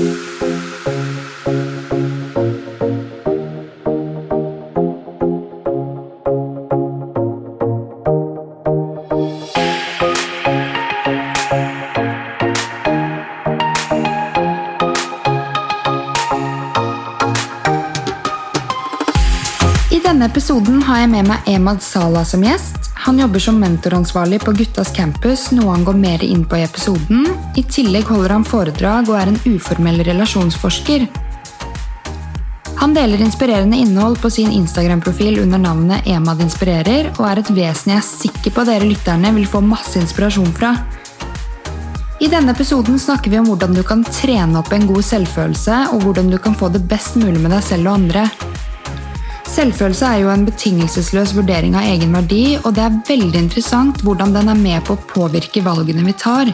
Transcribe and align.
I 0.00 0.04
denne 20.00 20.24
episoden 20.24 20.82
har 20.82 20.98
jeg 20.98 21.10
med 21.10 21.28
meg 21.28 21.44
Emad 21.44 21.84
Salah 21.84 22.24
som 22.24 22.40
gjest. 22.40 22.89
Han 23.00 23.18
jobber 23.18 23.38
som 23.38 23.60
mentoransvarlig 23.60 24.40
på 24.40 24.52
Guttas 24.52 24.92
campus, 24.92 25.46
noe 25.56 25.72
han 25.72 25.84
går 25.84 25.96
mer 25.96 26.24
inn 26.24 26.42
på 26.44 26.58
i 26.58 26.66
episoden. 26.66 27.24
I 27.56 27.62
tillegg 27.64 28.10
holder 28.12 28.34
han 28.36 28.44
foredrag 28.44 29.08
og 29.08 29.16
er 29.16 29.30
en 29.30 29.38
uformell 29.48 30.02
relasjonsforsker. 30.04 31.06
Han 32.82 32.92
deler 32.96 33.24
inspirerende 33.24 33.80
innhold 33.80 34.20
på 34.20 34.30
sin 34.30 34.52
Instagram-profil 34.52 35.40
under 35.40 35.58
navnet 35.58 36.06
Emad 36.12 36.44
inspirerer, 36.44 37.08
og 37.16 37.24
er 37.30 37.40
et 37.40 37.54
vesen 37.56 37.94
jeg 37.94 38.02
er 38.02 38.06
sikker 38.10 38.56
på 38.56 38.66
dere 38.68 38.88
lytterne 38.88 39.32
vil 39.36 39.48
få 39.48 39.64
masse 39.64 39.96
inspirasjon 40.00 40.52
fra. 40.60 40.74
I 42.20 42.28
denne 42.28 42.52
episoden 42.52 43.00
snakker 43.00 43.32
vi 43.32 43.40
om 43.40 43.48
hvordan 43.48 43.72
du 43.76 43.80
kan 43.80 44.04
trene 44.04 44.60
opp 44.60 44.74
en 44.76 44.84
god 44.88 45.08
selvfølelse, 45.08 45.86
og 45.96 46.04
hvordan 46.04 46.28
du 46.28 46.36
kan 46.36 46.52
få 46.52 46.68
det 46.68 46.84
best 46.88 47.16
mulig 47.16 47.40
med 47.40 47.56
deg 47.56 47.64
selv 47.64 47.88
og 47.88 48.02
andre. 48.02 48.28
Selvfølelse 49.60 50.06
er 50.08 50.20
jo 50.22 50.28
en 50.32 50.46
betingelsesløs 50.46 51.34
vurdering 51.36 51.74
av 51.76 51.84
egen 51.84 52.14
verdi, 52.16 52.54
og 52.64 52.72
det 52.78 52.80
er 52.80 52.94
veldig 53.04 53.40
interessant 53.42 53.98
hvordan 54.06 54.32
den 54.32 54.48
er 54.48 54.56
med 54.56 54.86
på 54.86 54.94
å 54.96 55.02
påvirke 55.10 55.60
valgene 55.60 56.00
vi 56.06 56.14
tar. 56.16 56.48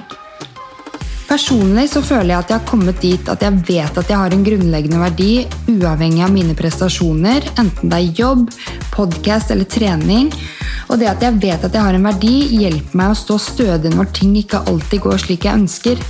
Personlig 1.28 1.84
så 1.92 2.02
føler 2.02 2.32
jeg 2.32 2.40
at 2.40 2.50
jeg 2.50 2.58
har 2.58 2.66
kommet 2.66 2.98
dit 3.04 3.30
at 3.30 3.44
jeg 3.46 3.62
vet 3.68 4.00
at 4.02 4.10
jeg 4.10 4.18
har 4.18 4.34
en 4.34 4.42
grunnleggende 4.48 5.04
verdi, 5.04 5.30
uavhengig 5.70 6.24
av 6.26 6.34
mine 6.34 6.58
prestasjoner, 6.58 7.46
enten 7.62 7.94
det 7.94 8.00
er 8.00 8.20
jobb, 8.24 8.50
podkast 8.96 9.54
eller 9.54 9.70
trening. 9.70 10.32
Og 10.90 10.98
det 10.98 11.12
at 11.12 11.22
jeg 11.22 11.38
vet 11.46 11.62
at 11.62 11.78
jeg 11.78 11.86
har 11.86 11.94
en 11.94 12.10
verdi, 12.10 12.34
hjelper 12.58 13.04
meg 13.04 13.14
å 13.14 13.20
stå 13.22 13.38
stødig 13.52 13.94
når 13.94 14.10
ting 14.18 14.34
ikke 14.42 14.66
alltid 14.66 15.06
går 15.06 15.28
slik 15.28 15.46
jeg 15.46 15.62
ønsker. 15.62 16.02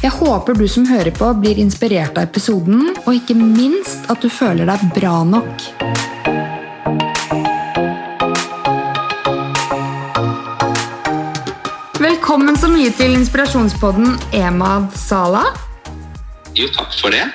Jeg 0.00 0.14
håper 0.16 0.56
du 0.56 0.62
som 0.64 0.86
hører 0.88 1.12
på, 1.12 1.26
blir 1.36 1.58
inspirert 1.60 2.16
av 2.16 2.30
episoden, 2.30 2.86
og 3.04 3.10
ikke 3.12 3.34
minst 3.36 4.06
at 4.08 4.22
du 4.24 4.30
føler 4.32 4.64
deg 4.64 4.84
bra 4.96 5.18
nok. 5.28 5.64
Velkommen 12.00 12.56
så 12.56 12.70
mye 12.72 12.94
til 12.96 13.12
inspirasjonspodden 13.18 14.16
Emad 14.40 14.88
Sala. 14.96 15.44
Jo, 16.56 16.70
takk 16.72 16.96
for 16.96 17.12
det. 17.12 17.26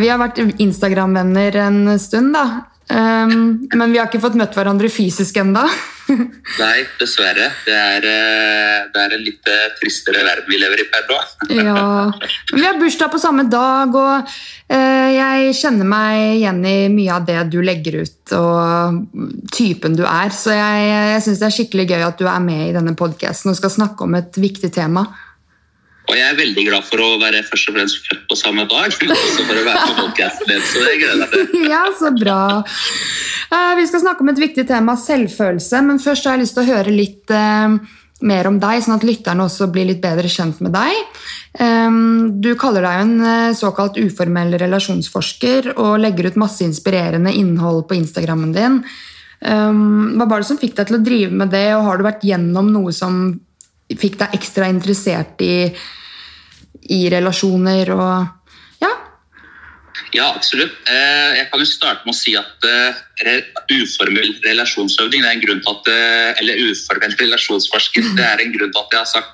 Vi 0.00 0.08
har 0.08 0.16
vært 0.22 0.40
Instagram-venner 0.40 1.60
en 1.66 1.82
stund, 2.00 2.32
da. 2.32 2.75
Um, 2.86 3.66
men 3.74 3.90
vi 3.90 3.98
har 3.98 4.06
ikke 4.06 4.22
fått 4.22 4.36
møtt 4.38 4.54
hverandre 4.54 4.88
fysisk 4.92 5.40
ennå. 5.42 5.64
Nei, 6.60 6.84
dessverre. 7.00 7.48
Det 7.66 7.74
er, 7.74 8.04
eh, 8.06 8.84
det 8.94 9.00
er 9.02 9.14
en 9.16 9.24
litt 9.24 9.50
eh, 9.50 9.64
tristere 9.80 10.22
verden 10.22 10.46
vi 10.46 10.60
lever 10.60 10.84
i 10.84 10.86
per 10.92 11.08
nå. 11.10 11.16
ja. 11.58 11.80
Men 12.52 12.60
vi 12.60 12.66
har 12.68 12.78
bursdag 12.78 13.10
på 13.10 13.18
samme 13.18 13.48
dag, 13.50 13.90
og 13.90 14.30
uh, 14.30 15.08
jeg 15.10 15.56
kjenner 15.58 15.90
meg 15.90 16.36
igjen 16.36 16.62
i 16.62 16.76
mye 16.94 17.18
av 17.18 17.26
det 17.26 17.40
du 17.50 17.58
legger 17.64 18.04
ut, 18.04 18.36
og 18.38 19.02
typen 19.50 19.98
du 19.98 20.04
er. 20.06 20.30
Så 20.30 20.54
jeg, 20.54 20.86
jeg 20.86 21.26
syns 21.26 21.42
det 21.42 21.50
er 21.50 21.56
skikkelig 21.58 21.88
gøy 21.90 22.06
at 22.06 22.22
du 22.22 22.28
er 22.30 22.42
med 22.44 22.68
i 22.68 22.74
denne 22.76 22.94
podkasten 22.98 23.50
og 23.50 23.58
skal 23.58 23.74
snakke 23.74 24.06
om 24.06 24.14
et 24.18 24.38
viktig 24.38 24.70
tema. 24.78 25.08
Og 26.06 26.14
jeg 26.14 26.26
er 26.30 26.38
veldig 26.38 26.64
glad 26.68 26.86
for 26.86 27.02
å 27.02 27.08
være 27.18 27.42
først 27.48 27.70
og 27.70 27.76
fremst 27.76 28.06
født 28.06 28.24
på 28.30 28.38
samme 28.38 28.64
dag, 28.70 28.94
men 29.02 29.12
også 29.16 29.44
for 29.48 29.58
å 29.58 29.64
være 29.66 29.84
på 29.88 29.94
podkasten 30.04 30.50
din. 30.52 30.62
Så 30.62 30.82
det 30.84 30.92
gleder 31.00 31.12
jeg 31.12 31.20
meg 31.22 31.32
til. 31.34 31.64
Ja, 31.72 31.82
så 31.98 32.12
bra. 32.14 32.40
Eh, 33.50 33.72
Vi 33.80 33.86
skal 33.90 34.04
snakke 34.04 34.22
om 34.22 34.30
et 34.30 34.42
viktig 34.42 34.66
tema, 34.68 34.94
selvfølelse, 35.02 35.80
men 35.88 36.02
først 36.02 36.28
har 36.28 36.36
jeg 36.36 36.44
lyst 36.44 36.54
til 36.58 36.62
å 36.62 36.70
høre 36.70 36.94
litt 36.94 37.34
eh, 37.34 37.74
mer 38.30 38.48
om 38.48 38.60
deg, 38.62 38.84
sånn 38.84 38.94
at 38.96 39.06
lytterne 39.06 39.48
også 39.48 39.68
blir 39.74 39.88
litt 39.90 40.00
bedre 40.04 40.30
kjent 40.30 40.62
med 40.64 40.72
deg. 40.76 41.18
Du 41.56 42.50
kaller 42.60 42.84
deg 42.84 43.02
en 43.02 43.12
eh, 43.24 43.56
såkalt 43.56 43.98
uformell 43.98 44.54
relasjonsforsker 44.60 45.72
og 45.74 45.98
legger 46.04 46.30
ut 46.30 46.40
masse 46.40 46.62
inspirerende 46.64 47.32
innhold 47.32 47.86
på 47.88 47.96
Instagrammen 47.98 48.54
din. 48.56 48.80
Hva 49.46 50.24
var 50.24 50.40
det 50.40 50.48
som 50.48 50.56
fikk 50.56 50.78
deg 50.78 50.88
til 50.88 50.96
å 50.96 51.04
drive 51.04 51.36
med 51.42 51.50
det, 51.52 51.66
og 51.76 51.84
har 51.84 51.98
du 52.00 52.06
vært 52.06 52.24
gjennom 52.24 52.70
noe 52.72 52.92
som 52.96 53.18
fikk 53.94 54.18
deg 54.18 54.34
ekstra 54.34 54.68
interessert 54.72 55.42
i, 55.46 55.68
i 56.90 57.04
relasjoner 57.12 57.92
og 57.94 58.82
ja? 58.82 58.90
Ja, 60.14 60.32
absolutt. 60.32 60.74
Eh, 60.90 61.38
Jeg 61.38 61.48
kan 61.50 61.62
jo 61.62 61.68
starte 61.68 62.06
med 62.06 62.14
å 62.14 62.18
si 62.18 62.34
at 62.38 62.66
eh, 62.66 63.40
uformell 63.78 64.34
relasjonsøving 64.44 65.22
det 65.22 65.30
er 65.30 65.38
en 65.38 65.46
grunn 65.46 65.62
til 65.62 65.72
at, 65.72 65.90
eh, 65.92 66.42
eller 66.42 66.62
uformell 66.66 67.16
relasjonsforsker 67.20 68.12
det 68.18 68.26
er 68.26 68.42
en 68.44 68.54
grunn 68.54 68.74
til 68.74 68.82
at 68.82 68.94
jeg 68.96 69.02
har 69.04 69.10
sagt 69.14 69.32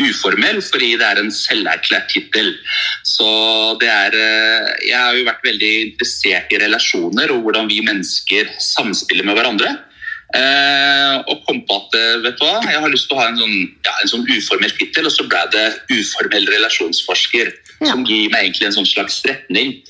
uformell, 0.00 0.62
fordi 0.64 0.94
det 0.96 1.04
er 1.04 1.18
en 1.20 1.28
selverklært 1.36 2.06
tittel. 2.08 2.54
Så 3.04 3.26
det 3.78 3.90
er 3.92 4.14
Jeg 4.80 4.96
har 4.96 5.12
jo 5.14 5.26
vært 5.26 5.44
veldig 5.44 5.72
interessert 5.90 6.48
i 6.48 6.60
relasjoner 6.62 7.34
og 7.34 7.42
hvordan 7.44 7.68
vi 7.68 7.82
mennesker 7.84 8.54
samspiller 8.56 9.28
med 9.28 9.36
hverandre. 9.36 9.74
Eh, 10.32 11.14
og 11.28 11.42
kom 11.44 11.58
på 11.68 11.76
at 11.76 11.96
eh, 11.98 12.20
vet 12.24 12.38
du 12.40 12.44
hva, 12.46 12.62
jeg 12.64 12.80
har 12.80 12.92
lyst 12.92 13.10
til 13.10 13.18
å 13.18 13.20
ha 13.20 13.26
en 13.28 13.36
sånn, 13.36 13.56
ja, 13.84 13.92
en 14.00 14.12
sånn 14.14 14.24
uformell 14.24 14.72
tittel, 14.78 15.08
og 15.08 15.12
så 15.12 15.26
ble 15.28 15.42
det 15.52 15.66
uformell 15.92 16.48
relasjonsforsker. 16.54 17.52
Ja. 17.82 17.90
Som 17.96 18.04
gir 18.06 18.30
meg 18.30 18.44
egentlig 18.46 18.68
en 18.68 18.76
sånn 18.78 18.86
slags 18.86 19.20
retning. 19.26 19.80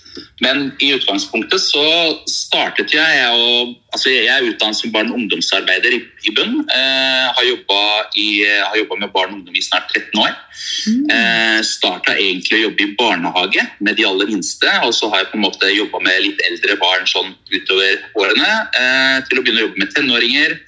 Men 0.44 0.72
i 0.80 0.91
utgangspunktet 0.92 1.60
så 1.60 1.82
startet 2.28 2.92
jeg 2.92 3.16
jeg, 3.16 3.30
og, 3.32 3.75
altså 3.94 4.10
jeg 4.12 4.26
er 4.28 4.44
utdannet 4.48 4.76
som 4.76 4.92
barne- 4.92 5.12
og 5.12 5.20
ungdomsarbeider 5.22 5.94
i, 5.97 6.00
i 6.28 6.32
bunn. 6.36 6.58
Eh, 6.69 7.26
har 7.36 7.44
jobba 7.47 7.78
i- 8.16 8.44
har 8.44 8.76
jobba 8.76 8.98
med 9.00 9.12
barn 9.12 9.31
og 9.32 9.38
ungdom 9.41 9.56
i 9.56 9.62
snart 9.64 9.88
13 9.92 10.20
år. 10.20 10.34
Eh, 11.10 11.60
Starta 11.62 12.12
egentlig 12.16 12.58
å 12.58 12.62
jobbe 12.69 12.82
i 12.84 12.94
barnehage 12.98 13.64
med 13.81 13.97
de 13.97 14.04
aller 14.04 14.26
minste, 14.26 14.69
og 14.84 14.92
så 14.94 15.08
har 15.10 15.22
jeg 15.22 15.31
på 15.32 15.38
en 15.41 15.47
måte 15.47 15.72
jobba 15.76 16.00
med 16.02 16.22
litt 16.22 16.41
eldre 16.48 16.76
barn 16.81 17.04
sånn 17.06 17.34
utover 17.52 18.00
årene. 18.16 18.52
Eh, 18.75 19.20
til 19.28 19.38
å 19.38 19.42
begynne 19.44 19.62
å 19.62 19.69
jobbe 19.69 19.78
med 19.84 19.94
tenåringer. 19.94 20.58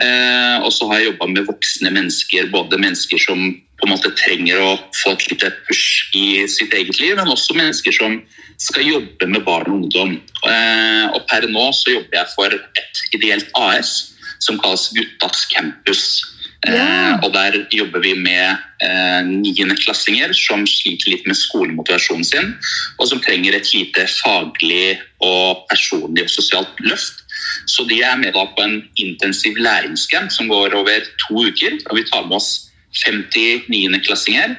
Eh, 0.00 0.56
og 0.64 0.72
så 0.72 0.88
har 0.88 0.98
jeg 0.98 1.12
jobba 1.12 1.26
med 1.28 1.46
voksne 1.46 1.90
mennesker, 1.92 2.46
både 2.50 2.78
mennesker 2.80 3.18
som 3.20 3.60
på 3.80 3.88
en 3.88 3.94
måte 3.94 4.12
trenger 4.18 4.60
å 4.60 4.74
få 5.02 5.14
et 5.16 5.26
lite 5.32 5.50
push 5.66 6.10
i 6.16 6.46
sitt 6.50 6.74
eget 6.76 7.00
liv, 7.00 7.16
men 7.16 7.32
også 7.32 7.56
mennesker 7.56 7.94
som 7.96 8.20
skal 8.60 8.84
jobbe 8.86 9.28
med 9.30 9.44
barn 9.46 9.70
og 9.70 9.78
ungdom. 9.82 10.18
Eh, 10.44 11.06
og 11.14 11.24
per 11.30 11.48
nå 11.48 11.70
så 11.76 11.96
jobber 11.96 12.20
jeg 12.20 12.34
for 12.34 12.54
et 12.54 13.04
ideelt 13.16 13.48
AS 13.56 14.12
som 14.40 14.60
kalles 14.60 14.90
Guttas 14.96 15.46
campus. 15.52 16.20
Eh, 16.68 16.74
Ja. 16.76 17.16
og 17.24 17.32
der 17.32 17.54
jobber 17.72 18.00
vi 18.04 18.12
med 18.14 18.58
eh, 18.84 19.22
niendeklassinger 19.24 20.34
som 20.36 20.66
sliter 20.68 21.08
litt 21.14 21.26
med 21.26 21.36
skolemotivasjonen 21.36 22.24
sin, 22.24 22.54
og 22.98 23.08
som 23.08 23.20
trenger 23.20 23.56
et 23.56 23.72
lite 23.72 24.04
faglig 24.20 25.00
og 25.24 25.64
personlig 25.70 26.26
og 26.26 26.30
sosialt 26.30 26.76
løft. 26.84 27.24
Så 27.66 27.88
de 27.88 28.02
er 28.02 28.16
med 28.20 28.32
på 28.34 28.62
en 28.62 28.82
intensiv 28.96 29.56
læringscamp 29.56 30.30
som 30.32 30.48
går 30.48 30.74
over 30.76 31.00
to 31.24 31.46
uker. 31.48 31.78
og 31.88 31.96
Vi 31.96 32.04
tar 32.04 32.26
med 32.26 32.36
oss 32.36 32.69
50 32.96 33.68
niendeklassinger 33.70 34.56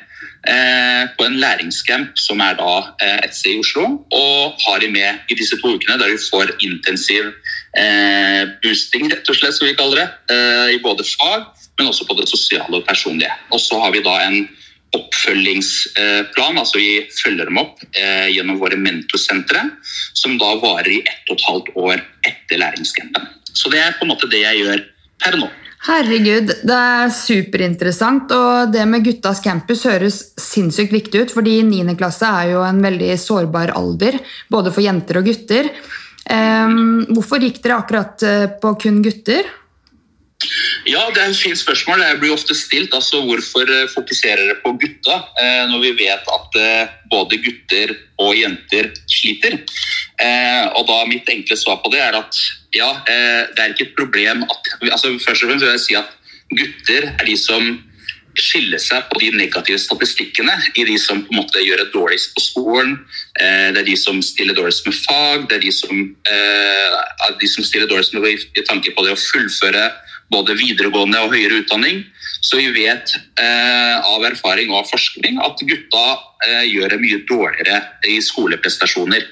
eh, 0.47 1.03
på 1.17 1.25
en 1.25 1.37
læringscamp 1.41 2.19
som 2.19 2.41
er 2.43 2.55
da 2.59 2.71
eh, 3.03 3.17
et 3.25 3.35
sted 3.35 3.57
i 3.57 3.61
Oslo. 3.63 3.87
Og 4.07 4.63
har 4.65 4.79
de 4.83 4.91
med 4.93 5.31
i 5.31 5.37
disse 5.37 5.59
to 5.61 5.75
ukene 5.75 5.99
der 5.99 6.13
de 6.13 6.21
får 6.29 6.55
intensiv 6.63 7.31
eh, 7.77 8.47
boosting, 8.63 9.09
rett 9.11 9.27
og 9.27 9.37
slett, 9.37 9.57
som 9.57 9.67
vi 9.67 9.75
kaller 9.77 10.03
det. 10.03 10.09
I 10.75 10.79
både 10.83 11.05
fag, 11.07 11.45
men 11.79 11.91
også 11.91 12.07
på 12.07 12.17
det 12.19 12.29
sosiale 12.29 12.79
og 12.79 12.87
personlige. 12.87 13.31
Og 13.51 13.61
så 13.61 13.79
har 13.83 13.93
vi 13.95 14.03
da 14.05 14.17
en 14.25 14.43
oppfølgingsplan, 14.91 16.57
altså 16.59 16.79
vi 16.81 17.05
følger 17.15 17.47
dem 17.47 17.61
opp 17.61 17.79
gjennom 17.95 18.57
våre 18.59 18.75
mentorsentre, 18.75 19.61
som 20.19 20.35
da 20.39 20.49
varer 20.59 20.89
i 20.91 20.99
ett 20.99 21.31
og 21.31 21.37
et 21.37 21.45
halvt 21.47 21.71
år 21.79 22.03
etter 22.27 22.59
læringscampen. 22.59 23.29
Så 23.55 23.71
det 23.71 23.79
er 23.79 23.95
på 23.95 24.03
en 24.03 24.11
måte 24.11 24.27
det 24.31 24.43
jeg 24.43 24.65
gjør 24.65 24.83
per 25.23 25.39
nå. 25.39 25.47
Herregud, 25.81 26.51
det 26.61 26.75
er 26.77 27.13
superinteressant. 27.15 28.29
Og 28.35 28.73
det 28.73 28.83
med 28.89 29.05
guttas 29.05 29.41
campus 29.41 29.87
høres 29.89 30.19
sinnssykt 30.37 30.93
viktig 30.93 31.23
ut, 31.23 31.33
fordi 31.33 31.57
9. 31.65 31.95
klasse 31.97 32.29
er 32.29 32.51
jo 32.53 32.61
en 32.65 32.83
veldig 32.83 33.15
sårbar 33.17 33.73
alder, 33.77 34.19
både 34.53 34.73
for 34.73 34.85
jenter 34.85 35.21
og 35.21 35.31
gutter. 35.31 35.71
Um, 36.29 37.01
hvorfor 37.15 37.41
gikk 37.41 37.57
dere 37.63 37.79
akkurat 37.81 38.21
eh, 38.23 38.45
på 38.61 38.75
kun 38.83 39.01
gutter? 39.01 39.49
Ja, 40.85 41.01
det 41.13 41.21
er 41.21 41.31
et 41.31 41.37
fint 41.37 41.57
spørsmål. 41.57 42.01
Det 42.01 42.21
blir 42.21 42.35
ofte 42.35 42.53
stilt. 42.57 42.93
altså 42.93 43.23
Hvorfor 43.25 43.65
eh, 43.65 43.89
fokuserer 43.89 44.45
dere 44.45 44.61
på 44.61 44.75
gutta, 44.77 45.17
eh, 45.41 45.65
når 45.73 45.81
vi 45.87 45.95
vet 46.05 46.29
at 46.37 46.61
både 47.09 47.41
gutter 47.41 47.97
og 48.21 48.37
jenter 48.37 48.93
sliter? 49.09 49.57
Og 50.77 50.83
da 50.85 51.03
Mitt 51.09 51.29
enkle 51.33 51.57
svar 51.57 51.79
på 51.81 51.89
det 51.89 52.03
er 52.05 52.13
at 52.19 52.37
ja, 52.75 52.89
eh, 53.07 53.43
det 53.51 53.61
er 53.61 53.73
ikke 53.73 53.89
et 53.89 53.95
problem 53.97 54.43
at 54.47 54.73
altså 54.91 55.11
Først 55.19 55.43
og 55.43 55.49
fremst 55.49 55.65
vil 55.65 55.73
jeg 55.73 55.85
si 55.85 55.95
at 55.99 56.11
gutter 56.51 57.07
er 57.11 57.25
de 57.27 57.37
som 57.39 57.71
skille 58.39 58.79
seg 58.79 59.03
på 59.09 59.19
de 59.19 59.31
negative 59.35 59.79
statistikkene 59.81 60.53
i 60.79 60.85
de 60.87 60.95
som 61.01 61.19
på 61.25 61.33
en 61.33 61.41
måte 61.41 61.63
gjør 61.63 61.81
det 61.83 61.89
dårligst 61.91 62.31
på 62.35 62.43
skolen. 62.43 62.93
Eh, 63.35 63.71
det 63.75 63.81
er 63.83 63.89
de 63.89 63.97
som 63.99 64.21
stiller 64.23 64.55
dårligst 64.55 64.87
med 64.87 64.95
fag, 64.95 65.49
det 65.49 65.57
er 65.57 65.65
de 65.65 65.73
som, 65.75 65.99
eh, 66.31 67.33
de 67.41 67.49
som 67.51 67.67
stiller 67.67 67.91
dårligst 67.91 68.13
med 68.13 68.29
i 68.31 68.65
tanke 68.67 68.95
på 68.95 69.03
det 69.03 69.15
å 69.15 69.19
fullføre 69.19 69.83
både 70.31 70.55
videregående 70.59 71.21
og 71.25 71.35
høyere 71.35 71.61
utdanning. 71.61 72.03
Så 72.41 72.57
vi 72.57 72.69
vet 72.73 73.13
eh, 73.39 73.97
av 73.99 74.23
erfaring 74.25 74.71
og 74.71 74.81
av 74.81 74.89
forskning 74.89 75.39
at 75.43 75.61
gutta 75.67 76.05
eh, 76.47 76.63
gjør 76.71 76.95
det 76.95 76.99
mye 77.03 77.19
dårligere 77.29 77.81
i 78.09 78.17
skoleprestasjoner. 78.23 79.25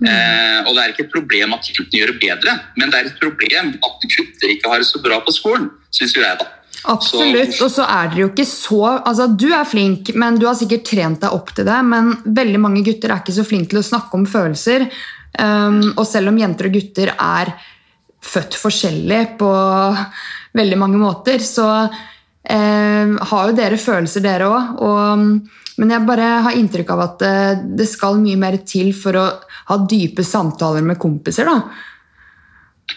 Mm. 0.00 0.08
Eh, 0.10 0.60
og 0.64 0.72
det 0.72 0.84
er 0.84 0.94
ikke 0.94 1.06
et 1.08 1.16
problem 1.16 1.56
at 1.56 1.68
guttene 1.72 2.02
gjør 2.02 2.14
det 2.14 2.20
bedre, 2.22 2.58
men 2.78 2.92
det 2.92 3.00
er 3.00 3.10
et 3.10 3.18
problem 3.20 3.74
at 3.76 4.06
gutter 4.14 4.54
ikke 4.54 4.72
har 4.72 4.82
det 4.82 4.88
så 4.88 5.02
bra 5.04 5.20
på 5.24 5.34
skolen, 5.36 5.68
syns 5.94 6.16
jeg 6.16 6.40
da. 6.40 6.48
Absolutt. 6.86 7.56
Og 7.64 7.70
så 7.72 7.84
er 7.88 8.10
dere 8.12 8.22
jo 8.22 8.28
ikke 8.30 8.46
så 8.46 8.80
altså 8.94 9.26
Du 9.32 9.48
er 9.50 9.66
flink, 9.66 10.12
men 10.14 10.36
du 10.38 10.46
har 10.46 10.56
sikkert 10.58 10.86
trent 10.86 11.22
deg 11.24 11.34
opp 11.34 11.50
til 11.56 11.66
det. 11.66 11.78
Men 11.88 12.12
veldig 12.36 12.60
mange 12.62 12.84
gutter 12.86 13.10
er 13.10 13.22
ikke 13.24 13.34
så 13.34 13.46
flinke 13.46 13.72
til 13.72 13.80
å 13.80 13.86
snakke 13.86 14.18
om 14.18 14.26
følelser. 14.30 14.86
Um, 15.36 15.82
og 15.96 16.04
selv 16.08 16.30
om 16.30 16.38
jenter 16.40 16.70
og 16.70 16.76
gutter 16.78 17.10
er 17.12 17.50
født 18.26 18.58
forskjellig 18.60 19.22
på 19.40 19.50
veldig 20.56 20.78
mange 20.80 21.00
måter, 21.00 21.42
så 21.44 21.68
eh, 21.82 23.14
har 23.30 23.50
jo 23.50 23.56
dere 23.56 23.78
følelser, 23.80 24.24
dere 24.24 24.50
òg. 24.50 25.38
Men 25.76 25.92
jeg 25.92 26.08
bare 26.08 26.28
har 26.46 26.56
inntrykk 26.56 26.92
av 26.94 27.02
at 27.04 27.24
uh, 27.26 27.64
det 27.76 27.84
skal 27.90 28.16
mye 28.16 28.38
mer 28.40 28.54
til 28.64 28.94
for 28.96 29.18
å 29.20 29.26
ha 29.68 29.76
dype 29.84 30.24
samtaler 30.24 30.84
med 30.86 30.96
kompiser. 31.00 31.44
da 31.44 31.60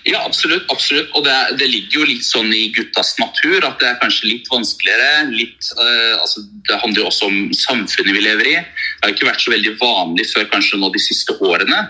ja, 0.03 0.21
absolutt. 0.25 0.65
absolutt. 0.71 1.09
Og 1.17 1.25
det, 1.25 1.35
det, 1.59 1.67
ligger 1.69 1.99
jo 1.99 2.07
litt 2.07 2.25
sånn 2.25 2.51
i 2.55 2.69
guttas 2.75 3.15
natur 3.19 3.65
at 3.67 3.81
det 3.81 3.89
er 3.89 3.97
kanskje 4.01 4.29
litt 4.31 4.47
vanskeligere. 4.51 5.25
Litt, 5.33 5.71
uh, 5.75 6.15
altså, 6.21 6.45
det 6.69 6.79
handler 6.83 7.03
jo 7.03 7.09
også 7.09 7.29
om 7.29 7.39
samfunnet 7.57 8.15
vi 8.15 8.23
lever 8.23 8.51
i. 8.51 8.55
Det 8.61 9.07
har 9.07 9.15
ikke 9.15 9.29
vært 9.29 9.43
så 9.43 9.53
veldig 9.53 9.75
vanlig 9.81 10.29
før 10.31 10.47
kanskje 10.53 10.79
nå 10.79 10.91
de 10.93 11.03
siste 11.03 11.35
årene 11.41 11.81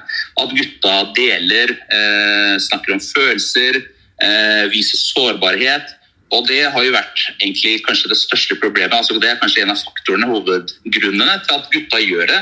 at 0.42 0.57
gutta 0.57 0.96
deler, 1.18 1.75
uh, 1.92 2.56
snakker 2.69 2.98
om 2.98 3.04
følelser, 3.04 3.81
uh, 4.24 4.66
viser 4.74 5.04
sårbarhet. 5.04 5.99
Og 6.30 6.46
det 6.46 6.62
har 6.70 6.84
jo 6.86 6.94
vært 6.94 7.24
egentlig 7.40 7.80
kanskje 7.86 8.12
det 8.12 8.20
største 8.20 8.58
problemet. 8.62 8.94
altså 8.94 9.18
Det 9.18 9.31
er 9.31 9.40
kanskje 9.42 9.64
en 9.64 9.74
av 9.74 9.81
faktorene, 9.81 10.30
hovedgrunnene 10.30 11.38
til 11.46 11.56
at 11.58 11.70
gutta 11.74 12.02
gjør 12.04 12.30
det 12.30 12.40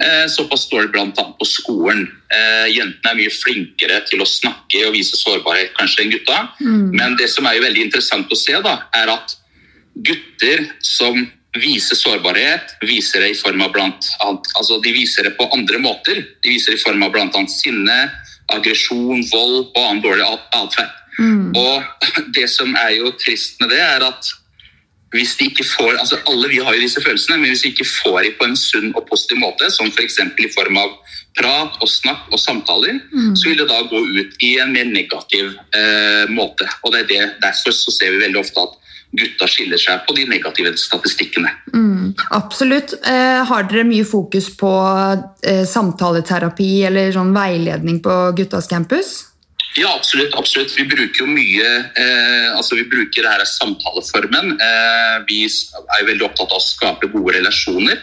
eh, 0.00 0.24
såpass 0.32 0.68
dårlig 0.70 0.92
bl.a. 0.94 1.12
på 1.12 1.48
skolen. 1.48 2.06
Eh, 2.32 2.66
jentene 2.72 3.12
er 3.12 3.20
mye 3.20 3.34
flinkere 3.34 4.00
til 4.08 4.24
å 4.24 4.28
snakke 4.30 4.86
og 4.88 4.96
vise 4.96 5.20
sårbarhet 5.20 5.76
kanskje 5.76 6.06
enn 6.06 6.14
gutta. 6.16 6.42
Mm. 6.62 6.96
Men 6.96 7.18
det 7.20 7.28
som 7.32 7.48
er 7.48 7.58
jo 7.58 7.66
veldig 7.66 7.88
interessant 7.88 8.32
å 8.32 8.40
se, 8.40 8.56
da, 8.64 8.78
er 8.96 9.12
at 9.12 9.36
gutter 10.06 10.64
som 10.84 11.20
viser 11.60 11.96
sårbarhet, 11.96 12.76
viser 12.84 13.24
det 13.24 13.32
i 13.32 13.38
form 13.38 13.62
av 13.64 13.72
blant 13.72 14.08
annet, 14.24 14.48
altså 14.58 14.80
de 14.84 14.92
viser 14.92 15.28
det 15.28 15.36
på 15.38 15.48
andre 15.52 15.80
måter. 15.80 16.22
De 16.44 16.52
viser 16.52 16.72
det 16.72 16.80
i 16.80 16.84
form 16.84 17.04
av 17.04 17.12
bl.a. 17.12 17.44
sinne, 17.52 17.98
aggresjon, 18.52 19.24
vold 19.28 19.58
og 19.74 19.82
annen 19.82 20.04
dårlig 20.04 20.26
atferd. 20.56 21.02
Mm. 21.18 21.52
Og 21.56 22.26
det 22.36 22.48
som 22.52 22.74
er 22.76 22.98
jo 22.98 23.12
trist 23.20 23.60
med 23.60 23.72
det, 23.72 23.80
er 23.80 24.04
at 24.06 24.32
hvis 25.14 25.36
de 25.38 25.46
ikke 25.48 25.64
får 25.64 25.94
altså 25.96 26.18
Alle 26.28 26.48
vi 26.50 26.58
har 26.60 26.74
jo 26.74 26.82
disse 26.82 27.00
følelsene, 27.00 27.38
men 27.40 27.52
hvis 27.52 27.64
vi 27.64 27.72
ikke 27.72 27.88
får 27.88 28.22
dem 28.26 28.34
på 28.40 28.48
en 28.48 28.56
sunn 28.58 28.90
og 28.94 29.06
positiv 29.10 29.38
måte, 29.40 29.70
som 29.72 29.88
f.eks. 29.88 30.18
i 30.42 30.48
form 30.54 30.80
av 30.82 30.96
prat 31.36 31.76
og 31.84 31.88
snakk 31.88 32.26
og 32.32 32.40
samtaler, 32.40 32.98
mm. 33.12 33.36
så 33.36 33.48
vil 33.48 33.60
det 33.60 33.68
da 33.70 33.82
gå 33.90 34.00
ut 34.02 34.42
i 34.44 34.56
en 34.62 34.72
mer 34.74 34.88
negativ 34.88 35.54
eh, 35.76 36.26
måte. 36.32 36.68
Og 36.82 36.92
det 36.92 37.04
er 37.04 37.08
det, 37.12 37.22
Derfor 37.44 37.76
så 37.76 37.94
ser 37.94 38.14
vi 38.14 38.24
veldig 38.24 38.40
ofte 38.40 38.64
at 38.66 38.82
gutta 39.16 39.48
skiller 39.48 39.80
seg 39.80 40.02
på 40.08 40.16
de 40.16 40.26
negative 40.28 40.74
statistikkene. 40.80 41.52
Mm, 41.72 42.16
absolutt. 42.36 42.96
Eh, 43.06 43.44
har 43.48 43.68
dere 43.70 43.86
mye 43.88 44.04
fokus 44.08 44.50
på 44.58 44.72
eh, 45.46 45.62
samtaleterapi 45.68 46.70
eller 46.88 47.14
sånn 47.14 47.32
veiledning 47.36 48.02
på 48.04 48.16
guttas 48.36 48.68
campus? 48.70 49.14
Ja, 49.76 49.94
absolutt. 49.94 50.34
absolutt. 50.34 50.72
Vi 50.78 50.86
bruker 50.88 51.22
jo 51.22 51.28
mye 51.28 51.66
eh, 52.00 52.48
altså 52.56 52.78
Vi 52.78 52.86
bruker 52.88 53.26
det 53.26 53.32
her 53.32 53.44
samtaleformen. 53.48 54.54
Eh, 54.56 55.16
vi 55.28 55.42
er 55.44 56.00
jo 56.00 56.08
veldig 56.08 56.26
opptatt 56.30 56.54
av 56.54 56.60
å 56.60 56.64
skape 56.64 57.10
gode 57.12 57.36
relasjoner. 57.36 58.00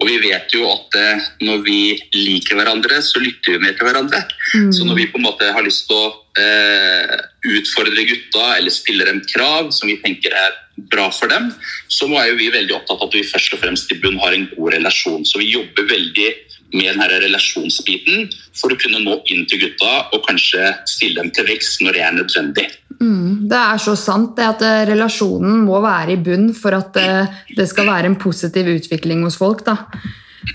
Og 0.00 0.10
vi 0.10 0.18
vet 0.24 0.54
jo 0.56 0.66
at 0.70 0.98
eh, 0.98 1.28
når 1.46 1.62
vi 1.66 1.78
liker 2.16 2.58
hverandre, 2.58 2.98
så 3.06 3.22
lytter 3.22 3.54
vi 3.54 3.62
mer 3.62 3.78
til 3.78 3.86
hverandre. 3.86 4.24
Mm. 4.56 4.72
Så 4.74 4.88
når 4.88 4.98
vi 4.98 5.08
på 5.12 5.22
en 5.22 5.28
måte 5.28 5.52
har 5.54 5.66
lyst 5.66 5.86
til 5.86 6.00
å 6.00 6.10
eh, 6.42 7.14
utfordre 7.54 8.08
gutta 8.08 8.48
eller 8.56 8.74
stille 8.74 9.06
dem 9.06 9.22
krav 9.30 9.70
som 9.74 9.90
vi 9.90 10.00
tenker 10.02 10.34
er 10.34 10.58
bra 10.90 11.06
for 11.14 11.30
dem, 11.30 11.50
så 11.92 12.08
er 12.18 12.32
jo 12.32 12.38
vi 12.40 12.50
veldig 12.50 12.74
opptatt 12.80 12.98
av 12.98 13.10
at 13.10 13.18
vi 13.18 13.26
først 13.28 13.54
og 13.54 13.62
fremst 13.62 13.92
i 13.92 14.00
bunn 14.02 14.18
har 14.22 14.34
en 14.34 14.48
god 14.56 14.74
relasjon. 14.74 15.26
Så 15.28 15.38
vi 15.42 15.52
jobber 15.52 15.86
veldig 15.86 16.30
med 16.72 16.88
denne 16.88 17.20
relasjonsbiten 17.26 18.30
for 18.56 18.72
å 18.72 18.78
kunne 18.80 19.02
nå 19.04 19.18
inn 19.32 19.44
til 19.48 19.60
gutta 19.62 20.08
og 20.12 20.24
kanskje 20.28 20.72
stille 20.88 21.20
dem 21.20 21.32
til 21.34 21.48
vekst 21.48 21.84
når 21.84 21.98
det 21.98 22.06
er 22.06 22.16
nødvendig. 22.16 22.66
Mm, 23.02 23.48
det 23.50 23.58
er 23.58 23.80
så 23.82 23.94
sant 23.98 24.36
det 24.38 24.46
at 24.46 24.64
eh, 24.66 24.82
relasjonen 24.92 25.62
må 25.66 25.80
være 25.82 26.14
i 26.14 26.20
bunn 26.22 26.50
for 26.54 26.76
at 26.76 26.98
eh, 27.00 27.40
det 27.56 27.66
skal 27.70 27.88
være 27.90 28.10
en 28.10 28.18
positiv 28.20 28.68
utvikling 28.70 29.24
hos 29.26 29.38
folk. 29.40 29.64
Da. 29.66 29.76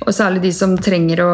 Og 0.06 0.14
særlig 0.16 0.46
de 0.46 0.54
som 0.56 0.78
trenger 0.80 1.24
å, 1.26 1.34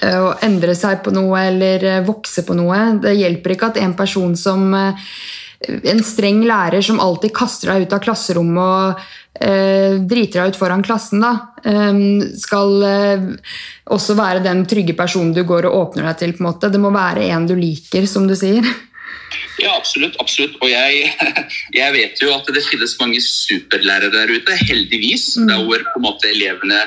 eh, 0.00 0.18
å, 0.18 0.34
endre 0.46 0.74
seg 0.78 1.04
på 1.04 1.14
noe 1.14 1.46
eller 1.52 2.04
vokse 2.06 2.46
på 2.46 2.56
noe. 2.58 2.80
Det 3.04 3.14
hjelper 3.14 3.54
ikke 3.54 3.70
at 3.72 3.80
en 3.84 3.94
person 3.98 4.34
som 4.38 4.74
En 5.64 6.00
streng 6.04 6.42
lærer 6.46 6.84
som 6.84 7.00
alltid 7.02 7.34
kaster 7.36 7.72
deg 7.72 7.86
ut 7.86 7.94
av 7.96 8.02
klasserommet 8.04 8.62
og 8.64 9.44
eh, 9.44 10.00
driter 10.04 10.42
deg 10.42 10.54
ut 10.54 10.58
foran 10.60 10.84
klassen, 10.84 11.24
da, 11.24 11.34
eh, 11.64 12.00
skal 12.40 12.88
eh, 12.88 13.28
også 13.94 14.16
være 14.18 14.44
den 14.44 14.64
trygge 14.70 14.96
personen 14.98 15.34
du 15.36 15.44
går 15.46 15.68
og 15.70 15.78
åpner 15.82 16.10
deg 16.10 16.20
til. 16.22 16.34
på 16.34 16.44
en 16.44 16.50
måte. 16.50 16.72
Det 16.72 16.82
må 16.82 16.92
være 16.94 17.28
en 17.30 17.48
du 17.50 17.56
liker, 17.58 18.08
som 18.10 18.28
du 18.28 18.36
sier. 18.38 18.66
Ja, 19.62 19.76
absolutt. 19.76 20.16
absolutt. 20.20 20.56
Og 20.62 20.70
jeg, 20.70 21.12
jeg, 21.80 21.94
vet 21.94 22.20
jo 22.22 22.32
at 22.34 22.48
det 22.54 22.64
finnes 22.66 22.98
mange 23.00 23.22
superlærere 23.22 24.12
der 24.14 24.34
ute, 24.34 24.58
heldigvis. 24.66 25.34
Mm. 25.38 25.48
Der 25.50 25.64
hvor 25.68 25.88
på 25.92 26.00
en 26.00 26.06
måte 26.08 26.30
elevene 26.32 26.82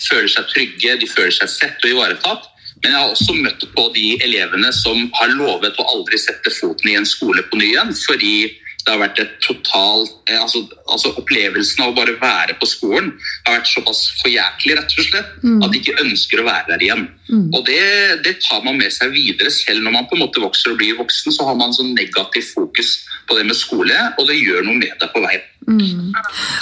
føler 0.00 0.30
seg 0.32 0.48
trygge, 0.52 0.96
de 1.00 1.08
føler 1.10 1.34
seg 1.42 1.52
sett 1.52 1.84
og 1.84 1.94
ivaretatt. 1.94 2.49
Men 2.80 2.94
jeg 2.94 3.00
har 3.00 3.12
også 3.12 3.36
møtt 3.36 3.66
på 3.76 3.86
de 3.94 4.06
elevene 4.24 4.72
som 4.72 5.06
har 5.18 5.34
lovet 5.36 5.76
å 5.78 5.88
aldri 5.94 6.18
sette 6.20 6.52
foten 6.60 6.92
i 6.92 6.96
en 6.96 7.08
skole 7.08 7.44
på 7.50 7.60
ny 7.60 7.72
igjen, 7.74 7.92
fordi 8.06 8.34
det 8.80 8.94
har 8.94 9.00
vært 9.02 9.20
et 9.20 9.32
total 9.44 10.06
eh, 10.30 10.38
altså, 10.40 10.62
altså, 10.88 11.12
Opplevelsen 11.20 11.82
av 11.84 11.92
å 11.92 11.96
bare 11.98 12.16
være 12.20 12.56
på 12.60 12.68
skolen 12.68 13.10
har 13.46 13.58
vært 13.58 13.68
såpass 13.68 14.00
forjæklig 14.22 14.78
rett 14.78 14.94
og 14.96 15.06
slett, 15.06 15.34
mm. 15.44 15.58
at 15.60 15.72
de 15.72 15.80
ikke 15.82 15.98
ønsker 16.00 16.40
å 16.40 16.46
være 16.48 16.72
der 16.72 16.84
igjen. 16.86 17.04
Mm. 17.28 17.46
Og 17.52 17.66
det, 17.68 17.82
det, 18.24 18.38
tar 18.46 18.64
man 18.64 18.80
med 18.80 18.92
seg 18.94 19.12
videre. 19.12 19.52
Selv 19.52 19.84
når 19.84 19.96
man 19.98 20.08
på 20.08 20.16
en 20.16 20.24
måte 20.24 20.42
vokser 20.42 20.72
og 20.72 20.80
blir 20.80 20.96
voksen, 20.98 21.36
så 21.36 21.50
har 21.50 21.60
man 21.60 21.76
sånn 21.76 21.92
negativ 21.92 22.48
fokus 22.54 22.96
på 23.28 23.36
det 23.38 23.46
med 23.50 23.58
skole, 23.58 23.96
og 24.16 24.26
det 24.30 24.40
gjør 24.40 24.64
noe 24.66 24.80
med 24.80 24.96
deg 24.96 25.12
på 25.12 25.22
veien. 25.26 25.44
Mm. 25.70 26.12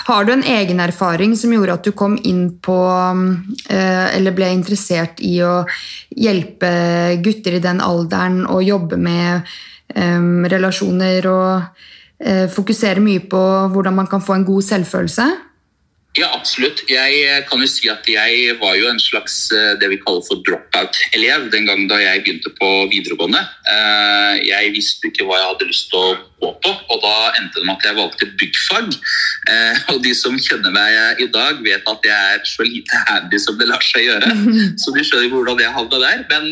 Har 0.04 0.24
du 0.24 0.32
en 0.32 0.44
egen 0.44 0.80
erfaring 0.84 1.36
som 1.36 1.52
gjorde 1.52 1.78
at 1.78 1.86
du 1.86 1.94
kom 1.96 2.18
inn 2.28 2.58
på 2.60 2.76
eh, 3.70 4.06
Eller 4.16 4.34
ble 4.36 4.50
interessert 4.52 5.22
i 5.24 5.38
å 5.40 5.62
hjelpe 6.12 6.70
gutter 7.24 7.56
i 7.56 7.62
den 7.64 7.80
alderen 7.80 8.42
og 8.44 8.66
jobbe 8.66 8.98
med 9.00 9.48
um, 9.94 10.44
relasjoner 10.50 11.28
og 11.30 11.52
uh, 11.62 12.46
fokusere 12.52 13.00
mye 13.04 13.22
på 13.30 13.42
hvordan 13.72 13.96
man 13.96 14.10
kan 14.10 14.24
få 14.24 14.36
en 14.36 14.46
god 14.48 14.66
selvfølelse? 14.66 15.28
Ja, 16.18 16.28
absolutt. 16.34 16.80
Jeg 16.90 17.18
eh, 17.22 17.44
kan 17.46 17.60
jo 17.62 17.66
si 17.70 17.86
at 17.92 18.06
jeg 18.10 18.54
var 18.58 18.74
jo 18.74 18.88
en 18.90 18.98
slags 18.98 19.36
eh, 19.54 19.76
det 19.78 19.90
vi 19.92 19.98
kaller 20.02 20.24
for 20.26 20.40
dropout-elev 20.46 21.46
den 21.52 21.68
gangen 21.68 21.86
da 21.90 22.00
jeg 22.00 22.24
begynte 22.24 22.50
på 22.58 22.70
videregående. 22.90 23.44
Jeg 24.42 24.72
visste 24.74 25.10
ikke 25.10 25.26
hva 25.28 25.38
jeg 25.38 25.48
hadde 25.52 25.68
lyst 25.68 25.88
til 25.92 26.00
å 26.00 26.16
gå 26.42 26.50
på, 26.64 26.72
og 26.72 27.02
da 27.04 27.14
endte 27.38 27.60
det 27.60 27.66
med 27.68 27.76
at 27.76 27.86
jeg 27.86 27.98
valgte 27.98 28.30
byggfag. 28.40 28.96
Og 29.94 30.00
de 30.02 30.14
som 30.16 30.38
kjenner 30.42 30.74
meg 30.74 31.22
i 31.22 31.28
dag, 31.34 31.60
vet 31.64 31.90
at 31.92 32.08
jeg 32.08 32.34
er 32.34 32.42
så 32.48 32.66
lite 32.66 33.02
handy 33.10 33.40
som 33.42 33.58
det 33.60 33.68
lar 33.70 33.84
seg 33.84 34.08
gjøre. 34.08 34.32
Så 34.82 34.94
de 34.94 35.04
skjønner 35.04 35.34
hvordan 35.34 35.62
jeg 35.62 35.74
havna 35.76 36.00
der. 36.02 36.24
Men 36.32 36.48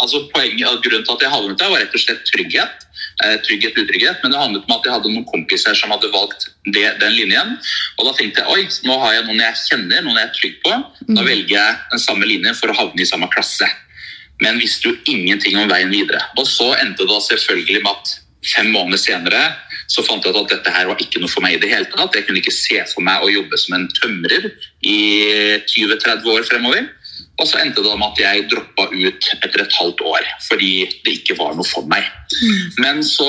altså, 0.00 0.24
poenget, 0.32 0.82
grunnen 0.86 1.06
til 1.06 1.16
at 1.16 1.26
jeg 1.26 1.34
havnet 1.34 1.60
der, 1.60 1.72
var 1.74 1.84
rett 1.84 1.98
og 1.98 2.04
slett 2.06 2.26
trygghet. 2.30 2.83
Eh, 3.22 3.36
trygghet, 3.46 3.76
utrygghet, 3.78 4.18
men 4.22 4.32
det 4.32 4.38
handlet 4.40 4.64
om 4.66 4.74
at 4.74 4.86
jeg 4.86 4.94
hadde 4.96 5.10
noen 5.12 5.26
kompiser 5.28 5.76
som 5.78 5.92
hadde 5.94 6.10
valgt 6.10 6.48
det, 6.66 6.82
den 6.98 7.14
linjen. 7.14 7.52
Og 7.94 8.08
da 8.08 8.14
tenkte 8.18 8.42
jeg 8.42 8.50
oi, 8.50 8.64
nå 8.88 8.96
har 9.04 9.14
jeg 9.14 9.26
noen 9.28 9.42
jeg 9.44 9.60
kjenner, 9.68 10.02
noen 10.02 10.18
jeg 10.18 10.26
er 10.26 10.34
trygg 10.34 10.56
på. 10.64 10.72
Da 11.04 11.20
mm. 11.20 11.28
velger 11.28 11.54
jeg 11.54 11.76
den 11.92 12.02
samme 12.02 12.26
linjen 12.26 12.58
for 12.58 12.72
å 12.72 12.78
havne 12.80 13.04
i 13.04 13.06
samme 13.06 13.28
klasse. 13.30 13.68
Men 14.42 14.58
visste 14.58 14.90
jo 14.90 14.96
ingenting 15.12 15.60
om 15.60 15.70
veien 15.70 15.94
videre. 15.94 16.24
Og 16.34 16.48
så 16.50 16.72
endte 16.80 17.04
det 17.04 17.12
da 17.12 17.20
selvfølgelig 17.28 17.84
med 17.84 17.92
at 17.92 18.16
fem 18.50 18.74
måneder 18.74 19.00
senere 19.00 19.44
så 19.86 20.02
fant 20.02 20.24
jeg 20.24 20.34
ut 20.34 20.42
at 20.42 20.56
dette 20.56 20.72
her 20.74 20.88
var 20.88 20.98
ikke 21.00 21.22
noe 21.22 21.30
for 21.30 21.44
meg 21.44 21.54
i 21.54 21.62
det 21.62 21.70
hele 21.70 21.86
tatt. 21.92 22.16
Jeg 22.18 22.26
kunne 22.26 22.42
ikke 22.42 22.56
se 22.56 22.82
for 22.90 23.04
meg 23.06 23.22
å 23.22 23.30
jobbe 23.30 23.60
som 23.60 23.76
en 23.78 23.86
tømrer 24.00 24.50
i 24.82 24.98
20-30 25.70 26.30
år 26.34 26.46
fremover. 26.50 26.90
Og 27.34 27.48
så 27.50 27.58
endte 27.58 27.82
det 27.82 27.94
med 27.98 28.12
at 28.12 28.20
jeg 28.22 28.44
droppa 28.50 28.84
ut 28.92 29.28
etter 29.42 29.62
et 29.64 29.76
halvt 29.80 30.02
år 30.06 30.26
fordi 30.44 30.70
det 31.02 31.16
ikke 31.18 31.34
var 31.38 31.56
noe 31.58 31.66
for 31.66 31.86
meg. 31.90 32.06
Mm. 32.30 32.60
Men 32.84 33.00
så 33.06 33.26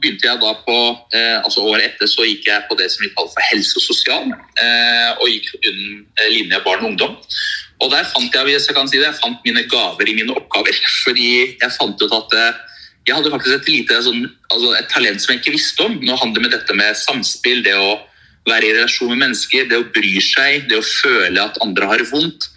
begynte 0.00 0.28
jeg 0.28 0.40
da 0.40 0.54
på 0.64 0.76
eh, 1.12 1.36
altså 1.42 1.66
Året 1.68 1.90
etter 1.90 2.08
så 2.08 2.24
gikk 2.24 2.48
jeg 2.48 2.64
på 2.70 2.78
det 2.80 2.88
som 2.92 3.04
vi 3.04 3.12
kaller 3.12 3.32
for 3.34 3.48
helse 3.50 3.76
og 3.76 3.84
sosial, 3.84 4.32
eh, 4.32 5.10
og 5.18 5.28
gikk 5.28 5.50
under 5.58 6.24
eh, 6.24 6.32
linje 6.32 6.62
barn 6.64 6.86
og 6.86 6.92
ungdom. 6.94 7.18
Og 7.82 7.90
der 7.92 8.08
fant 8.08 8.32
jeg, 8.32 8.46
hvis 8.46 8.68
jeg 8.70 8.76
kan 8.78 8.88
si 8.88 9.00
det, 9.00 9.08
jeg 9.10 9.20
fant 9.20 9.44
mine 9.44 9.64
gaver 9.68 10.08
i 10.08 10.16
mine 10.16 10.36
oppgaver. 10.38 10.78
Fordi 11.04 11.32
jeg 11.50 11.76
fant 11.76 12.06
ut 12.06 12.16
at 12.22 12.38
eh, 12.38 12.62
jeg 13.02 13.18
hadde 13.18 13.34
faktisk 13.34 13.58
et 13.58 13.68
lite 13.68 13.98
sånn, 14.06 14.24
altså 14.48 14.72
et 14.78 14.88
talent 14.92 15.20
som 15.20 15.34
jeg 15.34 15.42
ikke 15.42 15.56
visste 15.58 15.88
om. 15.88 15.98
Nå 16.00 16.16
handler 16.16 16.40
det 16.40 16.46
med 16.46 16.56
dette 16.56 16.78
med 16.78 16.98
samspill, 16.98 17.64
det 17.66 17.76
å 17.76 17.96
være 18.48 18.66
i 18.68 18.72
relasjon 18.74 19.12
med 19.12 19.20
mennesker, 19.22 19.68
det 19.70 19.78
å 19.78 19.90
bry 19.94 20.16
seg, 20.24 20.66
det 20.70 20.78
å 20.80 20.86
føle 20.86 21.44
at 21.44 21.60
andre 21.62 21.90
har 21.92 22.02
vondt. 22.10 22.48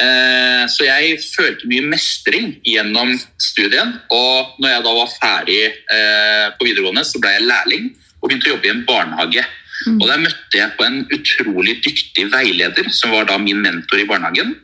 Eh, 0.00 0.64
så 0.68 0.84
jeg 0.86 1.16
følte 1.22 1.70
mye 1.70 1.86
mestring 1.92 2.52
gjennom 2.66 3.14
studien. 3.40 3.94
Og 4.12 4.60
når 4.60 4.74
jeg 4.74 4.84
da 4.86 4.92
var 4.98 5.16
ferdig 5.16 5.62
eh, 5.70 6.46
på 6.58 6.68
videregående, 6.68 7.06
så 7.08 7.22
ble 7.22 7.32
jeg 7.36 7.48
lærling 7.48 7.88
og 8.20 8.28
begynte 8.28 8.50
å 8.50 8.54
jobbe 8.54 8.68
i 8.68 8.74
en 8.74 8.86
barnehage. 8.88 9.46
Mm. 9.86 9.96
Og 9.96 10.06
Der 10.10 10.22
møtte 10.26 10.60
jeg 10.60 10.76
på 10.76 10.84
en 10.84 11.02
utrolig 11.08 11.78
dyktig 11.86 12.26
veileder, 12.34 12.90
som 12.92 13.14
var 13.16 13.30
da 13.30 13.38
min 13.40 13.62
mentor 13.64 14.02
i 14.02 14.08
barnehagen. 14.08 14.54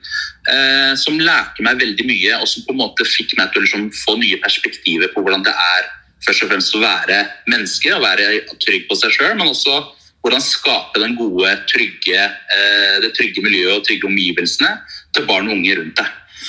Eh, 0.46 0.92
som 1.00 1.16
lærte 1.18 1.64
meg 1.64 1.80
veldig 1.80 2.04
mye, 2.06 2.36
og 2.36 2.48
som 2.50 2.66
på 2.66 2.76
en 2.76 2.82
måte 2.84 3.08
fikk 3.08 3.32
meg 3.40 3.52
til 3.52 3.62
å 3.62 3.66
liksom, 3.66 3.88
få 4.04 4.18
nye 4.20 4.40
perspektiver 4.44 5.08
på 5.14 5.24
hvordan 5.24 5.46
det 5.46 5.56
er 5.56 5.88
først 6.26 6.44
og 6.44 6.50
fremst 6.52 6.74
å 6.76 6.82
være 6.82 7.18
menneske 7.50 7.92
og 7.94 8.04
være 8.04 8.42
trygg 8.62 8.86
på 8.88 8.96
seg 8.98 9.14
sjøl, 9.14 9.34
men 9.38 9.50
også 9.50 9.78
hvordan 10.26 10.42
skape 10.42 10.98
den 10.98 11.14
gode, 11.14 11.52
trygge, 11.70 12.18
eh, 12.18 12.96
det 13.04 13.12
trygge 13.14 13.44
miljøet 13.44 13.78
og 13.78 13.84
trygge 13.86 14.08
omgivelsene 14.08 14.72
til 15.14 15.26
barn 15.28 15.46
og 15.46 15.54
unge 15.54 15.76
rundt 15.78 16.00
deg. 16.00 16.08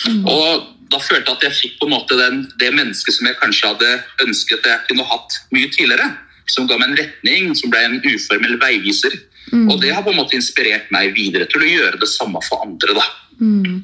Mm. 0.10 0.24
Og 0.26 0.64
da 0.90 1.00
følte 1.04 1.30
jeg 1.30 1.38
at 1.38 1.46
jeg 1.46 1.58
fikk 1.60 1.76
på 1.78 1.86
en 1.86 1.94
måte 1.94 2.18
den, 2.18 2.40
det 2.58 2.72
mennesket 2.74 3.14
som 3.14 3.30
jeg 3.30 3.38
kanskje 3.38 3.70
hadde 3.70 3.92
ønsket 4.26 4.64
at 4.64 4.72
jeg 4.72 4.88
kunne 4.90 5.06
hatt 5.12 5.38
mye 5.54 5.70
tidligere. 5.70 6.10
Som 6.48 6.66
ga 6.66 6.78
meg 6.80 6.94
en 6.94 7.00
retning, 7.02 7.52
som 7.60 7.70
ble 7.70 7.82
en 7.84 7.98
uformell 8.02 8.56
veiviser. 8.62 9.14
Mm. 9.52 9.68
Og 9.68 9.82
det 9.84 9.92
har 9.94 10.02
på 10.06 10.14
en 10.14 10.22
måte 10.22 10.38
inspirert 10.38 10.88
meg 10.96 11.12
videre 11.14 11.46
til 11.52 11.62
å 11.62 11.70
gjøre 11.70 12.00
det 12.02 12.10
samme 12.10 12.42
for 12.48 12.64
andre. 12.66 12.96
da. 12.98 13.06
Mm. 13.38 13.84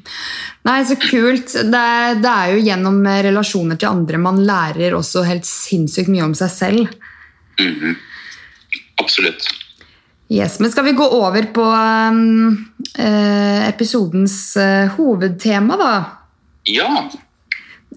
Nei, 0.66 0.78
Så 0.88 0.96
kult. 0.98 1.52
Det 1.52 1.82
er, 2.00 2.16
det 2.18 2.32
er, 2.32 2.54
jo 2.56 2.64
gjennom 2.64 2.98
relasjoner 3.04 3.78
til 3.78 3.92
andre 3.92 4.18
man 4.18 4.42
lærer 4.48 4.96
også 4.96 5.22
helt 5.28 5.46
sinnssykt 5.46 6.10
mye 6.10 6.26
om 6.26 6.34
seg 6.34 6.50
selv. 6.56 6.98
Mm 7.60 7.94
Absolutt. 9.02 9.46
Yes, 10.28 10.60
men 10.60 10.72
Skal 10.72 10.84
vi 10.84 10.92
gå 10.92 11.04
over 11.04 11.42
på 11.52 11.62
um, 11.62 12.56
uh, 12.98 13.68
episodens 13.68 14.56
uh, 14.56 14.88
hovedtema, 14.96 15.76
da? 15.76 15.92
Ja. 16.70 16.88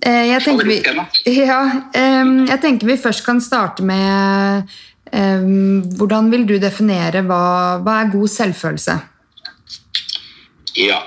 Uh, 0.05 0.25
jeg, 0.27 0.41
tenker 0.43 0.67
vi, 0.67 0.81
ja 1.47 1.61
jeg 1.95 2.59
tenker 2.61 2.91
vi 2.91 2.99
først 3.01 3.23
kan 3.25 3.39
starte 3.41 3.81
med 3.81 4.69
Hvordan 5.07 6.27
vil 6.29 6.43
du 6.45 6.57
definere 6.59 7.21
hva, 7.25 7.79
hva 7.79 7.93
er 8.01 8.09
god 8.11 8.27
selvfølelse? 8.27 8.95
Ja, 10.75 10.97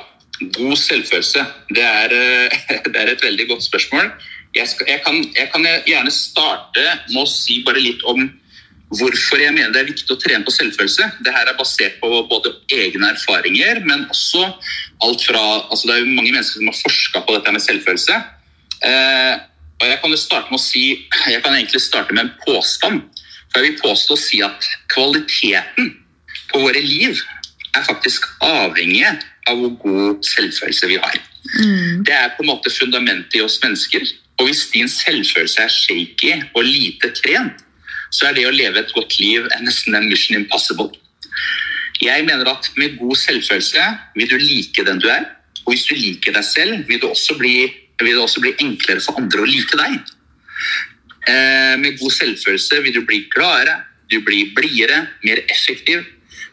god 0.56 0.72
selvfølelse. 0.80 1.44
Det 1.68 1.84
er, 1.84 2.14
det 2.94 2.96
er 2.96 3.12
et 3.12 3.22
veldig 3.22 3.46
godt 3.50 3.66
spørsmål. 3.66 4.08
Jeg, 4.56 4.70
skal, 4.72 4.88
jeg, 4.88 5.02
kan, 5.04 5.20
jeg 5.36 5.50
kan 5.52 5.68
gjerne 5.84 6.14
starte 6.16 6.86
med 7.10 7.20
å 7.20 7.28
si 7.28 7.60
bare 7.66 7.84
litt 7.84 8.00
om 8.08 8.24
hvorfor 8.98 9.38
jeg 9.38 9.54
mener 9.54 9.70
det 9.74 9.84
er 9.84 9.90
viktig 9.92 10.10
å 10.10 10.18
trene 10.18 10.46
på 10.46 10.54
selvfølelse. 10.54 11.06
Det 11.22 11.34
her 11.34 11.50
er 11.50 11.58
basert 11.58 12.00
på 12.02 12.08
både 12.30 12.52
egne 12.74 13.12
erfaringer, 13.14 13.82
men 13.86 14.08
også 14.10 14.42
alt 15.06 15.22
fra 15.24 15.44
altså 15.70 15.86
Det 15.86 15.94
er 15.94 16.02
jo 16.02 16.16
mange 16.16 16.32
mennesker 16.32 16.58
som 16.58 16.70
har 16.70 16.80
forska 16.80 17.22
på 17.26 17.36
dette 17.36 17.54
med 17.54 17.64
selvfølelse. 17.64 18.18
Eh, 18.90 19.34
og 19.80 19.86
Jeg 19.86 20.00
kan 20.02 20.10
jo 20.12 20.20
starte 20.20 20.50
med 20.50 20.60
å 20.60 20.64
si, 20.64 20.84
jeg 21.30 21.42
kan 21.44 21.54
egentlig 21.54 21.80
starte 21.80 22.14
med 22.16 22.26
en 22.26 22.34
påstand. 22.44 23.02
For 23.50 23.62
Jeg 23.62 23.70
vil 23.70 23.82
påstå 23.84 24.16
å 24.16 24.22
si 24.26 24.42
at 24.42 24.70
kvaliteten 24.92 25.94
på 26.50 26.64
våre 26.66 26.82
liv 26.82 27.14
er 27.76 27.86
faktisk 27.86 28.26
avhengig 28.42 29.06
av 29.48 29.56
hvor 29.56 29.74
god 29.84 30.26
selvfølelse 30.26 30.90
vi 30.90 30.98
har. 30.98 31.16
Mm. 31.62 32.02
Det 32.04 32.14
er 32.14 32.34
på 32.34 32.42
en 32.42 32.50
måte 32.50 32.72
fundamentet 32.74 33.38
i 33.38 33.44
oss 33.46 33.60
mennesker. 33.62 34.02
Og 34.40 34.48
hvis 34.48 34.66
din 34.74 34.88
selvfølelse 34.90 35.62
er 35.62 35.72
shaky 35.72 36.32
og 36.54 36.64
lite 36.66 37.12
trent, 37.16 37.62
så 38.10 38.28
er 38.28 38.36
det 38.36 38.46
å 38.48 38.54
leve 38.54 38.82
et 38.82 38.94
godt 38.94 39.18
liv 39.20 39.46
nesten 39.62 39.94
en 39.94 40.08
mission 40.10 40.38
impossible. 40.38 40.90
Jeg 42.00 42.24
mener 42.24 42.48
at 42.48 42.70
med 42.80 42.96
god 42.98 43.16
selvfølelse 43.20 43.84
vil 44.16 44.30
du 44.30 44.38
like 44.40 44.84
den 44.86 45.00
du 45.02 45.08
er. 45.12 45.26
Og 45.66 45.74
hvis 45.74 45.84
du 45.86 45.94
liker 45.94 46.34
deg 46.34 46.46
selv, 46.46 46.88
vil 46.88 47.04
også 47.04 47.36
det 47.38 48.16
også 48.16 48.40
bli 48.40 48.54
enklere 48.64 49.02
for 49.04 49.20
andre 49.20 49.44
å 49.44 49.48
like 49.48 49.76
deg. 49.76 49.98
Eh, 51.28 51.76
med 51.78 51.98
god 52.00 52.14
selvfølelse 52.16 52.80
vil 52.86 52.94
du 52.96 53.02
bli 53.04 53.26
gladere, 53.34 53.82
du 54.10 54.20
blir 54.24 54.54
blidere, 54.56 55.04
mer 55.22 55.42
effektiv, 55.52 56.06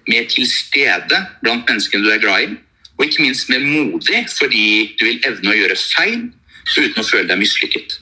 mer 0.07 0.27
til 0.29 0.45
stede 0.47 1.21
blant 1.41 1.69
menneskene 1.69 2.03
du 2.03 2.11
er 2.11 2.21
glad 2.21 2.43
i. 2.43 2.57
Og 2.97 3.05
ikke 3.05 3.23
minst 3.23 3.49
mer 3.49 3.63
modig 3.63 4.25
fordi 4.33 4.93
du 4.99 5.05
vil 5.05 5.23
evne 5.29 5.53
å 5.53 5.57
gjøre 5.57 5.79
feil 5.79 6.27
uten 6.75 6.99
å 7.01 7.07
føle 7.07 7.29
deg 7.29 7.39
mislykket. 7.39 8.01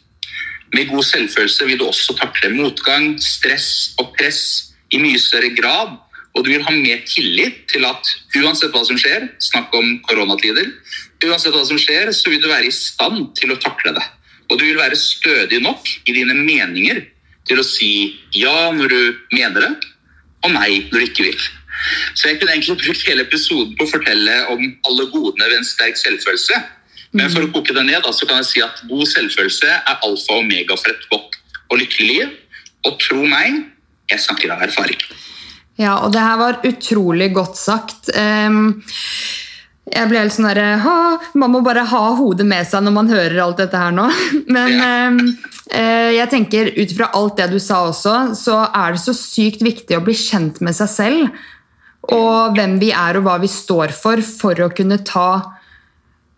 Med 0.75 0.89
god 0.91 1.05
selvfølelse 1.07 1.67
vil 1.69 1.79
du 1.79 1.85
også 1.87 2.17
takle 2.19 2.51
motgang, 2.51 3.13
stress 3.23 3.95
og 4.01 4.11
press 4.17 4.41
i 4.91 4.99
mye 4.99 5.19
større 5.21 5.53
grad. 5.55 5.95
Og 6.35 6.43
du 6.43 6.51
vil 6.51 6.65
ha 6.67 6.73
mer 6.75 7.03
tillit 7.07 7.61
til 7.71 7.85
at 7.87 8.09
uansett 8.35 8.73
hva 8.75 8.81
som 8.83 8.99
skjer, 8.99 9.29
snakk 9.39 9.71
om 9.77 9.93
koronatider, 10.09 10.67
uansett 11.23 11.55
hva 11.55 11.63
som 11.67 11.79
skjer, 11.79 12.11
så 12.11 12.29
vil 12.33 12.41
du 12.43 12.49
være 12.51 12.67
i 12.67 12.75
stand 12.75 13.29
til 13.39 13.53
å 13.55 13.59
takle 13.63 13.95
det. 13.95 14.03
Og 14.51 14.59
du 14.59 14.65
vil 14.67 14.81
være 14.81 14.99
stødig 14.99 15.61
nok 15.63 15.87
i 16.05 16.13
dine 16.17 16.35
meninger 16.37 17.05
til 17.47 17.61
å 17.61 17.65
si 17.65 17.91
ja 18.35 18.71
når 18.75 18.91
du 18.91 19.01
mener 19.31 19.63
det, 19.63 19.71
og 20.43 20.53
nei 20.57 20.83
når 20.91 20.99
du 20.99 21.05
ikke 21.07 21.29
vil. 21.29 21.45
Så 22.17 22.29
jeg 22.29 22.39
kunne 22.39 22.55
egentlig 22.55 22.81
brukt 22.83 23.07
hele 23.07 23.25
episoden 23.25 23.73
på 23.77 23.87
å 23.87 23.93
fortelle 23.93 24.35
om 24.51 24.61
alle 24.89 25.07
godene 25.13 25.47
ved 25.47 25.61
en 25.61 25.67
sterk 25.67 25.97
selvfølelse. 26.01 26.59
Men 27.15 27.31
for 27.31 27.45
å 27.45 27.51
koke 27.53 27.75
det 27.75 27.85
ned, 27.87 28.07
så 28.11 28.27
kan 28.27 28.41
jeg 28.41 28.49
si 28.49 28.63
at 28.63 28.81
god 28.89 29.07
selvfølelse 29.07 29.71
er 29.71 30.03
alfa 30.03 30.35
og 30.35 30.43
omega 30.43 30.75
for 30.79 30.91
et 30.91 31.07
godt 31.11 31.39
og 31.71 31.79
lykkelig 31.79 32.09
liv. 32.09 32.33
Og 32.85 32.99
tro 33.01 33.21
meg, 33.23 33.63
jeg 34.11 34.21
snakker 34.21 34.51
av 34.53 34.65
erfaring. 34.67 34.99
Ja, 35.79 35.97
og 36.05 36.13
det 36.15 36.23
her 36.23 36.37
var 36.39 36.61
utrolig 36.67 37.31
godt 37.35 37.57
sagt. 37.59 38.11
Um, 38.15 38.77
jeg 39.85 40.09
ble 40.09 40.21
helt 40.23 40.33
sånn 40.33 40.47
derre 40.47 40.79
Man 41.37 41.51
må 41.53 41.59
bare 41.61 41.83
ha 41.85 42.05
hodet 42.17 42.47
med 42.47 42.65
seg 42.65 42.81
når 42.85 42.93
man 42.95 43.11
hører 43.11 43.41
alt 43.43 43.59
dette 43.61 43.79
her 43.79 43.95
nå. 43.95 44.07
Men 44.55 44.77
ja. 44.79 44.93
uh, 45.71 46.11
jeg 46.15 46.31
tenker 46.31 46.71
ut 46.77 46.95
fra 46.99 47.11
alt 47.17 47.39
det 47.41 47.51
du 47.55 47.59
sa 47.63 47.85
også, 47.89 48.15
så 48.37 48.61
er 48.67 48.95
det 48.95 49.03
så 49.03 49.15
sykt 49.17 49.65
viktig 49.65 49.97
å 49.97 50.03
bli 50.05 50.15
kjent 50.19 50.61
med 50.65 50.75
seg 50.77 50.91
selv. 50.91 51.43
Og 52.13 52.55
hvem 52.57 52.77
vi 52.81 52.91
er 52.93 53.17
og 53.17 53.25
hva 53.25 53.39
vi 53.41 53.49
står 53.49 53.95
for, 53.95 54.21
for 54.21 54.67
å 54.67 54.73
kunne 54.75 54.99
ta 55.07 55.54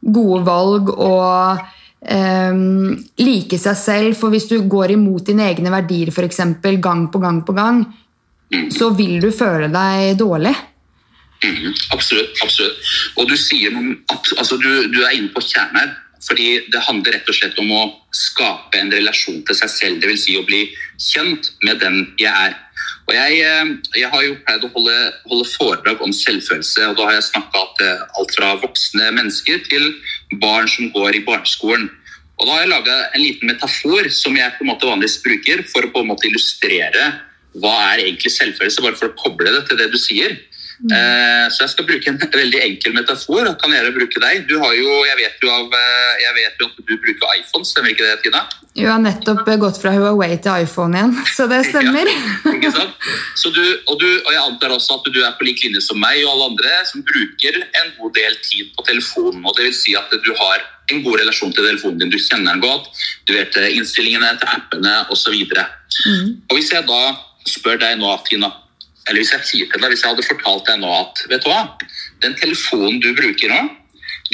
gode 0.01 0.43
valg 0.47 0.91
og 0.93 1.61
um, 2.01 2.95
like 3.21 3.59
seg 3.61 3.77
selv. 3.79 4.17
For 4.19 4.33
hvis 4.33 4.49
du 4.51 4.59
går 4.69 4.95
imot 4.95 5.27
dine 5.29 5.47
egne 5.49 5.73
verdier 5.73 6.13
for 6.15 6.27
eksempel, 6.27 6.81
gang 6.83 7.07
på 7.13 7.21
gang 7.23 7.43
på 7.47 7.55
gang, 7.57 7.85
så 8.71 8.91
vil 8.95 9.19
du 9.23 9.31
føle 9.35 9.69
deg 9.73 10.17
dårlig. 10.19 10.55
Mm, 11.43 11.73
absolutt. 11.93 12.33
absolutt. 12.41 12.77
Og 13.19 13.29
du 13.29 13.35
sier 13.37 13.73
altså 14.39 14.57
du, 14.57 14.87
du 14.89 15.01
er 15.03 15.17
inne 15.17 15.33
på 15.33 15.43
kjernen 15.43 15.81
her. 15.83 15.95
Fordi 16.27 16.47
det 16.73 16.81
handler 16.81 17.13
rett 17.13 17.29
og 17.29 17.35
slett 17.37 17.59
om 17.61 17.69
å 17.71 17.81
skape 18.15 18.79
en 18.79 18.89
relasjon 18.91 19.43
til 19.45 19.57
seg 19.59 19.69
selv. 19.69 19.99
Dvs. 20.01 20.23
Si 20.25 20.37
å 20.39 20.45
bli 20.47 20.63
kjent 20.97 21.51
med 21.63 21.83
den 21.83 22.01
jeg 22.19 22.31
er. 22.31 22.57
Og 23.07 23.13
jeg, 23.15 23.37
eh, 23.47 23.69
jeg, 23.95 24.09
har 24.11 24.23
jo 24.25 24.35
pleid 24.43 24.65
å 24.67 24.71
holde, 24.73 24.95
holde, 25.31 25.47
foredrag 25.53 26.01
om 26.03 26.15
selvfølelse, 26.15 26.89
og 26.89 26.97
da 26.97 27.07
har 27.07 27.15
jeg 27.17 27.29
snakka 27.29 27.63
til 27.79 27.93
alt 28.19 28.35
fra 28.35 28.49
voksne 28.63 29.11
mennesker 29.15 29.63
til 29.69 29.87
barn 30.43 30.67
som 30.71 30.91
går 30.95 31.15
i 31.15 31.23
barneskolen. 31.27 31.87
Og 32.37 32.45
da 32.45 32.53
har 32.53 32.65
jeg 32.65 32.73
laga 32.73 32.97
en 33.15 33.23
liten 33.23 33.49
metafor 33.49 34.11
som 34.13 34.35
jeg 34.37 34.53
på 34.57 34.65
en 34.65 34.71
måte 34.73 34.89
vanligvis 34.89 35.21
bruker 35.23 35.63
for 35.71 35.87
å 35.87 35.93
på 35.93 36.03
en 36.03 36.11
måte 36.11 36.27
illustrere 36.29 37.07
hva 37.57 37.73
er 37.93 38.03
egentlig 38.03 38.33
selvfølelse, 38.35 38.83
bare 38.83 38.99
for 38.99 39.09
å 39.09 39.17
koble 39.17 39.53
det 39.55 39.63
til 39.69 39.79
det 39.79 39.87
du 39.93 39.97
sier. 40.01 40.35
Mm. 40.77 40.91
Eh, 40.93 41.45
så 41.49 41.63
jeg 41.63 41.73
skal 41.73 41.87
bruke 41.89 42.11
en 42.11 42.19
veldig 42.41 42.61
enkel 42.61 42.93
metafor. 42.97 43.49
Kan 43.61 43.73
jeg 43.73 43.93
bruke 43.95 44.21
deg? 44.21 44.45
Du 44.49 44.57
har 44.61 44.75
jo, 44.77 44.91
jeg 45.09 45.19
vet 45.23 45.43
jo, 45.43 45.51
av, 45.53 45.73
eh, 45.73 46.13
jeg 46.23 46.37
vet 46.37 46.61
jo 46.61 46.69
at 46.69 46.79
du 46.79 46.95
bruker 46.95 47.35
iPhone, 47.39 47.65
stemmer 47.65 47.93
ikke 47.93 48.05
det, 48.05 48.17
Tina? 48.25 48.43
Du 48.77 48.83
har 48.85 49.01
nettopp 49.01 49.47
gått 49.57 49.79
fra 49.81 49.89
Huawei 49.95 50.35
til 50.37 50.67
iPhone 50.67 50.99
igjen, 50.99 51.15
så 51.37 51.47
det 51.49 51.63
stemmer. 51.71 52.11
Ja, 52.11 52.53
ikke 52.53 52.73
sant? 52.75 53.09
Så 53.39 53.49
du, 53.55 53.63
og, 53.87 53.97
du, 53.97 54.07
og, 54.21 54.31
jeg 54.35 54.43
antar 54.43 54.75
også 54.75 54.99
at 54.99 55.09
du 55.13 55.21
er 55.23 55.33
på 55.39 55.47
lik 55.47 55.63
linje 55.65 55.81
som 55.81 55.97
meg 56.01 56.21
og 56.23 56.35
alle 56.35 56.51
andre 56.51 56.79
som 56.89 57.05
bruker 57.05 57.61
en 57.65 57.93
god 57.97 58.17
del 58.19 58.37
tid 58.45 58.73
på 58.77 58.85
telefonen. 58.85 59.41
og 59.45 59.57
det 59.57 59.69
vil 59.69 59.77
si 59.77 59.97
at 59.97 60.13
du 60.13 60.33
har 60.37 60.65
en 60.87 61.01
god 61.03 61.19
relasjon 61.19 61.51
til 61.51 61.65
telefonen 61.65 61.99
din, 61.99 62.13
du 62.13 62.19
kjenner 62.21 62.53
den 62.53 62.63
godt, 62.63 62.87
du 63.27 63.33
vet 63.35 63.57
eh, 63.59 63.73
innstillingene 63.75 64.29
til 64.39 64.53
appene 64.53 64.93
osv. 65.11 65.35
Mm. 65.35 66.29
Og 66.47 66.55
hvis 66.55 66.71
jeg 66.71 66.85
da 66.87 67.01
spør 67.47 67.81
deg 67.81 67.97
nå, 67.99 68.13
Tina, 68.27 68.51
eller 69.07 69.21
hvis 69.21 69.33
jeg 69.33 69.47
sier 69.49 69.69
til 69.71 69.81
deg, 69.81 69.93
hvis 69.93 70.03
jeg 70.03 70.13
hadde 70.13 70.27
fortalt 70.27 70.67
deg 70.67 70.81
nå 70.81 70.91
at 70.93 71.23
vet 71.31 71.45
du 71.45 71.49
hva, 71.51 71.61
den 72.25 72.35
telefonen 72.39 72.99
du 73.03 73.13
bruker 73.17 73.53
nå, 73.53 73.61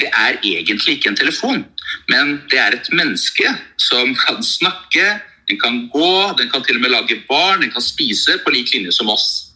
det 0.00 0.10
er 0.10 0.40
egentlig 0.42 0.96
ikke 0.96 1.12
en 1.12 1.18
telefon, 1.20 1.62
men 2.10 2.34
det 2.50 2.58
er 2.58 2.74
et 2.74 2.90
menneske 2.94 3.52
som 3.78 4.10
kan 4.24 4.42
snakke, 4.42 5.06
den 5.48 5.60
kan 5.60 5.84
gå, 5.92 6.10
den 6.40 6.50
kan 6.50 6.64
til 6.66 6.80
og 6.80 6.84
med 6.86 6.94
lage 6.94 7.20
barn, 7.28 7.62
den 7.62 7.72
kan 7.74 7.84
spise 7.84 8.38
på 8.42 8.54
lik 8.54 8.72
linje 8.74 8.94
som 8.96 9.12
oss. 9.12 9.54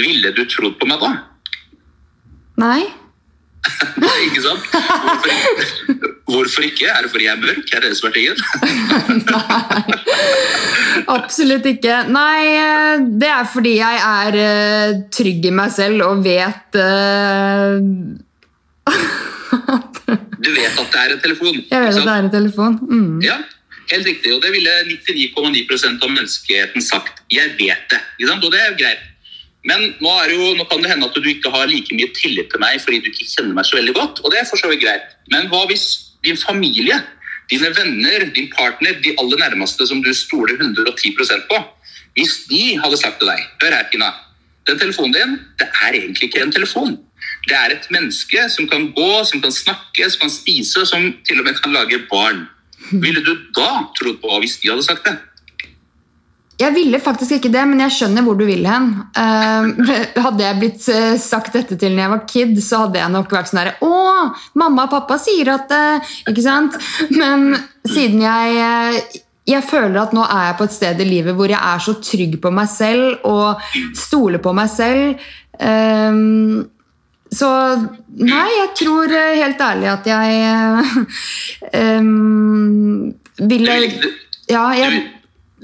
Ville 0.00 0.32
du 0.34 0.42
trodd 0.50 0.78
på 0.80 0.88
meg 0.90 1.02
da? 1.02 1.12
Nei. 2.60 2.82
ikke 4.26 4.42
sant? 4.44 4.62
Hvorfor, 4.72 6.10
hvorfor, 6.26 6.66
ikke? 6.66 6.86
Er 6.90 7.02
det 7.04 7.10
fordi 7.12 7.24
jeg 7.26 7.34
er 7.36 7.42
mørk? 7.42 7.72
Er 7.72 7.80
det 7.82 7.90
det 7.92 7.98
som 7.98 8.08
er 8.08 8.14
tingen? 8.16 8.36
Nei. 9.30 9.82
Absolutt 11.16 11.66
ikke. 11.70 11.96
Nei, 12.12 12.42
eh, 12.58 13.04
det 13.20 13.30
er 13.32 13.48
fordi 13.52 13.74
jeg 13.78 13.96
er 14.02 14.38
uh, 14.40 15.02
trygg 15.14 15.50
i 15.50 15.54
meg 15.54 15.74
selv 15.74 16.06
og 16.06 16.24
vet 16.26 16.78
uh, 16.80 17.78
Du 20.46 20.50
vet 20.54 20.78
at 20.78 20.88
det 20.92 21.02
er 21.02 21.12
en 21.16 21.22
telefon? 21.22 21.60
Jeg 21.70 21.82
vet 21.82 21.96
at 21.96 22.02
det 22.02 22.14
er 22.14 22.24
en 22.24 22.32
telefon. 22.32 22.78
Mm. 22.86 23.20
Ja, 23.24 23.36
helt 23.92 24.06
riktig. 24.06 24.34
Og 24.36 24.42
det 24.44 24.52
ville 24.54 24.72
99,9% 24.92 26.02
av 26.02 26.10
menneskeheten 26.12 26.84
sagt. 26.84 27.22
Jeg 27.32 27.56
vet 27.58 27.86
det. 27.92 28.00
Og 28.36 28.50
det 28.52 28.62
er 28.62 28.78
greit. 28.78 29.04
Men 29.66 29.82
nå, 29.98 30.12
jo, 30.30 30.52
nå, 30.54 30.64
kan 30.70 30.82
det 30.82 30.92
hende 30.92 31.08
at 31.08 31.16
du 31.18 31.28
ikke 31.30 31.50
har 31.50 31.66
like 31.70 31.94
mye 31.98 32.12
tillit 32.14 32.50
til 32.52 32.62
meg 32.62 32.78
fordi 32.84 33.00
du 33.02 33.10
ikke 33.10 33.26
kjenner 33.32 33.56
meg 33.56 33.66
så 33.66 33.78
veldig 33.80 33.94
godt. 33.98 34.22
og 34.22 34.32
det 34.32 34.40
er 34.40 34.48
for 34.50 34.60
så 34.60 34.70
vidt 34.70 34.84
greit. 34.84 35.16
Men 35.32 35.48
hva 35.50 35.64
hvis 35.70 35.86
din 36.26 36.38
familie, 36.38 37.00
dine 37.50 37.72
venner, 37.74 38.28
din 38.34 38.50
partner, 38.54 39.00
de 39.02 39.14
aller 39.22 39.42
nærmeste 39.42 39.86
som 39.86 40.02
du 40.02 40.12
stoler 40.14 40.54
110% 40.58 41.48
på, 41.50 41.58
hvis 42.16 42.38
de 42.50 42.62
hadde 42.80 42.98
sagt 43.00 43.18
til 43.20 43.28
deg 43.28 43.42
Hør 43.62 43.74
her, 43.76 43.90
Tina. 43.90 44.12
Den 44.66 44.78
telefonen 44.80 45.14
din, 45.14 45.36
det 45.60 45.68
er 45.84 45.94
egentlig 45.94 46.30
ikke 46.30 46.42
en 46.42 46.52
telefon. 46.52 46.96
Det 47.46 47.54
er 47.54 47.74
et 47.74 47.86
menneske 47.94 48.48
som 48.50 48.66
kan 48.70 48.88
gå, 48.96 49.10
som 49.28 49.42
kan 49.42 49.52
snakke, 49.54 50.08
som 50.10 50.26
kan 50.26 50.32
spise, 50.32 50.86
som 50.86 51.10
til 51.26 51.42
og 51.42 51.46
med 51.46 51.60
kan 51.62 51.74
lage 51.74 52.02
barn. 52.10 52.46
Ville 52.90 53.22
du 53.22 53.34
da 53.54 53.86
trodd 53.98 54.18
på 54.22 54.40
hvis 54.42 54.58
de 54.62 54.70
hadde 54.72 54.86
sagt 54.86 55.06
det? 55.06 55.16
Jeg 56.56 56.72
ville 56.72 57.00
faktisk 57.04 57.36
ikke 57.36 57.50
det, 57.52 57.62
men 57.68 57.82
jeg 57.84 57.92
skjønner 57.98 58.24
hvor 58.24 58.38
du 58.38 58.46
vil 58.48 58.64
hen. 58.68 58.88
Uh, 59.12 59.92
hadde 60.26 60.46
jeg 60.46 60.60
blitt 60.60 60.88
uh, 60.88 61.16
sagt 61.20 61.56
dette 61.56 61.76
til 61.76 61.92
når 61.92 62.02
jeg 62.02 62.14
var 62.14 62.24
kid, 62.32 62.56
så 62.64 62.86
hadde 62.86 63.02
jeg 63.02 63.12
nok 63.12 63.36
vært 63.36 63.50
sånn 63.50 63.60
herre 63.60 63.76
Å, 63.84 64.00
mamma 64.56 64.86
og 64.86 64.94
pappa 64.94 65.18
sier 65.20 65.52
at 65.52 65.72
uh, 65.76 66.16
Ikke 66.30 66.44
sant? 66.44 66.78
Men 67.12 67.52
siden 67.84 68.24
jeg 68.24 69.22
jeg 69.46 69.62
føler 69.62 70.00
at 70.00 70.14
nå 70.16 70.24
er 70.26 70.48
jeg 70.48 70.56
på 70.58 70.66
et 70.66 70.74
sted 70.74 71.00
i 71.02 71.06
livet 71.06 71.36
hvor 71.38 71.50
jeg 71.50 71.60
er 71.60 71.82
så 71.82 71.92
trygg 72.02 72.32
på 72.42 72.50
meg 72.50 72.66
selv 72.66 73.28
og 73.30 73.68
stoler 73.94 74.42
på 74.42 74.50
meg 74.56 74.72
selv. 74.72 75.28
Um, 75.60 76.66
så 77.32 77.50
nei, 78.22 78.46
jeg 78.54 78.72
tror 78.78 79.12
eh, 79.14 79.38
helt 79.40 79.62
ærlig 79.62 79.88
at 79.90 80.06
jeg 80.10 80.42
um, 81.98 83.14
ville 83.50 83.78
Ja, 84.46 84.68
jeg 84.78 85.00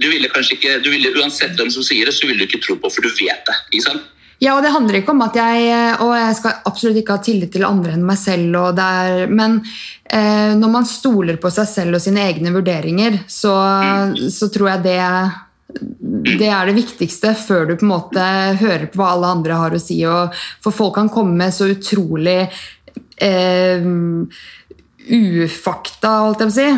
du 0.00 0.08
ville 0.08 0.30
kanskje 0.32 0.56
ikke, 0.56 0.78
du 0.84 0.88
ville, 0.92 1.12
Uansett 1.20 1.56
hvem 1.58 1.70
som 1.72 1.84
sier 1.84 2.08
det, 2.08 2.14
så 2.16 2.28
vil 2.28 2.40
du 2.40 2.46
ikke 2.46 2.62
tro 2.64 2.78
på, 2.80 2.90
for 2.92 3.04
du 3.04 3.12
vet 3.12 3.44
det. 3.49 3.56
ikke 3.72 3.87
sant? 3.90 4.08
Ja, 4.42 4.56
og 4.56 4.64
det 4.64 4.72
handler 4.75 4.99
ikke 4.99 5.12
om 5.12 5.20
at 5.22 5.37
jeg 5.38 5.66
Og 6.02 6.16
jeg 6.16 6.34
skal 6.34 6.64
absolutt 6.66 6.96
ikke 6.99 7.14
ha 7.14 7.22
tillit 7.22 7.52
til 7.54 7.62
andre 7.62 7.92
enn 7.94 8.06
meg 8.06 8.18
selv, 8.18 8.56
er, 8.72 9.30
men 9.30 9.61
eh, 10.02 10.56
når 10.58 10.72
man 10.72 10.88
stoler 10.88 11.38
på 11.38 11.52
seg 11.54 11.68
selv 11.70 11.99
og 11.99 12.02
sine 12.02 12.25
egne 12.26 12.50
vurderinger, 12.54 13.20
så, 13.30 13.54
mm. 13.54 14.16
så 14.34 14.50
tror 14.52 14.75
jeg 14.75 14.87
det 14.88 15.00
det 15.72 16.49
er 16.52 16.68
det 16.68 16.75
viktigste 16.76 17.30
før 17.38 17.70
du 17.70 17.76
på 17.78 17.87
en 17.87 17.92
måte 17.94 18.25
hører 18.61 18.90
på 18.92 19.00
hva 19.00 19.14
alle 19.14 19.30
andre 19.38 19.56
har 19.56 19.72
å 19.72 19.80
si. 19.80 19.96
Og, 20.04 20.34
for 20.61 20.75
folk 20.75 20.99
kan 20.99 21.08
komme 21.12 21.32
med 21.38 21.54
så 21.56 21.70
utrolig 21.72 22.42
eh, 23.16 23.87
ufakta, 25.16 26.12
holdt 26.26 26.44
jeg 26.44 26.50
på 26.50 26.52
å 26.52 26.58
si. 26.58 26.68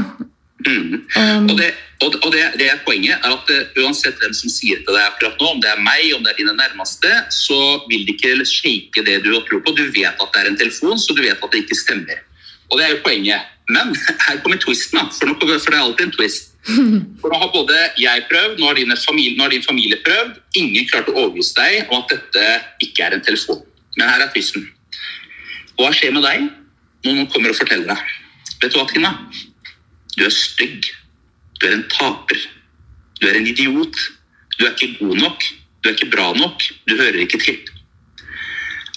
Mm. 0.64 0.92
Um, 1.18 1.49
og, 1.50 1.56
det, 1.59 1.73
og, 2.09 2.31
det, 2.35 2.43
det, 2.61 2.69
er 2.69 2.81
poenget 2.87 3.23
er 3.23 3.33
at 3.33 3.51
uh, 3.51 3.81
uansett 3.85 4.19
hvem 4.21 4.35
som 4.37 4.53
sier 4.53 4.81
til 4.83 4.97
deg 4.97 5.03
akkurat 5.05 5.39
nå, 5.41 5.51
om 5.55 5.61
det 5.63 5.71
er 5.71 5.83
meg, 5.85 6.07
om 6.17 6.25
det 6.25 6.33
er 6.33 6.41
dine 6.43 6.57
nærmeste, 6.59 7.11
så 7.33 7.59
vil 7.91 8.07
de 8.07 8.17
ikke 8.17 8.47
shake 8.49 9.05
det 9.07 9.21
du 9.25 9.31
har 9.35 9.45
tro 9.49 9.61
på. 9.63 9.77
Du 9.77 9.85
vet 9.95 10.11
at 10.13 10.33
det 10.35 10.43
er 10.43 10.51
en 10.51 10.59
telefon, 10.61 10.99
så 11.01 11.17
du 11.17 11.23
vet 11.23 11.39
at 11.39 11.53
det 11.53 11.65
ikke 11.65 11.79
stemmer. 11.79 12.25
Og 12.71 12.81
det 12.81 12.87
er 12.87 12.97
jo 12.97 13.05
poenget. 13.05 13.51
Men 13.71 13.95
her 14.27 14.41
kommer 14.43 14.61
twisten, 14.61 14.99
for, 15.15 15.37
for 15.39 15.71
det 15.71 15.79
er 15.79 15.85
alltid 15.85 16.11
en 16.11 16.19
twist. 16.19 16.51
For 17.21 17.29
Nå 17.29 17.39
har 17.43 17.51
både 17.53 17.77
jeg 18.01 18.25
prøvd, 18.31 18.57
nå 18.57 18.71
har, 18.71 18.79
familie, 19.05 19.37
nå 19.37 19.45
har, 19.45 19.53
din 19.53 19.64
familie 19.64 19.99
prøvd. 20.01 20.38
Ingen 20.57 20.87
klarte 20.88 21.12
å 21.12 21.19
overbevise 21.27 21.53
deg 21.59 21.90
om 21.93 22.01
at 22.01 22.14
dette 22.14 22.45
ikke 22.87 23.05
er 23.05 23.17
en 23.19 23.25
telefon. 23.25 23.61
Men 23.99 24.09
her 24.09 24.25
er 24.25 24.31
twisten. 24.33 24.64
Hva 25.77 25.90
skjer 25.93 26.14
med 26.17 26.25
deg 26.25 26.47
når 27.05 27.19
noen 27.19 27.29
kommer 27.33 27.53
og 27.53 27.59
forteller 27.59 27.90
deg? 27.93 28.14
Vet 28.62 28.73
du 28.73 28.79
hva, 28.81 28.87
Tina? 28.88 29.12
Du 30.17 30.25
er 30.25 30.33
stygg. 30.33 30.88
Du 31.64 31.70
er 31.70 31.79
en 31.79 31.87
taper. 31.88 32.40
Du 33.22 33.24
er 33.24 33.38
en 33.38 33.46
idiot. 33.48 34.00
Du 34.59 34.66
er 34.66 34.74
ikke 34.74 34.98
god 34.98 35.16
nok. 35.16 35.46
Du 35.81 35.88
er 35.88 35.94
ikke 35.96 36.11
bra 36.12 36.27
nok. 36.37 36.61
Du 36.85 36.92
hører 36.98 37.22
ikke 37.24 37.40
til. 37.40 37.57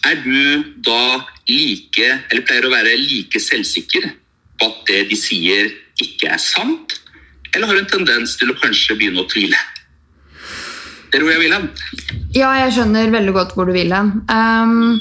Er 0.03 0.19
du 0.19 0.65
da 0.83 1.23
like, 1.47 2.09
eller 2.27 2.43
pleier 2.43 2.67
å 2.67 2.73
være 2.73 2.97
like 2.99 3.39
selvsikker 3.39 4.09
på 4.59 4.67
at 4.67 4.83
det 4.89 5.05
de 5.13 5.19
sier, 5.19 5.71
ikke 6.03 6.27
er 6.35 6.43
sant? 6.43 6.97
Eller 7.53 7.71
har 7.71 7.79
du 7.79 7.85
en 7.85 7.91
tendens 7.93 8.35
til 8.35 8.51
å 8.51 8.57
kanskje 8.59 8.99
begynne 8.99 9.23
å 9.23 9.31
tvile? 9.31 9.63
Det 11.07 11.21
er 11.21 11.23
hvor 11.23 11.31
jeg 11.37 11.45
vil 11.45 11.55
hen. 11.55 11.69
Ja, 12.35 12.51
jeg 12.65 12.75
skjønner 12.75 13.15
veldig 13.15 13.35
godt 13.37 13.55
hvor 13.55 13.71
du 13.71 13.77
vil 13.77 13.95
hen. 13.95 14.11
Um, 14.27 14.99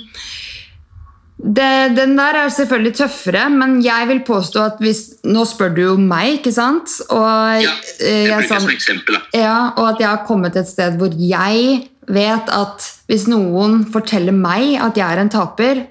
det, 1.36 1.96
den 1.96 2.14
der 2.16 2.38
er 2.40 2.48
selvfølgelig 2.48 2.94
tøffere, 2.96 3.48
men 3.52 3.76
jeg 3.84 4.08
vil 4.08 4.22
påstå 4.24 4.62
at 4.62 4.78
hvis 4.80 5.02
Nå 5.28 5.44
spør 5.44 5.74
du 5.76 5.82
jo 5.82 5.96
meg, 6.00 6.38
ikke 6.38 6.52
sant? 6.54 6.94
Og, 7.12 7.60
ja, 7.60 7.74
jeg 8.00 8.30
bruker 8.30 8.40
jeg, 8.40 8.62
som 8.62 8.72
eksempel. 8.72 9.18
Da. 9.18 9.42
Ja, 9.42 9.58
og 9.76 9.90
at 9.90 10.00
jeg 10.00 10.08
har 10.08 10.24
kommet 10.28 10.56
til 10.56 10.64
et 10.64 10.70
sted 10.70 10.96
hvor 10.96 11.12
jeg 11.12 11.82
vet 12.06 12.52
at 12.54 12.86
hvis 13.10 13.26
noen 13.28 13.82
forteller 13.92 14.34
meg 14.34 14.78
at 14.80 14.96
jeg 14.96 15.06
er 15.06 15.20
en 15.20 15.32
taper, 15.32 15.84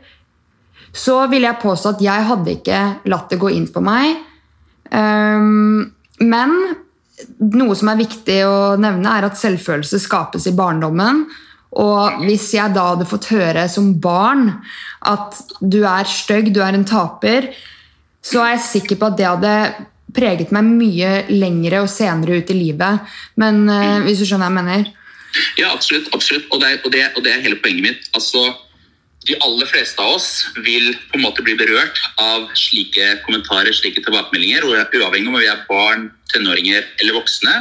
så 0.96 1.26
vil 1.30 1.46
jeg 1.46 1.62
påstå 1.62 1.94
at 1.94 2.04
jeg 2.04 2.28
hadde 2.32 2.56
ikke 2.56 2.82
latt 3.12 3.30
det 3.30 3.40
gå 3.42 3.52
inn 3.52 3.68
på 3.72 3.84
meg. 3.84 4.16
Um, 4.90 5.92
men 6.24 6.56
noe 7.56 7.76
som 7.78 7.92
er 7.92 8.00
viktig 8.00 8.40
å 8.48 8.60
nevne, 8.80 9.12
er 9.12 9.28
at 9.28 9.40
selvfølelse 9.40 10.00
skapes 10.04 10.48
i 10.50 10.56
barndommen. 10.56 11.26
Og 11.82 12.24
hvis 12.24 12.50
jeg 12.56 12.76
da 12.76 12.92
hadde 12.94 13.08
fått 13.10 13.32
høre 13.34 13.66
som 13.72 13.94
barn 14.02 14.48
at 15.06 15.42
du 15.60 15.82
er 15.84 16.08
stygg, 16.08 16.54
du 16.56 16.62
er 16.64 16.78
en 16.78 16.88
taper, 16.88 17.52
så 18.26 18.42
er 18.44 18.56
jeg 18.56 18.68
sikker 18.70 19.00
på 19.00 19.10
at 19.12 19.18
det 19.20 19.28
hadde 19.28 19.56
preget 20.16 20.54
meg 20.56 20.68
mye 20.68 21.10
lengre 21.34 21.84
og 21.84 21.92
senere 21.92 22.40
ut 22.40 22.52
i 22.54 22.58
livet. 22.58 23.16
Men 23.42 23.66
uh, 23.68 24.00
hvis 24.06 24.22
du 24.22 24.28
skjønner 24.30 24.48
hva 24.48 24.54
jeg 24.54 24.60
mener? 24.62 24.94
Ja, 25.60 25.74
absolutt. 25.74 26.08
absolutt. 26.16 26.48
Og, 26.54 26.62
det, 26.64 26.78
og, 26.86 26.94
det, 26.96 27.10
og 27.18 27.26
det 27.26 27.34
er 27.34 27.44
hele 27.44 27.60
poenget 27.60 27.90
mitt. 27.90 28.08
Altså, 28.16 28.48
de 29.28 29.36
aller 29.44 29.68
fleste 29.68 30.02
av 30.02 30.16
oss 30.16 30.30
vil 30.64 30.94
på 31.10 31.20
en 31.20 31.26
måte 31.26 31.44
bli 31.46 31.58
berørt 31.60 32.00
av 32.22 32.48
slike 32.58 33.18
kommentarer, 33.26 33.74
slike 33.76 34.04
tilbakemeldinger, 34.06 34.68
uavhengig 34.70 35.32
om 35.32 35.40
vi 35.40 35.50
er 35.50 35.66
barn, 35.70 36.10
tenåringer 36.34 36.86
eller 37.02 37.18
voksne. 37.20 37.56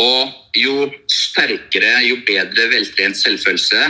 Og 0.00 0.56
jo 0.56 0.88
sterkere, 1.10 1.98
jo 2.08 2.22
bedre 2.26 2.70
veltrent 2.72 3.18
selvfølelse 3.20 3.82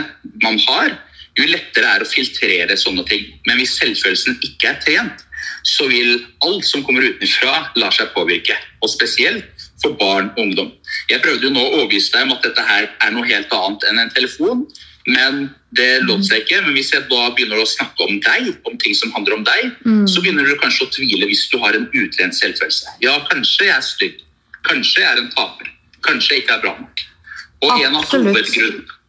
man 0.43 0.59
har, 0.67 0.97
jo 1.39 1.47
lettere 1.47 1.87
er 1.87 2.01
det 2.01 2.09
å 2.09 2.11
filtrere 2.11 2.77
sånne 2.77 3.05
ting. 3.07 3.27
Men 3.47 3.61
hvis 3.61 3.77
selvfølelsen 3.79 4.41
ikke 4.43 4.73
er 4.73 4.81
trent, 4.83 5.23
så 5.67 5.87
vil 5.87 6.17
alt 6.45 6.65
som 6.67 6.83
kommer 6.83 7.05
utenfra, 7.05 7.71
la 7.79 7.91
seg 7.95 8.11
påvirke. 8.15 8.57
Og 8.83 8.91
spesielt 8.91 9.67
for 9.81 9.95
barn 9.97 10.31
og 10.33 10.43
ungdom. 10.43 10.71
Jeg 11.09 11.23
prøvde 11.23 11.47
jo 11.47 11.53
nå 11.53 11.63
å 11.63 11.73
overbevise 11.79 12.13
deg 12.13 12.27
om 12.27 12.35
at 12.35 12.45
dette 12.45 12.65
her 12.67 12.89
er 12.91 13.13
noe 13.15 13.29
helt 13.29 13.53
annet 13.55 13.87
enn 13.89 14.01
en 14.03 14.13
telefon. 14.13 14.65
Men 15.07 15.47
det 15.77 16.03
lot 16.05 16.25
seg 16.27 16.43
ikke. 16.43 16.61
Men 16.65 16.75
hvis 16.77 16.91
jeg 16.93 17.07
da 17.09 17.29
begynner 17.33 17.61
å 17.61 17.69
snakke 17.69 18.05
om 18.05 18.19
deg, 18.21 18.51
om 18.69 18.77
ting 18.81 18.97
som 18.97 19.13
handler 19.15 19.39
om 19.39 19.45
deg, 19.47 19.71
mm. 19.85 20.03
så 20.11 20.21
begynner 20.21 20.45
du 20.47 20.57
kanskje 20.61 20.87
å 20.87 20.93
tvile 20.93 21.29
hvis 21.29 21.47
du 21.53 21.57
har 21.63 21.77
en 21.77 21.87
utrent 21.89 22.37
selvfølelse. 22.37 22.97
Ja, 23.05 23.15
kanskje 23.31 23.69
jeg 23.69 23.77
er 23.77 23.85
stygg. 23.87 24.25
Kanskje 24.67 25.01
jeg 25.01 25.09
er 25.09 25.23
en 25.23 25.31
taper. 25.33 25.71
Kanskje 26.05 26.41
ikke 26.41 26.57
er 26.57 26.63
bra 26.63 26.75
nok. 26.79 27.05
Og 27.61 27.71
en, 27.77 27.95
av 27.95 28.05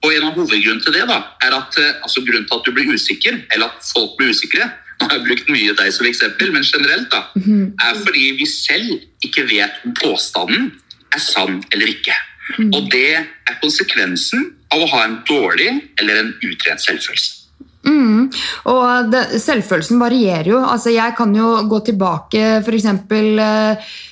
og 0.02 0.11
en 0.12 0.26
av 0.26 0.35
hovedgrunnene 0.37 0.85
til 0.85 0.96
det 0.96 1.05
da, 1.09 1.18
er 1.40 1.55
at 1.57 1.76
eh, 1.81 1.98
altså 2.05 2.24
grunnen 2.26 2.44
til 2.48 2.59
at 2.59 2.66
du 2.66 2.72
blir 2.76 2.90
usikker, 2.92 3.38
eller 3.55 3.70
at 3.70 3.92
folk 3.94 4.16
blir 4.18 4.33
usikre 4.35 4.68
Nå 5.02 5.09
har 5.09 5.16
jeg 5.16 5.24
brukt 5.26 5.48
mye 5.50 5.72
deg 5.74 5.88
som 5.90 6.07
eksempel, 6.07 6.52
men 6.55 6.62
generelt 6.62 7.09
da, 7.11 7.24
mm. 7.35 7.72
er 7.74 7.96
fordi 8.05 8.26
vi 8.38 8.46
selv 8.46 9.24
ikke 9.26 9.48
vet 9.48 9.81
om 9.83 9.96
påstanden 9.98 10.68
er 11.11 11.22
sann 11.24 11.57
eller 11.72 11.90
ikke. 11.90 12.14
Mm. 12.59 12.68
Og 12.68 12.87
det 12.92 13.16
er 13.18 13.57
konsekvensen 13.64 14.52
av 14.70 14.85
å 14.85 14.90
ha 14.92 15.00
en 15.09 15.16
dårlig 15.26 15.72
eller 15.98 16.20
en 16.20 16.31
utrent 16.46 16.85
selvfølelse. 16.85 17.41
Mm. 17.82 18.28
Og 18.70 19.10
det, 19.10 19.22
selvfølelsen 19.42 19.98
varierer 19.98 20.52
jo. 20.52 20.60
Altså, 20.62 20.92
jeg 20.94 21.16
kan 21.18 21.32
jo 21.34 21.54
gå 21.70 21.80
tilbake 21.88 22.42
f.eks. 22.60 22.76
eksempel 22.78 23.42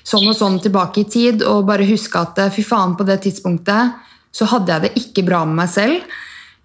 sånn 0.07 0.27
og 0.27 0.37
sånn 0.37 0.59
tilbake 0.63 1.05
i 1.05 1.11
tid 1.11 1.45
og 1.47 1.69
bare 1.69 1.89
huske 1.89 2.19
at 2.19 2.41
eh, 2.43 2.53
fy 2.55 2.65
faen, 2.67 2.97
på 2.99 3.07
det 3.07 3.21
tidspunktet 3.27 4.09
så 4.31 4.47
hadde 4.53 4.75
jeg 4.75 4.87
det 4.87 5.05
ikke 5.05 5.27
bra 5.27 5.45
med 5.47 5.63
meg 5.63 5.71
selv. 5.73 6.19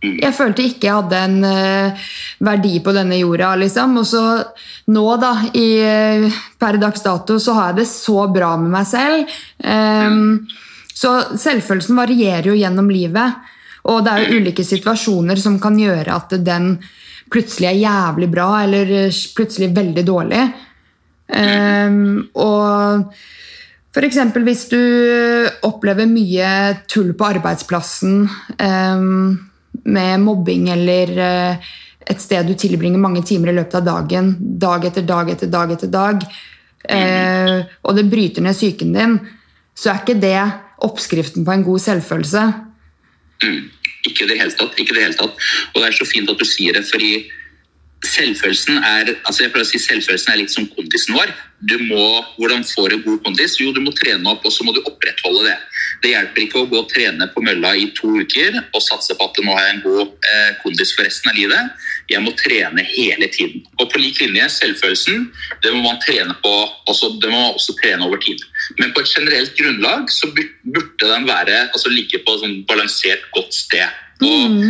Mm. 0.04 0.18
Jeg 0.22 0.36
følte 0.38 0.66
ikke 0.66 0.90
jeg 0.90 0.98
hadde 1.00 1.22
en 1.28 1.38
uh, 1.48 2.10
verdi 2.46 2.76
på 2.84 2.94
denne 2.94 3.18
jorda, 3.18 3.56
liksom. 3.58 3.96
Og 4.02 4.06
så 4.06 4.22
nå, 4.94 5.06
da, 5.22 5.32
i, 5.58 5.66
eh, 5.82 6.42
per 6.62 6.78
dags 6.82 7.02
dato, 7.06 7.40
så 7.42 7.56
har 7.58 7.72
jeg 7.72 7.82
det 7.82 7.88
så 7.90 8.28
bra 8.30 8.54
med 8.62 8.70
meg 8.76 8.86
selv. 8.86 9.34
Ehm, 9.66 10.46
så 10.94 11.16
selvfølelsen 11.42 11.98
varierer 11.98 12.52
jo 12.52 12.60
gjennom 12.60 12.92
livet. 12.94 13.50
Og 13.86 14.02
det 14.06 14.12
er 14.12 14.24
jo 14.24 14.40
ulike 14.42 14.66
situasjoner 14.66 15.40
som 15.40 15.60
kan 15.62 15.78
gjøre 15.78 16.16
at 16.16 16.38
den 16.42 16.76
plutselig 17.32 17.70
er 17.72 17.82
jævlig 17.82 18.30
bra, 18.34 18.50
eller 18.66 18.92
eh, 19.06 19.24
plutselig 19.38 19.72
veldig 19.76 20.06
dårlig. 20.06 20.44
Um, 21.26 22.28
og 22.38 23.08
f.eks. 23.96 24.20
hvis 24.46 24.68
du 24.70 24.82
opplever 25.66 26.06
mye 26.06 26.50
tull 26.92 27.16
på 27.18 27.30
arbeidsplassen 27.32 28.28
um, 28.60 29.32
med 29.90 30.22
mobbing 30.22 30.70
eller 30.76 31.14
uh, 31.18 31.72
et 32.06 32.22
sted 32.22 32.46
du 32.46 32.54
tilbringer 32.54 33.02
mange 33.02 33.24
timer 33.26 33.50
i 33.50 33.56
løpet 33.58 33.80
av 33.80 33.88
dagen, 33.88 34.36
dag 34.62 34.86
etter 34.86 35.08
dag 35.08 35.32
etter 35.34 35.50
dag 35.50 35.74
etter 35.74 35.90
dag, 35.90 36.28
uh, 36.92 37.58
og 37.82 37.98
det 37.98 38.06
bryter 38.12 38.46
ned 38.46 38.58
psyken 38.58 38.94
din, 38.94 39.18
så 39.74 39.92
er 39.92 40.04
ikke 40.04 40.20
det 40.22 40.38
oppskriften 40.86 41.48
på 41.48 41.56
en 41.56 41.66
god 41.66 41.82
selvfølelse. 41.82 42.46
Mm. 43.44 43.72
Ikke 44.06 44.26
i 44.26 44.30
det 44.30 44.38
hele 44.40 44.54
tatt. 44.54 44.78
ikke 44.80 44.94
det 44.94 45.08
hele 45.08 45.18
tatt. 45.18 45.42
Og 45.74 45.82
det 45.82 45.90
er 45.90 45.98
så 45.98 46.08
fint 46.08 46.30
at 46.30 46.40
du 46.40 46.46
sier 46.46 46.78
det, 46.78 46.86
fordi 46.92 47.26
selvfølelsen 48.06 48.78
er 48.84 49.12
altså 49.26 49.46
jeg 49.46 49.52
pleier 49.54 49.66
å 49.66 49.70
si 49.70 49.80
selvfølelsen 49.82 50.34
er 50.34 50.40
litt 50.42 50.54
som 50.54 50.68
kondisen 50.76 51.16
vår. 51.18 51.32
Du 51.66 51.78
må, 51.88 52.06
Hvordan 52.38 52.66
får 52.68 52.92
du 52.92 52.98
god 53.06 53.22
kondis? 53.26 53.56
Jo, 53.62 53.72
du 53.74 53.82
må 53.82 53.94
trene 53.98 54.30
opp, 54.30 54.46
og 54.46 54.54
så 54.54 54.66
må 54.68 54.76
du 54.76 54.82
opprettholde 54.84 55.48
det. 55.48 55.56
Det 56.04 56.12
hjelper 56.12 56.44
ikke 56.44 56.62
å 56.62 56.70
gå 56.70 56.82
og 56.84 56.90
trene 56.92 57.28
på 57.34 57.44
mølla 57.46 57.74
i 57.80 57.88
to 57.98 58.12
uker 58.22 58.60
og 58.62 58.84
satse 58.84 59.16
på 59.18 59.26
at 59.26 59.40
nå 59.42 59.56
har 59.56 59.64
ha 59.64 59.74
en 59.74 59.82
god 59.86 60.28
eh, 60.30 60.52
kondis 60.62 60.94
for 60.94 61.08
resten 61.08 61.32
av 61.32 61.40
livet. 61.40 61.88
Jeg 62.12 62.22
må 62.22 62.32
trene 62.38 62.84
hele 62.86 63.28
tiden. 63.34 63.64
Og 63.80 63.90
på 63.92 64.02
lik 64.02 64.20
linje, 64.22 64.46
selvfølelsen, 64.60 65.28
det 65.64 65.74
må 65.74 65.82
man 65.88 66.00
trene 66.04 66.36
på, 66.44 66.54
også, 66.92 67.16
det 67.22 67.32
må 67.32 67.40
man 67.40 67.58
også 67.58 67.76
trene 67.82 68.06
over 68.06 68.22
tid. 68.22 68.42
Men 68.80 68.94
på 68.94 69.02
et 69.02 69.12
generelt 69.12 69.56
grunnlag 69.58 70.12
så 70.14 70.30
burde 70.36 71.10
den 71.10 71.28
være, 71.28 71.60
altså 71.72 71.94
ligge 71.94 72.22
på 72.22 72.36
et 72.36 72.46
sånn 72.46 72.58
balansert, 72.70 73.26
godt 73.36 73.58
sted. 73.58 74.02
Og 74.26 74.62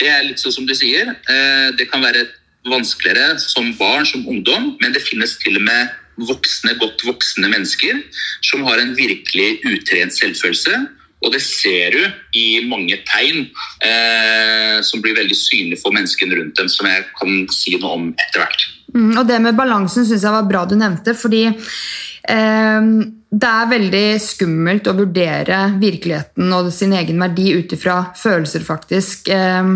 det 0.00 0.10
er 0.12 0.26
litt 0.28 0.42
sånn 0.42 0.54
som 0.54 0.68
du 0.68 0.74
sier, 0.76 1.10
eh, 1.10 1.68
det 1.76 1.88
kan 1.90 2.04
være 2.04 2.26
vanskeligere 2.70 3.38
som 3.42 3.72
barn, 3.78 4.06
som 4.06 4.26
ungdom, 4.26 4.74
men 4.80 4.94
det 4.94 5.04
finnes 5.06 5.36
til 5.42 5.58
og 5.58 5.66
med 5.66 5.94
voksne, 6.26 6.76
godt 6.80 7.04
voksne 7.06 7.50
mennesker 7.52 7.98
som 8.44 8.64
har 8.66 8.80
en 8.80 8.94
virkelig 8.96 9.60
utrent 9.68 10.16
selvfølelse. 10.16 10.86
Og 11.26 11.34
det 11.34 11.42
ser 11.42 11.96
du 11.96 12.38
i 12.38 12.46
mange 12.70 13.00
tegn 13.08 13.48
eh, 13.82 14.78
som 14.86 15.02
blir 15.02 15.16
veldig 15.18 15.36
synlige 15.36 15.82
for 15.82 15.94
menneskene 15.96 16.38
rundt 16.38 16.58
dem, 16.60 16.70
som 16.70 16.86
jeg 16.86 17.06
kan 17.18 17.38
si 17.52 17.74
noe 17.80 17.98
om 17.98 18.08
etter 18.14 18.44
hvert. 18.44 18.68
Mm, 18.94 19.12
og 19.18 19.24
det 19.28 19.40
med 19.42 19.58
balansen 19.58 20.06
syns 20.06 20.22
jeg 20.24 20.32
var 20.32 20.46
bra 20.46 20.62
du 20.68 20.76
nevnte, 20.78 21.16
fordi 21.18 21.48
det 22.26 23.48
er 23.48 23.68
veldig 23.70 24.06
skummelt 24.18 24.88
å 24.90 24.96
vurdere 24.98 25.60
virkeligheten 25.78 26.50
og 26.56 26.72
sin 26.74 26.94
egen 26.98 27.20
verdi 27.22 27.52
ut 27.54 27.74
ifra 27.76 28.00
følelser, 28.18 28.64
faktisk. 28.66 29.30
Eh, 29.30 29.70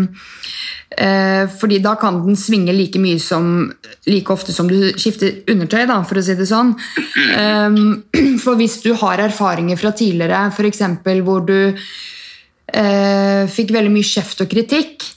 Eh, 0.97 1.47
fordi 1.47 1.77
da 1.79 1.93
kan 1.95 2.17
den 2.25 2.35
svinge 2.35 2.73
like 2.75 2.99
mye 2.99 3.19
som 3.23 3.71
like 4.11 4.33
ofte 4.33 4.51
som 4.51 4.67
du 4.67 4.91
skifter 4.99 5.39
undertøy, 5.47 5.85
da, 5.87 6.01
for 6.03 6.19
å 6.19 6.23
si 6.25 6.35
det 6.35 6.47
sånn. 6.49 6.73
Eh, 7.37 7.79
for 8.43 8.59
hvis 8.59 8.81
du 8.83 8.91
har 8.99 9.23
erfaringer 9.23 9.79
fra 9.79 9.93
tidligere, 9.95 10.49
f.eks. 10.51 10.83
hvor 11.23 11.45
du 11.47 11.71
eh, 11.71 13.47
fikk 13.47 13.71
veldig 13.77 13.93
mye 13.93 14.11
kjeft 14.11 14.43
og 14.43 14.51
kritikk, 14.51 15.07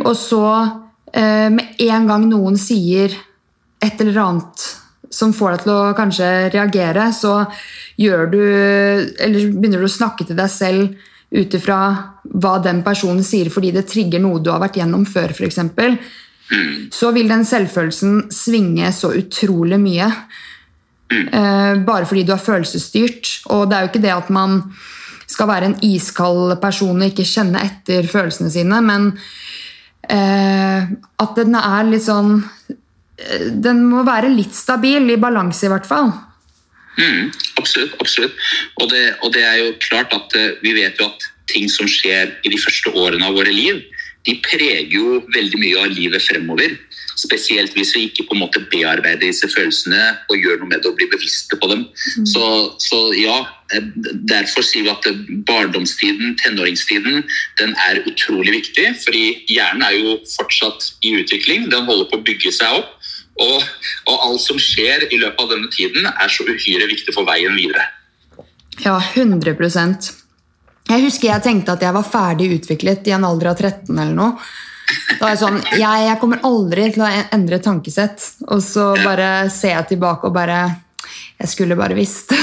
og 0.00 0.14
så 0.16 0.44
eh, 1.12 1.52
med 1.52 1.84
en 1.84 2.08
gang 2.08 2.24
noen 2.30 2.56
sier 2.56 3.12
et 3.84 4.00
eller 4.00 4.22
annet 4.22 4.68
som 5.10 5.34
får 5.36 5.52
deg 5.52 5.64
til 5.64 5.74
å 5.74 5.96
kanskje 5.96 6.30
reagere, 6.54 7.10
så 7.14 7.38
gjør 7.96 8.26
du 8.32 8.40
Eller 8.42 9.52
begynner 9.54 9.80
du 9.80 9.88
å 9.88 9.92
snakke 9.92 10.26
til 10.26 10.36
deg 10.38 10.50
selv 10.52 10.96
ut 11.36 11.54
ifra 11.58 11.78
hva 12.22 12.56
den 12.62 12.82
personen 12.86 13.24
sier 13.26 13.50
fordi 13.50 13.72
det 13.74 13.86
trigger 13.90 14.22
noe 14.22 14.40
du 14.40 14.52
har 14.52 14.62
vært 14.62 14.78
gjennom 14.78 15.06
før, 15.08 15.34
f.eks., 15.34 15.58
så 16.94 17.08
vil 17.10 17.26
den 17.26 17.42
selvfølelsen 17.42 18.28
svinge 18.30 18.92
så 18.94 19.10
utrolig 19.18 19.80
mye. 19.82 20.06
Eh, 21.10 21.72
bare 21.86 22.06
fordi 22.06 22.22
du 22.26 22.30
er 22.34 22.42
følelsesstyrt. 22.42 23.32
Og 23.54 23.66
det 23.66 23.76
er 23.76 23.84
jo 23.84 23.90
ikke 23.90 24.04
det 24.04 24.14
at 24.14 24.30
man 24.34 24.60
skal 25.26 25.50
være 25.50 25.72
en 25.72 25.78
iskald 25.86 26.54
person 26.62 27.00
og 27.00 27.08
ikke 27.10 27.26
kjenne 27.26 27.62
etter 27.66 28.06
følelsene 28.06 28.52
sine, 28.52 28.78
men 28.86 29.08
eh, 30.06 30.86
at 31.18 31.38
den 31.38 31.58
er 31.58 31.88
litt 31.90 32.06
sånn 32.06 32.38
Den 33.16 33.84
må 33.88 34.02
være 34.04 34.28
litt 34.32 34.54
stabil, 34.56 35.10
i 35.10 35.20
balanse 35.20 35.66
i 35.66 35.72
hvert 35.72 35.88
fall. 35.88 36.10
Mm, 36.96 37.32
absolutt. 37.60 37.96
absolutt. 38.00 38.36
Og 38.80 38.90
det, 38.92 39.04
og 39.22 39.32
det, 39.32 39.44
er 39.44 39.56
jo 39.60 39.72
klart 39.84 40.12
at 40.16 40.36
uh, 40.36 40.56
vi 40.64 40.72
vet 40.76 41.00
jo 41.00 41.08
at 41.10 41.28
ting 41.50 41.68
som 41.70 41.88
skjer 41.88 42.32
i 42.44 42.52
de 42.52 42.60
første 42.60 42.92
årene 42.96 43.28
av 43.28 43.36
våre 43.36 43.52
liv, 43.52 43.84
de 44.26 44.34
preger 44.42 44.90
jo 44.90 45.20
veldig 45.34 45.58
mye 45.60 45.82
av 45.84 45.92
livet 45.94 46.24
fremover. 46.24 46.72
Spesielt 47.16 47.76
hvis 47.76 47.92
vi 47.94 48.08
ikke 48.08 48.26
på 48.28 48.34
en 48.34 48.42
måte 48.42 48.60
bearbeider 48.72 49.22
disse 49.22 49.48
følelsene 49.52 50.00
og 50.26 50.40
gjør 50.42 50.58
noe 50.60 50.70
med 50.72 50.82
det 50.82 50.90
og 50.90 50.98
blir 50.98 51.08
bevisste 51.12 51.56
på 51.60 51.70
dem. 51.70 51.86
Mm. 52.18 52.26
Så, 52.28 52.48
så, 52.82 52.98
ja, 53.16 53.38
eh, 53.72 53.86
Derfor 54.26 54.66
sier 54.66 54.88
vi 54.88 54.92
at 54.92 55.06
barndomstiden, 55.48 56.34
tenåringstiden, 56.42 57.22
den 57.60 57.76
er 57.86 58.02
utrolig 58.02 58.58
viktig. 58.58 58.88
fordi 59.04 59.24
hjernen 59.46 59.86
er 59.86 59.94
jo 59.94 60.18
fortsatt 60.34 60.90
i 61.06 61.14
utvikling. 61.22 61.70
Den 61.70 61.86
holder 61.86 62.10
på 62.10 62.18
å 62.18 62.26
bygge 62.26 62.52
seg 62.58 62.82
opp. 62.82 62.95
Og, 63.36 63.64
og 64.08 64.28
alt 64.30 64.40
som 64.40 64.60
skjer 64.60 65.08
i 65.10 65.18
løpet 65.20 65.42
av 65.42 65.50
denne 65.52 65.68
tiden, 65.72 66.06
er 66.08 66.32
så 66.32 66.46
uhyre 66.48 66.88
viktig 66.88 67.12
for 67.12 67.28
veien 67.28 67.56
videre. 67.58 67.84
Ja, 68.84 68.96
100% 69.00 70.12
jeg 70.86 71.02
husker 71.02 71.32
jeg 71.32 71.42
tenkte 71.42 71.74
at 71.74 71.82
jeg 71.82 71.94
var 71.96 72.06
ferdig 72.06 72.52
utviklet 72.60 73.08
i 73.10 73.14
en 73.16 73.26
alder 73.26 73.50
av 73.50 73.58
13 73.58 73.90
eller 73.90 74.14
noe. 74.14 74.36
Da 75.18 75.26
er 75.26 75.32
jeg 75.32 75.40
sånn 75.40 75.56
jeg, 75.74 76.02
jeg 76.06 76.18
kommer 76.20 76.44
aldri 76.46 76.84
til 76.94 77.02
å 77.02 77.08
endre 77.34 77.58
tankesett. 77.62 78.22
Og 78.54 78.62
så 78.62 78.92
bare 79.02 79.48
ser 79.50 79.74
jeg 79.74 79.88
tilbake 79.94 80.28
og 80.28 80.36
bare 80.36 80.60
Jeg 81.36 81.48
skulle 81.52 81.76
bare 81.76 81.96
visst. 81.98 82.32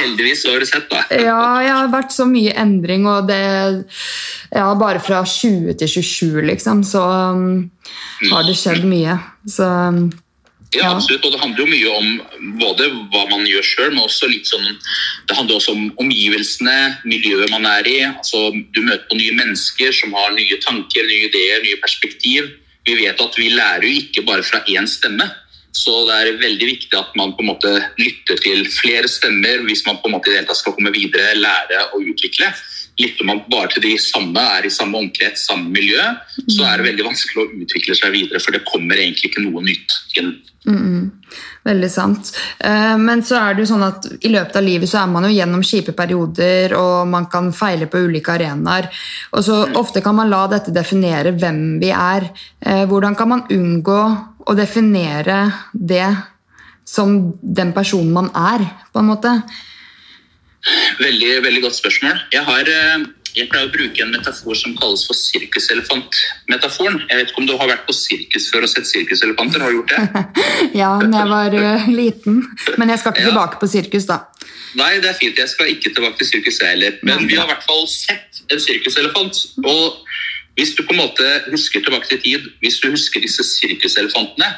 Heldigvis 0.00 0.42
har 0.48 0.58
du 0.58 0.66
sett, 0.66 0.88
da. 0.90 1.04
ja, 1.14 1.62
jeg 1.62 1.74
har 1.76 1.92
vært 1.92 2.12
så 2.12 2.26
mye 2.28 2.52
endring, 2.58 3.06
og 3.08 3.28
det 3.30 3.84
Ja, 4.50 4.74
bare 4.74 4.98
fra 4.98 5.22
20 5.22 5.78
til 5.78 5.88
27, 6.02 6.42
liksom, 6.50 6.82
så 6.84 7.04
um, 7.36 7.70
har 8.32 8.42
det 8.48 8.56
skjedd 8.58 8.82
mye. 8.90 9.14
Så 9.46 9.62
um, 9.62 10.10
ja, 10.74 10.90
absolutt. 10.94 11.24
Og 11.26 11.34
det 11.34 11.40
handler 11.42 11.64
jo 11.64 11.70
mye 11.70 11.94
om 11.98 12.58
både 12.60 12.86
hva 13.10 13.24
man 13.30 13.42
gjør 13.48 13.66
sjøl, 13.66 13.90
men 13.94 14.04
også 14.04 14.28
litt 14.30 14.46
sånn 14.46 14.66
Det 15.26 15.34
handler 15.34 15.58
også 15.58 15.74
om 15.74 15.88
omgivelsene, 16.02 16.76
miljøet 17.10 17.50
man 17.50 17.66
er 17.66 17.88
i. 17.90 17.98
altså 18.06 18.50
Du 18.74 18.82
møter 18.82 19.06
på 19.10 19.18
nye 19.18 19.34
mennesker 19.38 19.94
som 19.96 20.14
har 20.14 20.34
nye 20.36 20.60
tanker, 20.62 21.06
nye 21.06 21.30
ideer, 21.30 21.62
nye 21.66 21.80
perspektiv. 21.82 22.52
Vi 22.86 22.96
vet 23.02 23.22
at 23.22 23.38
vi 23.38 23.50
lærer 23.52 23.86
jo 23.86 24.04
ikke 24.04 24.24
bare 24.28 24.46
fra 24.46 24.62
én 24.70 24.86
stemme. 24.88 25.26
Så 25.72 25.92
det 26.08 26.16
er 26.16 26.40
veldig 26.40 26.66
viktig 26.66 26.98
at 26.98 27.14
man 27.18 27.36
på 27.36 27.44
en 27.44 27.52
måte 27.52 27.70
lytter 28.00 28.40
til 28.42 28.64
flere 28.74 29.08
stemmer 29.10 29.62
hvis 29.68 29.84
man 29.86 30.00
på 30.02 30.10
en 30.10 30.16
måte 30.16 30.30
i 30.30 30.34
det 30.34 30.40
hele 30.40 30.50
tatt 30.50 30.62
skal 30.62 30.74
komme 30.76 30.92
videre, 30.94 31.36
lære 31.38 31.84
og 31.94 32.10
utvikle. 32.10 32.50
Lytter 33.00 33.24
man 33.28 33.44
bare 33.48 33.70
til 33.72 33.86
de 33.86 33.94
samme, 34.02 34.42
er 34.58 34.66
i 34.66 34.72
samme 34.74 34.98
omkrets, 34.98 35.46
samme 35.48 35.70
miljø, 35.72 36.02
så 36.50 36.66
er 36.66 36.80
det 36.80 36.90
veldig 36.90 37.06
vanskelig 37.06 37.42
å 37.44 37.50
utvikle 37.62 37.96
seg 37.96 38.12
videre, 38.12 38.42
for 38.42 38.52
det 38.52 38.66
kommer 38.68 38.98
egentlig 38.98 39.30
ikke 39.30 39.44
noe 39.46 39.62
nytt 39.64 39.94
inn. 40.20 40.34
Mm, 40.68 41.06
veldig 41.64 41.88
sant. 41.88 42.32
Eh, 42.58 42.96
men 43.00 43.22
så 43.24 43.38
er 43.38 43.54
det 43.54 43.64
jo 43.64 43.70
sånn 43.70 43.86
at 43.86 44.04
i 44.20 44.32
løpet 44.32 44.58
av 44.60 44.66
livet 44.66 44.90
så 44.90 45.00
er 45.00 45.08
man 45.08 45.24
jo 45.24 45.32
gjennom 45.32 45.62
kjipe 45.64 45.94
perioder, 45.96 46.74
og 46.76 47.08
man 47.08 47.30
kan 47.32 47.48
feile 47.56 47.88
på 47.88 48.02
ulike 48.04 48.34
arenaer. 48.34 48.90
Og 49.32 49.46
så 49.46 49.62
ofte 49.80 50.02
kan 50.04 50.18
man 50.18 50.28
la 50.32 50.42
dette 50.52 50.74
definere 50.74 51.32
hvem 51.32 51.78
vi 51.80 51.94
er. 51.94 52.28
Eh, 52.60 52.84
hvordan 52.90 53.16
kan 53.16 53.32
man 53.32 53.46
unngå 53.48 54.02
å 54.46 54.56
definere 54.56 55.42
det 55.72 56.06
som 56.86 57.32
den 57.40 57.74
personen 57.76 58.12
man 58.14 58.30
er, 58.34 58.64
på 58.92 59.02
en 59.02 59.10
måte? 59.12 59.34
Veldig, 61.00 61.40
veldig 61.44 61.62
godt 61.64 61.78
spørsmål. 61.78 62.18
Jeg, 62.34 62.42
har, 62.44 62.68
eh, 62.68 63.04
jeg 63.36 63.48
pleier 63.52 63.68
å 63.68 63.72
bruke 63.72 64.02
en 64.04 64.12
metafor 64.12 64.58
som 64.58 64.74
kalles 64.76 65.06
for 65.08 65.16
sirkuselefant-metaforen. 65.16 66.98
Jeg 67.06 67.20
vet 67.20 67.32
ikke 67.32 67.42
om 67.44 67.48
du 67.48 67.54
har 67.56 67.70
vært 67.70 67.86
på 67.88 67.96
sirkus 67.96 68.50
før 68.52 68.66
og 68.66 68.72
sett 68.72 68.90
sirkuselefanter? 68.90 69.64
Har 69.64 69.72
du 69.72 69.80
gjort 69.80 69.94
det? 69.94 70.24
ja, 70.82 70.92
da 71.00 71.22
jeg 71.22 71.32
var 71.32 71.56
uh, 71.56 71.88
liten. 71.88 72.42
Men 72.76 72.92
jeg 72.92 73.02
skal 73.02 73.14
ikke 73.14 73.24
ja. 73.28 73.30
tilbake 73.32 73.62
på 73.62 73.70
sirkus, 73.72 74.08
da. 74.10 74.24
Nei, 74.78 74.92
det 75.02 75.10
er 75.10 75.16
fint. 75.18 75.38
Jeg 75.38 75.50
skal 75.50 75.72
ikke 75.72 75.94
tilbake 75.94 76.20
til 76.20 76.28
sirkus, 76.34 76.60
jeg 76.62 76.76
heller. 76.76 77.00
Men 77.06 77.24
vi 77.26 77.38
har 77.38 77.48
i 77.48 77.54
hvert 77.54 77.64
fall 77.66 77.88
sett 77.90 78.42
en 78.52 78.60
sirkuselefant. 78.62 79.40
Og 79.64 80.09
hvis 80.60 80.74
du 80.76 80.84
på 80.84 80.92
en 80.92 81.00
måte 81.00 81.26
husker 81.48 81.80
tilbake 81.80 82.10
til 82.10 82.20
tid, 82.20 82.48
hvis 82.60 82.80
du 82.82 82.90
husker 82.92 83.24
disse 83.24 83.44
sirkuselefantene, 83.48 84.48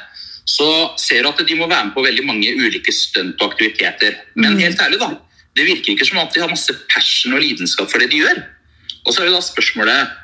så 0.44 0.66
ser 0.98 1.22
du 1.22 1.30
at 1.30 1.42
de 1.46 1.54
må 1.54 1.68
være 1.70 1.88
med 1.88 1.94
på 1.94 2.02
veldig 2.02 2.24
mange 2.26 2.50
ulike 2.58 2.90
stunt 2.94 3.38
og 3.38 3.52
aktiviteter. 3.52 4.18
Men 4.34 4.58
helt 4.58 4.80
ærlig, 4.82 4.98
da 4.98 5.14
det 5.56 5.66
virker 5.68 5.92
ikke 5.92 6.08
som 6.08 6.20
at 6.22 6.32
de 6.34 6.40
har 6.40 6.50
masse 6.50 6.74
passion 6.92 7.36
og 7.36 7.42
lidenskap 7.42 7.90
for 7.92 8.00
det 8.00 8.10
de 8.12 8.22
gjør. 8.22 8.40
Og 9.04 9.12
så 9.12 9.22
er 9.22 9.28
jo 9.28 9.36
da 9.36 9.42
spørsmålet 9.44 10.14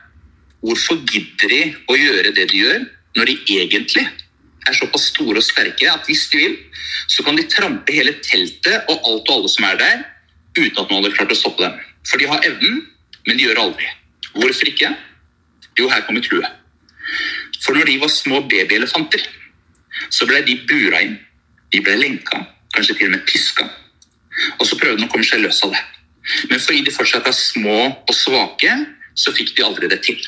hvorfor 0.64 1.02
gidder 1.06 1.52
de 1.52 1.60
å 1.86 1.98
gjøre 1.98 2.32
det 2.34 2.48
de 2.50 2.62
gjør, 2.62 2.86
når 3.18 3.30
de 3.30 3.36
egentlig 3.58 4.04
er 4.68 4.76
såpass 4.76 5.10
store 5.12 5.40
og 5.40 5.44
sterke 5.46 5.90
at 5.90 6.08
hvis 6.08 6.26
de 6.32 6.40
vil, 6.40 6.56
så 7.08 7.24
kan 7.26 7.36
de 7.38 7.46
trampe 7.50 7.94
hele 7.94 8.16
teltet 8.24 8.88
og 8.88 8.96
alt 8.96 9.28
og 9.28 9.34
alle 9.36 9.52
som 9.52 9.68
er 9.68 9.78
der, 9.80 10.00
uten 10.58 10.80
at 10.80 10.88
noen 10.88 11.02
hadde 11.02 11.14
klart 11.14 11.34
å 11.34 11.38
stoppe 11.38 11.64
dem. 11.64 11.76
For 12.08 12.20
de 12.20 12.28
har 12.30 12.44
evnen, 12.48 12.82
men 13.28 13.38
de 13.38 13.46
gjør 13.46 13.58
det 13.58 13.64
aldri. 13.66 13.92
Hvorfor 14.34 14.72
ikke? 14.72 14.90
Jo, 15.78 15.88
her 15.92 16.04
kommer 16.06 16.24
clouet. 16.24 16.50
For 17.62 17.76
når 17.76 17.88
de 17.88 17.98
var 18.02 18.12
små 18.12 18.40
babyelefanter, 18.50 19.24
så 20.10 20.26
ble 20.28 20.42
de 20.46 20.56
bura 20.68 21.02
inn. 21.04 21.18
De 21.72 21.80
ble 21.84 21.96
lenka, 21.98 22.40
kanskje 22.74 22.96
til 22.96 23.10
og 23.10 23.16
med 23.16 23.26
piska. 23.28 23.66
Og 24.58 24.66
så 24.66 24.78
prøvde 24.78 25.02
de 25.02 25.08
å 25.08 25.12
komme 25.12 25.26
seg 25.26 25.42
løs 25.42 25.60
av 25.66 25.74
det. 25.74 25.84
Men 26.50 26.60
fordi 26.60 26.84
de 26.86 26.94
fortsatt 26.94 27.28
er 27.28 27.36
små 27.36 27.78
og 27.88 28.14
svake, 28.14 28.72
så 29.18 29.34
fikk 29.34 29.54
de 29.56 29.66
aldri 29.66 29.90
det 29.90 30.00
til. 30.06 30.20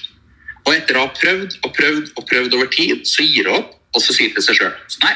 Og 0.66 0.72
etter 0.74 0.98
å 0.98 1.06
ha 1.06 1.12
prøvd 1.16 1.60
og 1.64 1.74
prøvd 1.76 2.12
og 2.16 2.26
prøvd 2.28 2.56
over 2.58 2.70
tid, 2.72 3.04
så 3.08 3.24
gir 3.24 3.46
de 3.48 3.54
opp, 3.60 3.76
og 3.94 4.02
så 4.02 4.14
sier 4.14 4.30
de 4.30 4.38
til 4.38 4.46
seg 4.46 4.60
sjøl 4.60 4.74
nei, 5.02 5.14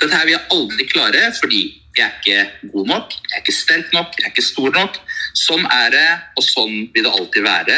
dette 0.00 0.12
her 0.12 0.26
vil 0.26 0.34
jeg 0.34 0.48
aldri 0.52 0.86
klare 0.90 1.22
fordi 1.38 1.60
jeg 1.96 2.04
er 2.04 2.14
ikke 2.18 2.70
god 2.72 2.88
nok, 2.90 3.14
jeg 3.14 3.36
er 3.36 3.42
ikke 3.44 3.54
sterk 3.54 3.92
nok, 3.94 4.14
jeg 4.18 4.24
er 4.26 4.32
ikke 4.32 4.44
stor 4.44 4.70
nok. 4.72 4.96
Sånn 5.36 5.66
er 5.68 5.90
det, 5.92 6.06
og 6.40 6.44
sånn 6.46 6.86
vil 6.94 7.04
det 7.04 7.12
alltid 7.12 7.44
være 7.44 7.76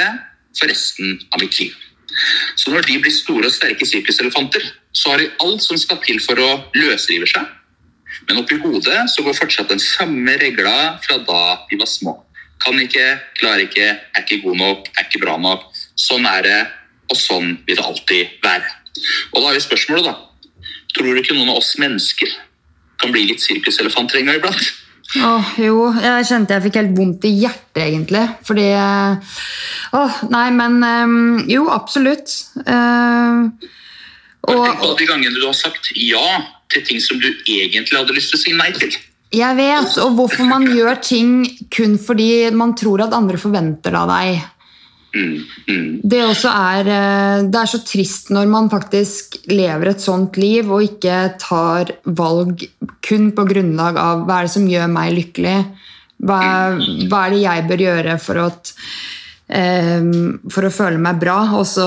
for 0.55 0.71
resten 0.71 1.17
av 1.35 1.43
mitt 1.43 1.59
liv. 1.59 1.75
Så 2.57 2.73
når 2.73 2.87
de 2.89 3.01
blir 3.03 3.15
store 3.15 3.49
og 3.49 3.55
sterke 3.55 3.87
sirkuselefanter, 3.89 4.67
så 4.95 5.13
har 5.13 5.23
de 5.23 5.33
alt 5.45 5.65
som 5.65 5.79
skal 5.81 6.01
til 6.05 6.21
for 6.23 6.41
å 6.41 6.51
løsrive 6.77 7.29
seg. 7.31 7.49
Men 8.29 8.41
oppi 8.41 8.59
hodet 8.63 9.01
så 9.13 9.25
går 9.27 9.37
fortsatt 9.37 9.73
den 9.73 9.83
samme 9.83 10.37
regla 10.41 10.95
fra 11.05 11.19
da 11.27 11.43
de 11.71 11.81
var 11.81 11.91
små. 11.91 12.15
Kan 12.63 12.79
ikke, 12.81 13.19
klarer 13.41 13.67
ikke, 13.67 13.89
er 13.99 14.23
ikke 14.23 14.41
god 14.45 14.61
nok, 14.61 14.89
er 14.95 15.09
ikke 15.09 15.25
bra 15.25 15.35
nok. 15.41 15.67
Sånn 15.99 16.25
er 16.31 16.47
det, 16.47 16.61
og 17.11 17.19
sånn 17.19 17.59
vil 17.67 17.77
det 17.77 17.85
alltid 17.85 18.39
være. 18.45 18.71
Og 19.35 19.43
da 19.43 19.51
er 19.51 19.59
jo 19.59 19.67
spørsmålet, 19.67 20.07
da. 20.07 20.71
Tror 20.95 21.11
du 21.11 21.21
ikke 21.21 21.35
noen 21.37 21.51
av 21.51 21.59
oss 21.59 21.75
mennesker 21.83 22.31
kan 23.03 23.13
bli 23.13 23.27
litt 23.29 23.43
sirkuselefanter 23.43 24.21
en 24.21 24.31
gang 24.31 24.39
iblant? 24.39 24.71
Åh, 25.15 25.51
jo, 25.61 25.91
jeg 26.01 26.27
kjente 26.27 26.57
jeg 26.57 26.65
fikk 26.65 26.79
helt 26.81 26.95
vondt 26.97 27.27
i 27.29 27.35
hjertet, 27.43 27.83
egentlig. 27.85 28.23
Fordi 28.47 28.65
Åh, 29.95 30.21
nei, 30.33 30.49
men 30.55 30.81
um, 30.83 31.45
Jo, 31.51 31.69
absolutt. 31.71 32.33
Uh, 32.67 33.51
og 34.45 34.61
Tenk 34.61 34.81
på 34.83 34.93
de 34.99 35.09
gangene 35.09 35.39
du 35.39 35.47
har 35.47 35.57
sagt 35.57 35.93
ja 35.97 36.25
til 36.73 36.85
ting 36.87 37.01
som 37.01 37.21
du 37.23 37.29
egentlig 37.31 37.97
hadde 37.97 38.17
lyst 38.17 38.33
til 38.33 38.41
å 38.41 38.43
si 38.43 38.57
nei 38.57 38.71
til. 38.77 38.97
Jeg 39.35 39.59
vet, 39.59 39.97
og 40.03 40.19
hvorfor 40.19 40.47
man 40.47 40.67
gjør 40.69 40.99
ting 41.03 41.31
kun 41.73 41.97
fordi 41.99 42.51
man 42.55 42.75
tror 42.79 43.07
at 43.07 43.15
andre 43.17 43.39
forventer 43.41 43.95
det 43.95 44.03
av 44.03 44.11
deg. 44.13 44.43
Mm, 45.15 45.35
mm. 45.71 45.89
Det 46.03 46.21
også 46.27 46.51
er 46.51 46.89
eh, 46.91 47.45
Det 47.47 47.59
er 47.61 47.69
så 47.71 47.79
trist 47.87 48.33
når 48.35 48.49
man 48.51 48.67
faktisk 48.67 49.37
lever 49.47 49.93
et 49.93 50.03
sånt 50.03 50.35
liv 50.43 50.67
og 50.67 50.83
ikke 50.83 51.19
tar 51.39 51.93
valg 52.19 52.65
kun 52.99 53.29
på 53.37 53.45
grunnlag 53.47 54.01
av 54.01 54.25
hva 54.27 54.41
er 54.41 54.49
det 54.49 54.55
som 54.57 54.67
gjør 54.67 54.91
meg 54.91 55.15
lykkelig. 55.15 55.59
Hva, 56.25 56.41
hva 57.11 57.21
er 57.27 57.35
det 57.35 57.43
jeg 57.45 57.67
bør 57.69 57.85
gjøre 57.85 58.19
for, 58.23 58.43
at, 58.49 58.75
for 60.51 60.67
å 60.67 60.73
føle 60.75 60.99
meg 60.99 61.21
bra? 61.23 61.39
Og 61.59 61.67
så 61.69 61.87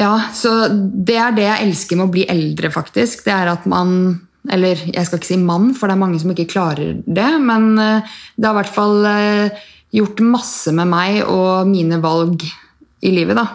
Ja, 0.00 0.14
så 0.32 0.70
det 0.70 1.18
er 1.20 1.34
det 1.36 1.44
jeg 1.44 1.68
elsker 1.68 1.98
med 1.98 2.08
å 2.08 2.14
bli 2.14 2.24
eldre, 2.30 2.70
faktisk. 2.72 3.24
Det 3.26 3.34
er 3.34 3.52
at 3.52 3.66
man 3.70 4.20
Eller 4.50 4.80
jeg 4.88 5.04
skal 5.06 5.20
ikke 5.20 5.28
si 5.28 5.36
mann, 5.36 5.74
for 5.76 5.86
det 5.86 5.94
er 5.94 6.00
mange 6.00 6.18
som 6.18 6.30
ikke 6.32 6.48
klarer 6.48 6.94
det, 7.04 7.30
men 7.44 7.74
uh, 7.76 8.00
det 8.40 8.48
har 8.48 8.54
i 8.54 8.58
hvert 8.62 8.72
fall 8.72 9.04
uh, 9.04 9.66
gjort 9.92 10.22
masse 10.24 10.72
med 10.72 10.88
meg 10.88 11.18
og 11.26 11.68
mine 11.68 11.98
valg 12.00 12.46
i 13.04 13.12
livet, 13.12 13.36
da. 13.36 13.46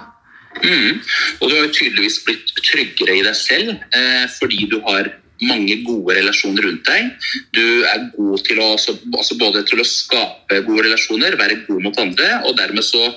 Mm. 0.63 1.01
Og 1.41 1.49
du 1.49 1.55
har 1.55 1.65
jo 1.65 1.73
tydeligvis 1.75 2.21
blitt 2.25 2.53
tryggere 2.63 3.17
i 3.19 3.23
deg 3.25 3.36
selv 3.38 3.73
eh, 3.75 4.25
fordi 4.38 4.69
du 4.71 4.77
har 4.86 5.10
mange 5.45 5.79
gode 5.86 6.17
relasjoner 6.17 6.67
rundt 6.67 6.89
deg. 6.89 7.29
Du 7.55 7.63
er 7.88 8.10
god 8.15 8.43
til 8.47 8.62
å, 8.62 8.71
altså, 8.75 8.97
altså 9.13 9.38
både 9.41 9.63
til 9.69 9.81
å 9.81 9.88
skape 9.88 10.62
gode 10.67 10.88
relasjoner, 10.88 11.38
være 11.39 11.63
god 11.67 11.88
mot 11.88 12.03
andre, 12.03 12.29
og 12.45 12.58
dermed 12.60 12.86
så 12.86 13.13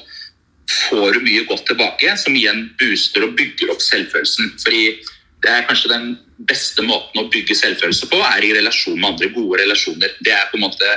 får 0.69 1.17
du 1.17 1.21
mye 1.25 1.45
godt 1.49 1.67
tilbake, 1.71 2.15
som 2.21 2.37
igjen 2.37 2.67
booster 2.81 3.25
og 3.25 3.37
bygger 3.39 3.73
opp 3.73 3.85
selvfølelsen. 3.85 4.53
Fordi 4.63 4.83
det 5.45 5.53
er 5.53 5.69
kanskje 5.69 5.93
den 5.93 6.09
beste 6.49 6.85
måten 6.87 7.23
å 7.23 7.29
bygge 7.33 7.57
selvfølelse 7.57 8.11
på, 8.11 8.19
er 8.21 8.45
i 8.45 8.55
relasjon 8.57 8.99
med 8.99 9.15
andre. 9.15 9.31
Gode 9.35 9.63
relasjoner. 9.63 10.13
Det 10.25 10.35
er 10.35 10.51
på 10.51 10.59
en 10.59 10.67
måte 10.67 10.91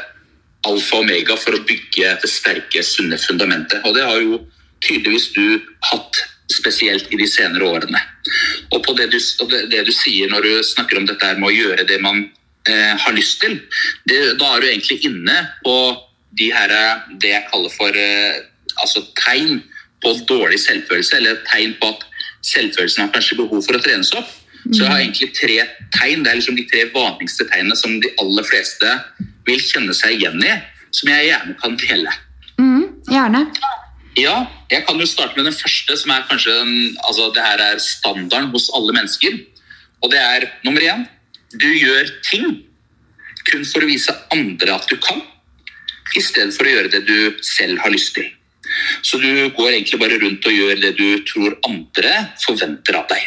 alfa 0.68 1.00
og 1.00 1.06
omega 1.06 1.38
for 1.40 1.58
å 1.58 1.64
bygge 1.66 2.16
det 2.22 2.30
sterke, 2.30 2.84
sunne 2.86 3.18
fundamentet. 3.22 3.82
Og 3.88 3.96
det 3.98 4.06
har 4.06 4.20
jo 4.22 4.42
tydeligvis 4.86 5.32
du 5.36 5.62
hatt 5.92 6.22
spesielt 6.54 7.10
i 7.12 7.20
de 7.20 7.28
senere 7.30 7.68
årene. 7.68 8.02
Og 8.72 8.84
på 8.86 8.96
det 8.98 9.10
du, 9.14 9.18
det 9.72 9.82
du 9.88 9.92
sier 9.96 10.32
når 10.32 10.48
du 10.48 10.54
snakker 10.74 11.00
om 11.00 11.08
dette 11.10 11.34
med 11.40 11.50
å 11.50 11.56
gjøre 11.56 11.88
det 11.90 12.00
man 12.04 12.24
eh, 12.70 12.94
har 13.00 13.18
lyst 13.18 13.42
til, 13.44 13.58
det, 14.10 14.22
da 14.42 14.54
er 14.56 14.64
du 14.64 14.70
egentlig 14.70 15.02
inne 15.08 15.38
på 15.66 15.76
de 16.40 16.52
her, 16.54 16.72
det 17.20 17.34
jeg 17.34 17.48
kaller 17.52 17.74
for 17.76 17.98
eh, 17.98 18.42
altså 18.80 19.04
tegn 19.20 19.62
på 20.02 20.14
dårlig 20.30 20.60
selvfølelse, 20.64 21.18
eller 21.18 21.42
tegn 21.50 21.76
på 21.82 21.92
at 21.94 22.06
selvfølelsen 22.48 23.04
har 23.06 23.12
kanskje 23.14 23.38
behov 23.42 23.62
for 23.66 23.78
å 23.78 23.84
trenes 23.84 24.14
opp. 24.18 24.30
Så 24.70 24.84
jeg 24.84 24.92
har 24.92 25.02
egentlig 25.02 25.32
tre 25.34 25.58
tegn. 25.96 26.24
Det 26.24 26.32
er 26.32 26.38
liksom 26.38 26.58
de 26.58 26.68
tre 26.70 26.84
vanligste 26.94 27.48
tegnene 27.50 27.78
som 27.78 27.96
de 28.02 28.12
aller 28.22 28.46
fleste 28.46 28.92
vil 29.50 29.62
kjenne 29.62 29.94
seg 29.98 30.20
igjen 30.20 30.44
i, 30.46 30.54
som 30.94 31.10
jeg 31.10 31.32
gjerne 31.32 31.56
kan 31.62 31.78
dele. 31.82 32.14
Mm, 32.62 32.84
gjerne. 33.10 33.46
Ja, 34.20 34.44
jeg 34.68 34.84
kan 34.84 35.00
jo 35.00 35.08
starte 35.08 35.38
med 35.38 35.48
den 35.48 35.56
første, 35.56 35.96
som 35.96 36.12
er 36.12 36.26
kanskje 36.28 36.52
den, 36.52 36.98
altså 37.08 37.30
det 37.32 37.46
her 37.46 37.62
er 37.64 37.80
standarden 37.80 38.52
hos 38.52 38.68
alle 38.76 38.96
mennesker. 38.98 39.38
Og 40.04 40.12
det 40.12 40.20
er 40.20 40.50
nummer 40.66 40.84
én 40.84 41.06
du 41.52 41.68
gjør 41.68 42.08
ting 42.24 42.62
kun 43.48 43.64
for 43.68 43.84
å 43.84 43.90
vise 43.90 44.14
andre 44.32 44.76
at 44.76 44.88
du 44.88 44.98
kan, 45.02 45.22
i 46.16 46.22
stedet 46.24 46.54
for 46.56 46.68
å 46.68 46.74
gjøre 46.74 46.92
det 46.92 47.02
du 47.08 47.44
selv 47.46 47.80
har 47.84 47.94
lyst 47.94 48.14
til. 48.18 48.28
Så 49.04 49.20
du 49.20 49.50
går 49.56 49.72
egentlig 49.72 50.00
bare 50.00 50.20
rundt 50.22 50.48
og 50.48 50.56
gjør 50.56 50.80
det 50.84 50.94
du 51.00 51.24
tror 51.28 51.58
andre 51.68 52.14
forventer 52.44 53.00
av 53.00 53.08
deg. 53.12 53.24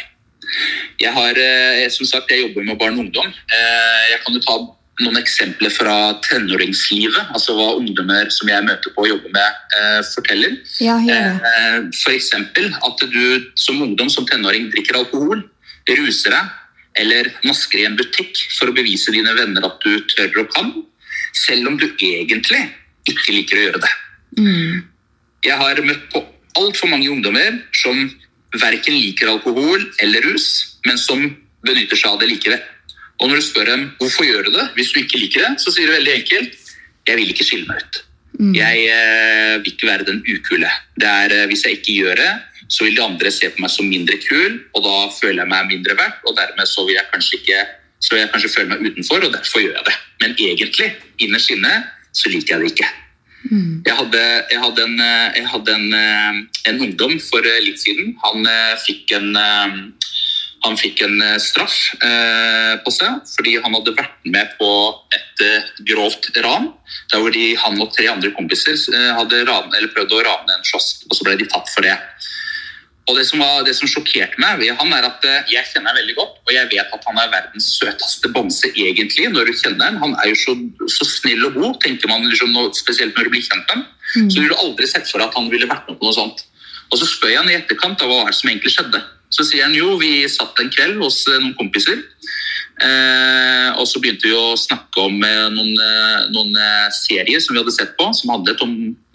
Jeg 1.01 1.11
har, 1.11 1.37
eh, 1.37 1.89
som 1.89 2.05
sagt, 2.05 2.31
jeg 2.31 2.45
jobber 2.45 2.63
med 2.63 2.77
barn 2.77 2.97
og 2.97 3.05
ungdom. 3.05 3.27
Eh, 3.27 4.03
jeg 4.11 4.21
kan 4.23 4.33
jo 4.33 4.41
ta 4.45 4.55
noen 5.03 5.17
eksempler 5.19 5.73
fra 5.75 5.95
tenåringslivet, 6.23 7.31
altså 7.35 7.55
hva 7.57 7.73
ungdommer 7.75 8.29
som 8.31 8.47
jeg 8.47 8.63
møter 8.63 8.93
på 8.95 9.03
og 9.03 9.09
jobber 9.09 9.33
med, 9.35 9.57
eh, 9.79 10.01
forteller. 10.13 10.55
Ja, 10.79 10.95
eh, 10.99 11.89
F.eks. 11.91 12.31
at 12.33 13.03
du 13.11 13.51
som 13.55 13.81
ungdom, 13.81 14.09
som 14.09 14.25
tenåring, 14.25 14.69
drikker 14.71 15.01
alkohol, 15.01 15.43
ruser 15.89 16.31
deg 16.31 16.53
eller 16.95 17.27
nasker 17.43 17.81
i 17.81 17.85
en 17.89 17.97
butikk 17.99 18.39
for 18.55 18.71
å 18.71 18.75
bevise 18.75 19.11
dine 19.11 19.33
venner 19.35 19.65
at 19.67 19.81
du 19.83 19.99
tør 20.15 20.45
og 20.45 20.53
kan, 20.55 20.71
selv 21.35 21.67
om 21.67 21.77
du 21.77 21.89
egentlig 21.99 22.61
ikke 23.05 23.35
liker 23.35 23.59
å 23.59 23.65
gjøre 23.65 23.81
det. 23.83 23.93
Mm. 24.39 24.83
Jeg 25.45 25.59
har 25.59 25.81
møtt 25.83 26.07
på 26.13 26.23
altfor 26.55 26.89
mange 26.89 27.11
ungdommer 27.11 27.59
som 27.75 27.97
verken 28.55 28.95
liker 28.95 29.33
alkohol 29.33 29.83
eller 29.99 30.23
rus, 30.31 30.77
men 30.87 30.97
som 30.97 31.27
benytter 31.65 31.99
seg 31.99 32.13
av 32.13 32.21
det 32.21 32.31
likevel. 32.31 32.63
Og 33.21 33.29
når 33.29 33.39
du 33.39 33.45
spør 33.45 33.69
dem 33.71 33.85
hvorfor 33.99 34.27
gjør 34.27 34.47
du 34.47 34.57
det, 34.57 34.65
hvis 34.75 34.91
du 34.91 34.99
ikke 35.01 35.21
liker 35.21 35.45
det, 35.45 35.53
så 35.63 35.71
sier 35.71 35.87
du 35.87 35.95
veldig 35.95 36.17
enkelt 36.19 36.59
jeg 37.05 37.19
vil 37.19 37.31
ikke 37.31 37.45
skille 37.45 37.69
meg 37.69 37.83
ut. 37.83 38.01
Mm. 38.39 38.53
Jeg 38.57 38.85
eh, 38.91 39.53
vil 39.61 39.71
ikke 39.71 39.87
være 39.87 40.07
den 40.07 40.23
ukule. 40.25 40.69
Det 40.97 41.07
er, 41.07 41.35
eh, 41.35 41.47
hvis 41.51 41.63
jeg 41.67 41.77
ikke 41.77 41.97
gjør 42.01 42.19
det, 42.19 42.31
så 42.65 42.87
vil 42.87 42.97
de 42.97 43.03
andre 43.05 43.31
se 43.31 43.51
på 43.53 43.61
meg 43.61 43.71
som 43.71 43.87
mindre 43.87 44.17
kul, 44.25 44.57
og 44.73 44.87
da 44.87 44.95
føler 45.13 45.43
jeg 45.43 45.51
meg 45.51 45.69
mindre 45.69 45.95
verdt, 45.99 46.23
og 46.25 46.33
dermed 46.39 46.67
så 46.67 46.87
vil 46.87 46.97
jeg 46.97 47.11
kanskje 47.13 47.39
ikke 47.43 47.59
så 48.05 48.19
jeg 48.19 48.29
kanskje 48.33 48.51
føle 48.51 48.69
meg 48.69 48.91
utenfor, 48.91 49.23
og 49.23 49.33
derfor 49.33 49.63
gjør 49.63 49.79
jeg 49.79 49.87
det. 49.87 49.95
Men 50.21 50.35
egentlig, 50.37 50.89
innerst 51.25 51.51
inne, 51.53 51.73
så 52.13 52.31
liker 52.31 52.55
jeg 52.55 52.63
det 52.63 52.71
ikke. 52.73 52.89
Mm. 53.45 53.83
Jeg 53.85 53.95
hadde, 53.99 54.21
jeg 54.51 54.59
hadde, 54.61 54.85
en, 54.89 54.99
eh, 55.05 55.37
jeg 55.37 55.47
hadde 55.53 55.75
en, 55.75 55.93
eh, 55.93 56.39
en, 56.69 56.81
ungdom 56.81 57.15
for 57.21 57.45
eh, 57.45 57.61
litt 57.65 57.81
siden. 57.81 58.15
Han 58.25 58.47
fikk 58.85 59.13
en 59.17 59.31
han 60.65 60.77
fikk 60.79 61.03
en 61.05 61.19
eh, 61.21 61.37
straff 61.41 61.75
eh, 62.03 62.73
på 62.83 62.93
seg 62.93 63.21
fordi 63.35 63.55
han 63.61 63.75
hadde 63.77 63.95
vært 63.97 64.29
med 64.31 64.55
på 64.59 64.69
et 65.15 65.45
eh, 65.45 65.71
grovt 65.91 66.31
ran. 66.45 66.71
Der 67.11 67.21
hvor 67.21 67.33
de, 67.33 67.47
han 67.59 67.81
og 67.81 67.91
tre 67.95 68.07
andre 68.11 68.31
kompiser 68.35 68.77
hadde 69.17 69.43
ran, 69.47 69.73
prøvd 69.93 70.15
å 70.15 70.23
rane 70.25 70.55
en 70.55 70.65
kiosk, 70.65 71.05
og 71.09 71.17
så 71.17 71.27
ble 71.27 71.35
de 71.39 71.47
tatt 71.51 71.69
for 71.73 71.85
det. 71.85 71.95
Og 73.05 73.19
Det 73.19 73.25
som, 73.29 73.41
var, 73.43 73.61
det 73.61 73.75
som 73.77 73.89
sjokkerte 73.89 74.39
meg 74.41 74.57
ved 74.63 74.71
han, 74.79 74.93
er 74.97 75.05
at 75.05 75.25
jeg 75.51 75.67
kjenner 75.69 75.91
ham 75.91 75.99
veldig 75.99 76.15
godt. 76.17 76.39
Og 76.47 76.53
jeg 76.55 76.69
vet 76.71 76.95
at 76.95 77.03
han 77.05 77.19
er 77.21 77.29
verdens 77.29 77.67
søteste 77.75 78.31
bamse, 78.33 78.71
egentlig, 78.73 79.27
når 79.29 79.51
du 79.51 79.59
kjenner 79.59 79.91
ham. 79.91 79.99
Han 80.01 80.15
er 80.23 80.31
jo 80.31 80.39
så, 80.41 80.55
så 80.89 81.05
snill 81.11 81.45
og 81.51 81.59
god, 81.59 81.75
tenker 81.85 82.09
man 82.09 82.25
liksom, 82.25 82.57
spesielt 82.73 83.13
når 83.13 83.29
du 83.29 83.35
blir 83.35 83.45
kjent 83.45 83.61
med 83.61 83.75
ham. 83.75 83.85
Mm. 84.15 84.31
Så 84.33 84.39
ville 84.39 84.55
du 84.55 84.63
aldri 84.63 84.89
sett 84.89 85.05
for 85.11 85.21
deg 85.21 85.29
at 85.29 85.37
han 85.37 85.51
ville 85.53 85.69
vært 85.69 85.85
med 85.91 86.01
på 86.01 86.09
noe 86.09 86.17
sånt. 86.17 86.41
Og 86.89 86.97
så 86.97 87.05
spør 87.11 87.35
jeg 87.35 87.43
han 87.43 87.53
i 87.53 87.59
etterkant 87.59 88.01
av 88.01 88.09
hva 88.09 88.23
er 88.25 88.37
som 88.37 88.49
egentlig 88.49 88.73
skjedde. 88.73 89.03
Så 89.35 89.43
sier 89.47 89.67
han 89.67 89.75
jo 89.75 89.97
vi 89.99 90.23
satt 90.31 90.59
en 90.61 90.71
kveld 90.71 91.01
hos 91.03 91.23
eh, 91.27 91.41
noen 91.41 91.55
kompiser. 91.59 91.99
Eh, 92.75 93.69
og 93.79 93.85
så 93.87 94.01
begynte 94.03 94.27
vi 94.27 94.35
å 94.35 94.55
snakke 94.59 95.03
om 95.05 95.21
eh, 95.23 95.45
noen, 95.51 95.75
eh, 95.79 96.23
noen 96.33 96.57
eh, 96.59 96.87
serier 96.95 97.43
som 97.43 97.55
vi 97.55 97.61
hadde 97.61 97.75
sett 97.75 97.93
på, 97.99 98.07
som 98.15 98.33
handlet 98.33 98.63
om 98.63 98.73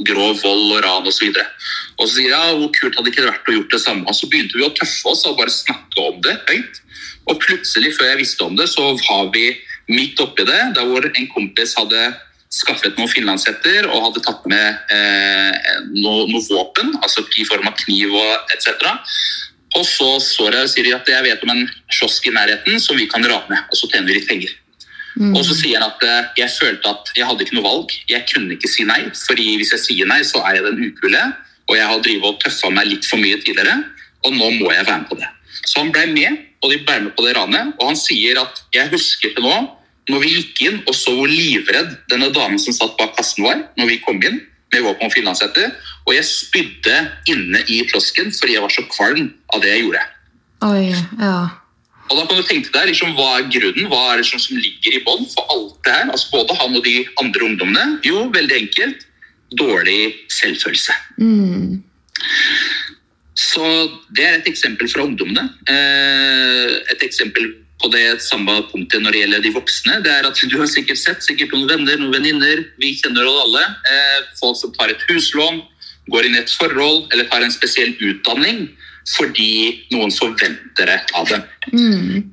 grov 0.08 0.38
vold 0.40 0.76
og 0.76 0.84
ran 0.84 1.08
osv. 1.08 1.28
Og, 1.32 2.04
så 2.06 2.12
sier 2.14 2.32
jeg 2.32 2.56
hvor 2.60 2.72
kult 2.76 3.00
hadde 3.00 3.12
ikke 3.12 3.24
det 3.24 3.32
vært 3.32 3.52
å 3.52 3.56
gjort 3.58 3.76
det 3.76 3.82
samme. 3.84 4.06
Og 4.08 4.16
så 4.16 4.30
begynte 4.32 4.60
vi 4.60 4.68
å 4.68 4.72
tøffe 4.76 5.12
oss 5.12 5.26
og 5.28 5.36
bare 5.40 5.54
snakke 5.54 6.06
om 6.06 6.20
det 6.24 6.36
høyt. 6.48 6.80
Og 7.28 7.40
plutselig, 7.42 7.94
før 7.96 8.12
jeg 8.12 8.22
visste 8.24 8.48
om 8.48 8.56
det, 8.58 8.68
så 8.72 8.90
var 8.96 9.30
vi 9.34 9.52
midt 9.90 10.20
oppi 10.22 10.46
det, 10.48 10.60
der 10.76 10.88
hvor 10.88 11.04
en 11.08 11.30
kompis 11.34 11.76
hadde 11.78 12.10
skaffet 12.50 12.96
noen 12.98 13.10
finlandshetter 13.10 13.86
og 13.86 14.08
hadde 14.08 14.22
tatt 14.26 14.46
med 14.50 14.94
eh, 14.94 15.74
noe, 15.94 16.26
noe, 16.26 16.42
våpen, 16.48 16.96
altså 16.98 17.22
i 17.38 17.46
form 17.46 17.68
av 17.70 17.76
kniv 17.78 18.14
og 18.18 18.54
etc. 18.56 18.88
Og 19.78 19.84
så 19.86 20.08
står 20.22 20.56
jeg 20.56 20.66
og 20.66 20.72
sier 20.72 20.96
at 20.96 21.10
jeg 21.12 21.26
vet 21.26 21.44
om 21.46 21.52
en 21.54 21.62
kiosk 21.92 22.26
i 22.26 22.34
nærheten 22.34 22.80
som 22.82 22.98
vi 22.98 23.06
kan 23.10 23.22
rane, 23.22 23.60
og 23.70 23.78
så 23.78 23.86
tjener 23.90 24.10
vi 24.10 24.18
litt 24.18 24.28
penger. 24.30 24.52
Mm. 25.20 25.34
Og 25.34 25.44
så 25.46 25.54
sier 25.58 25.78
han 25.78 25.90
at 25.90 26.04
eh, 26.06 26.28
jeg 26.42 26.52
følte 26.54 26.90
at 26.90 27.10
jeg 27.18 27.26
hadde 27.26 27.44
ikke 27.44 27.56
noe 27.58 27.66
valg. 27.66 27.94
Jeg 28.10 28.26
kunne 28.30 28.54
ikke 28.56 28.70
si 28.70 28.86
nei, 28.88 29.02
fordi 29.26 29.56
hvis 29.60 29.72
jeg 29.76 29.84
sier 29.84 30.10
nei, 30.10 30.20
så 30.26 30.42
er 30.46 30.58
jeg 30.58 30.66
den 30.66 30.90
ukule, 30.90 31.22
og 31.70 31.76
jeg 31.78 31.86
har 31.86 32.04
drivet 32.04 32.30
og 32.30 32.38
tøffa 32.42 32.70
meg 32.74 32.90
litt 32.90 33.06
for 33.06 33.22
mye 33.22 33.38
tidligere, 33.42 33.76
og 34.26 34.36
nå 34.36 34.52
må 34.58 34.72
jeg 34.74 34.86
være 34.86 35.02
med 35.02 35.10
på 35.10 35.18
det. 35.20 35.28
Så 35.64 35.82
han 35.82 35.92
ble 35.94 36.06
med, 36.12 36.40
og 36.60 36.72
de 36.72 36.80
ble 36.86 36.96
med 37.06 37.14
på 37.16 37.26
det 37.26 37.36
ranet, 37.38 37.74
og 37.78 37.92
han 37.92 37.98
sier 37.98 38.40
at 38.42 38.62
jeg 38.74 38.90
husker 38.92 39.34
til 39.36 39.46
nå 39.46 39.58
når 40.10 40.22
vi 40.24 40.30
gikk 40.32 40.62
inn 40.66 40.78
og 40.88 40.94
så 40.96 41.12
hvor 41.14 41.30
livredd 41.30 41.92
denne 42.10 42.30
damen 42.34 42.58
som 42.58 42.74
satt 42.74 42.96
bak 42.98 43.12
kassen 43.18 43.44
var, 43.46 43.60
når 43.78 43.92
vi 43.92 43.98
kom 44.02 44.18
inn 44.26 44.40
med 44.70 44.86
og 44.90 45.12
finlandshette, 45.12 45.70
og 46.06 46.14
jeg 46.14 46.26
spydde 46.28 46.96
inne 47.32 47.62
i 47.68 47.80
flasken 47.90 48.30
fordi 48.36 48.56
jeg 48.56 48.64
var 48.64 48.74
så 48.74 48.84
kvalm 48.90 49.32
av 49.54 49.64
det 49.64 49.74
jeg 49.74 49.84
gjorde. 49.86 50.04
Oi, 50.68 50.86
ja. 51.18 51.40
Og 52.10 52.18
da 52.18 52.24
kan 52.26 52.40
du 52.40 52.46
tenke 52.46 52.72
deg 52.74 52.90
liksom, 52.90 53.12
Hva 53.14 53.28
er 53.38 53.50
grunnen? 53.54 53.86
Hva 53.90 54.00
er 54.10 54.20
det 54.20 54.26
som, 54.26 54.42
som 54.42 54.58
ligger 54.58 54.96
i 54.96 55.02
bånn 55.06 55.28
for 55.30 55.46
alt 55.54 55.76
det 55.86 55.94
her? 55.94 56.08
Altså 56.10 56.32
Både 56.32 56.56
han 56.58 56.74
og 56.74 56.82
de 56.84 56.96
andre 57.22 57.46
ungdommene. 57.46 57.84
Jo, 58.06 58.24
veldig 58.34 58.56
enkelt. 58.64 59.06
Dårlig 59.58 60.00
selvfølelse. 60.34 60.96
Mm. 61.22 61.78
Så 63.38 63.64
det 64.16 64.26
er 64.26 64.40
et 64.40 64.50
eksempel 64.50 64.90
fra 64.90 65.06
ungdommene. 65.06 65.46
Eh, 65.70 66.74
et 66.92 67.06
eksempel 67.06 67.52
på 67.80 67.90
det 67.92 68.20
samme 68.24 68.58
punktet 68.70 69.02
når 69.02 69.14
det 69.14 69.22
gjelder 69.22 69.44
de 69.44 69.52
voksne. 69.54 70.00
det 70.04 70.12
er 70.12 70.28
at 70.28 70.40
Du 70.50 70.58
har 70.58 70.68
sikkert 70.70 71.00
sett 71.00 71.24
sikkert 71.24 71.52
noen 71.54 71.68
venner, 71.68 71.96
noen 71.98 72.14
venninner, 72.14 72.64
vi 72.80 72.94
kjenner 72.98 73.26
oss 73.26 73.44
alle. 73.44 73.62
Eh, 73.92 74.18
folk 74.40 74.58
som 74.60 74.72
tar 74.74 74.92
et 74.92 75.06
huslån, 75.08 75.62
går 76.10 76.26
inn 76.26 76.36
i 76.36 76.42
et 76.42 76.50
forhold 76.50 77.12
eller 77.12 77.28
tar 77.30 77.44
en 77.44 77.54
spesiell 77.54 77.94
utdanning 78.00 78.68
fordi 79.16 79.86
noen 79.94 80.12
forventer 80.12 80.86
det 80.86 80.98
av 81.16 81.28
dem. 81.30 81.42
Mm. 81.72 82.26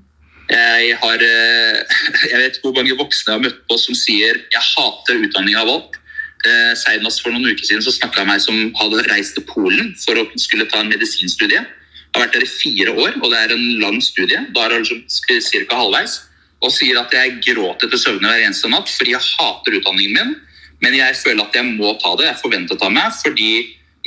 Jeg, 0.52 0.98
har, 1.02 1.24
eh, 1.24 2.02
jeg 2.32 2.42
vet 2.42 2.60
hvor 2.64 2.76
mange 2.76 2.98
voksne 3.00 3.32
jeg 3.32 3.38
har 3.38 3.46
møtt 3.46 3.64
på 3.68 3.80
som 3.80 3.96
sier 3.96 4.36
'jeg 4.36 4.68
hater 4.76 5.24
utdanning 5.24 5.56
jeg 5.56 5.64
har 5.64 5.72
valgt'. 5.72 5.98
Eh, 6.46 6.74
senest 6.78 7.24
for 7.24 7.34
noen 7.34 7.50
uker 7.50 7.66
siden 7.66 7.82
så 7.82 7.92
snakka 7.92 8.22
jeg 8.22 8.28
med 8.28 8.38
ei 8.38 8.44
som 8.44 8.58
hadde 8.78 9.08
reist 9.10 9.34
til 9.36 9.44
Polen 9.48 9.96
for 9.98 10.16
å 10.16 10.28
skulle 10.38 10.68
ta 10.70 10.84
en 10.84 10.92
medisinstudie 10.92 11.66
har 12.15 12.24
vært 12.24 12.38
der 12.38 12.46
i 12.46 12.50
fire 12.50 12.93
år, 12.96 13.17
og 13.22 13.32
det 13.32 13.39
er 13.39 13.54
en 13.54 13.67
lang 13.82 14.00
studie. 14.04 14.39
Da 14.56 14.65
er 14.65 14.78
jeg 14.78 14.86
liksom 14.86 15.67
ca. 15.70 15.80
halvveis. 15.82 16.22
Og 16.65 16.74
sier 16.74 16.98
at 16.98 17.13
jeg 17.13 17.38
gråter 17.46 17.89
til 17.91 18.02
søvne 18.02 18.32
hver 18.32 18.41
eneste 18.48 18.70
natt 18.72 18.89
fordi 18.89 19.13
jeg 19.13 19.26
hater 19.38 19.78
utdanningen 19.78 20.15
min. 20.17 20.38
Men 20.82 20.96
jeg 20.98 21.17
føler 21.17 21.46
at 21.46 21.58
jeg 21.58 21.67
må 21.70 21.93
ta 22.02 22.15
det. 22.17 22.30
Jeg 22.32 22.41
forventet 22.41 22.82
av 22.86 22.93
meg 22.93 23.13
fordi 23.22 23.52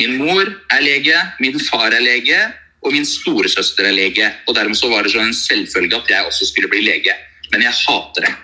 min 0.00 0.16
mor 0.18 0.42
er 0.72 0.82
lege, 0.82 1.16
min 1.42 1.58
far 1.60 1.92
er 1.92 2.02
lege, 2.02 2.38
og 2.80 2.94
min 2.94 3.06
storesøster 3.06 3.90
er 3.90 3.94
lege. 3.94 4.28
Og 4.48 4.56
dermed 4.56 4.78
så 4.78 4.90
var 4.90 5.04
det 5.04 5.12
sånn 5.14 5.28
en 5.28 5.36
selvfølge 5.36 5.98
at 5.98 6.10
jeg 6.14 6.28
også 6.30 6.48
skulle 6.48 6.70
bli 6.72 6.82
lege. 6.86 7.14
Men 7.52 7.66
jeg 7.66 7.76
hater 7.84 8.26
det. 8.26 8.34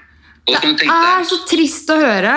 det 0.51 0.87
er 0.87 1.27
så 1.27 1.39
trist 1.49 1.91
å 1.91 1.99
høre. 1.99 2.35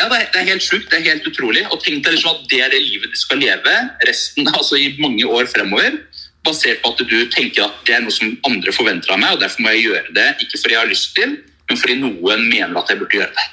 Ja, 0.00 0.08
det 0.08 0.16
er, 0.16 0.26
det 0.32 0.40
er 0.40 0.48
helt 0.54 0.64
sjukt. 0.64 0.88
Det 0.90 1.00
er 1.00 1.08
helt 1.10 1.26
utrolig. 1.28 1.64
Og 1.68 1.80
tenk 1.84 2.04
deg 2.04 2.16
liksom 2.16 2.32
at 2.32 2.44
det 2.52 2.60
er 2.64 2.72
det 2.72 2.80
livet 2.84 3.12
du 3.12 3.18
skal 3.20 3.40
leve 3.42 3.74
resten, 4.08 4.48
altså 4.58 4.78
i 4.80 4.94
mange 5.00 5.26
år 5.28 5.48
fremover 5.52 5.98
basert 6.46 6.82
på 6.82 6.92
at 6.94 7.02
du 7.04 7.16
tenker 7.32 7.66
at 7.66 7.80
det 7.86 7.96
er 7.96 8.04
noe 8.04 8.14
som 8.14 8.32
andre 8.48 8.72
forventer 8.74 9.12
av 9.12 9.20
meg, 9.22 9.36
og 9.36 9.42
derfor 9.44 9.64
må 9.64 9.74
jeg 9.74 9.86
gjøre 9.90 10.16
det. 10.16 10.28
Ikke 10.44 10.60
fordi 10.60 10.76
jeg 10.76 10.82
har 10.82 10.92
lyst 10.92 11.14
til, 11.18 11.38
men 11.68 11.80
fordi 11.80 11.98
noen 12.00 12.46
mener 12.48 12.80
at 12.80 12.92
jeg 12.92 13.00
burde 13.02 13.20
gjøre 13.20 13.34
det. 13.36 13.48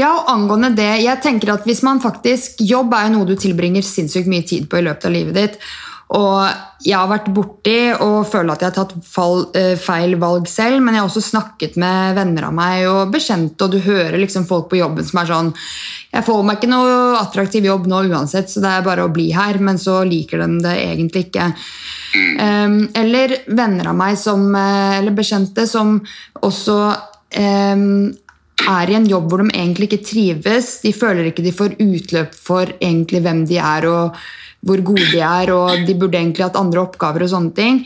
Ja, 0.00 0.08
og 0.16 0.28
angående 0.32 0.72
det, 0.72 0.90
jeg 1.04 1.20
tenker 1.20 1.52
at 1.52 1.66
hvis 1.68 1.82
man 1.84 2.00
faktisk, 2.00 2.62
Jobb 2.64 2.94
er 2.96 3.08
jo 3.08 3.18
noe 3.18 3.28
du 3.28 3.36
tilbringer 3.36 3.84
sinnssykt 3.84 4.30
mye 4.30 4.46
tid 4.48 4.70
på 4.70 4.80
i 4.80 4.86
løpet 4.86 5.10
av 5.10 5.12
livet 5.12 5.36
ditt. 5.36 5.58
Og 6.12 6.84
jeg 6.84 6.96
har 6.98 7.08
vært 7.08 7.30
borti 7.32 7.76
og 7.94 8.26
føler 8.28 8.52
at 8.52 8.64
jeg 8.64 8.72
har 8.72 8.74
tatt 8.76 9.06
fall, 9.06 9.46
feil 9.80 10.18
valg 10.20 10.48
selv, 10.50 10.82
men 10.82 10.96
jeg 10.96 11.04
har 11.04 11.08
også 11.08 11.22
snakket 11.24 11.78
med 11.80 12.18
venner 12.18 12.48
av 12.48 12.56
meg 12.56 12.84
og 12.90 13.14
bekjente, 13.14 13.64
og 13.64 13.72
du 13.72 13.80
hører 13.84 14.18
liksom 14.20 14.44
folk 14.48 14.68
på 14.68 14.80
jobben 14.82 15.06
som 15.08 15.22
er 15.22 15.30
sånn 15.30 15.52
Jeg 16.12 16.26
får 16.26 16.42
meg 16.44 16.58
ikke 16.58 16.72
noe 16.72 16.98
attraktiv 17.20 17.64
jobb 17.64 17.88
nå 17.88 18.02
uansett, 18.12 18.52
så 18.52 18.60
det 18.64 18.74
er 18.74 18.84
bare 18.84 19.06
å 19.06 19.12
bli 19.12 19.30
her, 19.32 19.56
men 19.64 19.80
så 19.80 20.02
liker 20.04 20.44
de 20.44 20.60
det 20.66 20.74
egentlig 20.82 21.28
ikke. 21.30 21.48
Um, 22.12 22.90
eller 22.98 23.38
venner 23.46 23.88
av 23.88 23.96
meg 23.96 24.18
som, 24.20 24.44
eh, 24.54 24.98
eller 24.98 25.14
bekjente 25.16 25.64
som 25.68 25.94
også 26.44 26.76
um, 27.38 28.12
er 28.68 28.90
i 28.90 28.96
en 28.98 29.08
jobb 29.08 29.30
hvor 29.30 29.40
de 29.40 29.48
egentlig 29.54 29.88
ikke 29.88 30.04
trives. 30.10 30.74
De 30.84 30.92
føler 30.92 31.30
ikke 31.30 31.44
de 31.44 31.54
får 31.56 31.78
utløp 31.80 32.36
for 32.36 32.68
egentlig 32.78 33.22
hvem 33.24 33.44
de 33.48 33.58
er 33.58 33.88
og 33.88 34.18
hvor 34.62 34.82
gode 34.86 35.08
de 35.10 35.22
er, 35.24 35.50
og 35.50 35.86
de 35.88 35.94
burde 35.98 36.20
egentlig 36.20 36.44
hatt 36.44 36.58
andre 36.60 36.84
oppgaver 36.84 37.24
og 37.24 37.32
sånne 37.32 37.56
ting. 37.56 37.80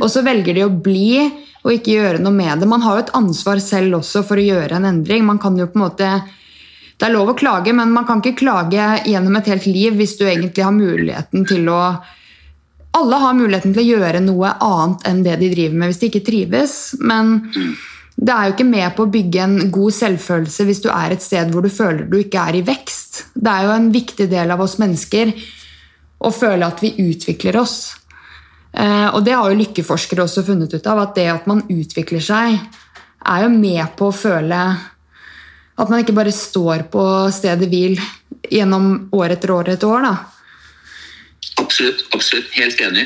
Og 0.00 0.08
så 0.10 0.24
velger 0.26 0.56
de 0.56 0.64
å 0.64 0.72
bli 0.72 1.20
og 1.64 1.70
ikke 1.72 1.94
gjøre 1.94 2.22
noe 2.24 2.34
med 2.34 2.60
det. 2.60 2.68
Man 2.68 2.82
har 2.84 2.96
jo 2.96 3.04
et 3.04 3.14
ansvar 3.16 3.60
selv 3.62 4.00
også 4.00 4.24
for 4.26 4.40
å 4.40 4.46
gjøre 4.46 4.80
en 4.80 4.88
endring. 4.88 5.24
Man 5.24 5.38
kan 5.40 5.56
jo 5.56 5.68
på 5.70 5.78
en 5.78 5.84
måte 5.84 6.10
det 6.94 7.08
er 7.08 7.14
lov 7.14 7.32
å 7.32 7.38
klage, 7.38 7.72
men 7.74 7.90
man 7.92 8.06
kan 8.06 8.20
ikke 8.22 8.38
klage 8.44 8.82
gjennom 9.10 9.34
et 9.38 9.48
helt 9.50 9.64
liv 9.66 9.96
hvis 9.98 10.14
du 10.18 10.24
egentlig 10.28 10.62
har 10.64 10.74
muligheten 10.74 11.42
til 11.48 11.66
å 11.72 11.80
alle 12.94 13.18
har 13.22 13.34
muligheten 13.36 13.74
til 13.74 13.82
å 13.82 13.98
gjøre 13.98 14.22
noe 14.22 14.52
annet 14.62 15.08
enn 15.08 15.24
det 15.26 15.38
de 15.40 15.50
driver 15.52 15.80
med 15.80 15.90
hvis 15.90 16.00
de 16.02 16.10
ikke 16.10 16.26
trives. 16.26 16.76
Men 17.02 17.34
det 18.14 18.30
er 18.30 18.46
jo 18.46 18.54
ikke 18.54 18.68
med 18.68 18.94
på 18.94 19.06
å 19.06 19.10
bygge 19.10 19.42
en 19.42 19.58
god 19.74 19.96
selvfølelse 19.96 20.68
hvis 20.68 20.84
du 20.84 20.88
er 20.94 21.14
et 21.14 21.24
sted 21.24 21.50
hvor 21.50 21.66
du 21.66 21.72
føler 21.72 22.06
du 22.10 22.20
ikke 22.20 22.46
er 22.50 22.60
i 22.60 22.64
vekst. 22.66 23.24
Det 23.34 23.50
er 23.50 23.66
jo 23.66 23.74
en 23.74 23.90
viktig 23.94 24.28
del 24.30 24.54
av 24.54 24.62
oss 24.62 24.78
mennesker 24.82 25.34
å 26.24 26.30
føle 26.32 26.66
at 26.66 26.82
vi 26.84 26.94
utvikler 27.02 27.58
oss. 27.60 27.78
Eh, 28.74 29.08
og 29.10 29.24
det 29.26 29.34
har 29.36 29.50
jo 29.50 29.58
lykkeforskere 29.58 30.24
også 30.24 30.44
funnet 30.46 30.72
ut 30.74 30.86
av, 30.90 31.02
at 31.02 31.18
det 31.18 31.28
at 31.30 31.48
man 31.50 31.64
utvikler 31.70 32.22
seg, 32.22 32.58
er 33.24 33.44
jo 33.44 33.50
med 33.52 33.94
på 33.98 34.10
å 34.10 34.14
føle 34.14 34.60
at 35.74 35.90
man 35.90 36.02
ikke 36.02 36.14
bare 36.14 36.34
står 36.34 36.86
på 36.92 37.04
stedet 37.34 37.66
hvil 37.70 37.98
gjennom 38.50 39.10
år 39.16 39.34
etter 39.34 39.50
år 39.54 39.74
etter 39.74 39.90
år. 39.90 40.06
da. 40.06 40.14
Absolutt. 41.60 42.02
absolutt, 42.14 42.48
Helt 42.54 42.80
enig. 42.82 43.04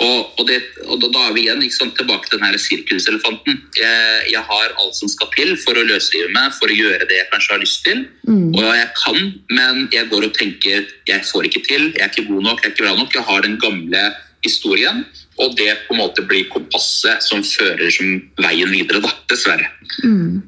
Og, 0.00 0.32
og, 0.38 0.46
det, 0.48 0.60
og 0.86 1.02
da, 1.02 1.26
er 1.26 1.34
vi 1.36 1.44
igjen 1.44 1.62
sant, 1.72 1.94
tilbake 1.98 2.30
til 2.30 2.40
den 2.40 2.58
sirkuselefanten. 2.58 3.60
Jeg, 3.76 4.24
jeg, 4.32 4.42
har 4.48 4.74
alt 4.80 4.96
som 4.96 5.10
skal 5.12 5.28
til 5.36 5.52
for 5.60 5.76
å 5.76 5.84
løsrive 5.84 6.30
meg, 6.32 6.54
for 6.56 6.72
å 6.72 6.78
gjøre 6.78 7.08
det 7.10 7.20
jeg 7.20 7.30
kanskje 7.34 7.54
har 7.54 7.62
lyst 7.62 7.84
til. 7.86 8.02
Mm. 8.24 8.48
Og 8.56 8.64
jeg 8.64 8.88
kan, 9.02 9.20
men 9.52 9.86
jeg 9.92 10.08
går 10.12 10.30
og 10.30 10.34
tenker 10.38 10.88
jeg 11.10 11.28
får 11.28 11.50
ikke 11.50 11.64
til, 11.68 11.88
jeg 11.92 12.06
er 12.06 12.12
ikke 12.12 12.28
god 12.30 12.44
nok, 12.48 12.64
jeg 12.64 12.70
er 12.70 12.76
ikke 12.76 12.86
bra 12.86 12.96
nok. 12.98 13.16
Jeg 13.18 13.28
har 13.28 13.46
den 13.46 13.58
gamle 13.60 14.04
historien. 14.44 15.04
Og 15.40 15.54
det 15.56 15.70
på 15.86 15.94
en 15.94 16.02
måte 16.02 16.24
blir 16.28 16.48
kompasset 16.52 17.24
som 17.24 17.40
fører 17.44 17.88
som 17.94 18.18
veien 18.44 18.72
videre, 18.72 19.00
da, 19.04 19.12
dessverre. 19.30 19.70
Mm. 20.04 20.42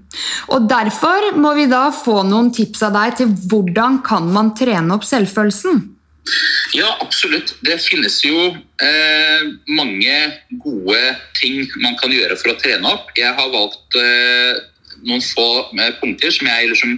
Og 0.52 0.68
Derfor 0.68 1.32
må 1.40 1.54
vi 1.56 1.64
da 1.70 1.86
få 1.96 2.20
noen 2.28 2.52
tips 2.52 2.84
av 2.88 2.96
deg 2.98 3.16
til 3.22 3.32
hvordan 3.48 4.02
kan 4.04 4.28
man 4.32 4.52
trene 4.58 4.96
opp 4.96 5.06
selvfølelsen? 5.08 5.80
Ja, 6.72 6.88
absolutt. 7.00 7.54
Det 7.66 7.76
finnes 7.82 8.20
jo 8.24 8.52
eh, 8.80 9.40
mange 9.68 10.18
gode 10.62 11.00
ting 11.40 11.66
man 11.82 11.96
kan 12.00 12.12
gjøre 12.14 12.38
for 12.40 12.54
å 12.54 12.58
trene 12.60 12.92
opp. 12.94 13.10
Jeg 13.18 13.34
har 13.36 13.50
valgt 13.52 13.98
eh, 13.98 14.60
noen 15.02 15.22
få 15.24 15.46
eh, 15.76 15.92
punkter 16.00 16.32
som 16.34 16.48
jeg 16.48 16.70
liksom 16.70 16.94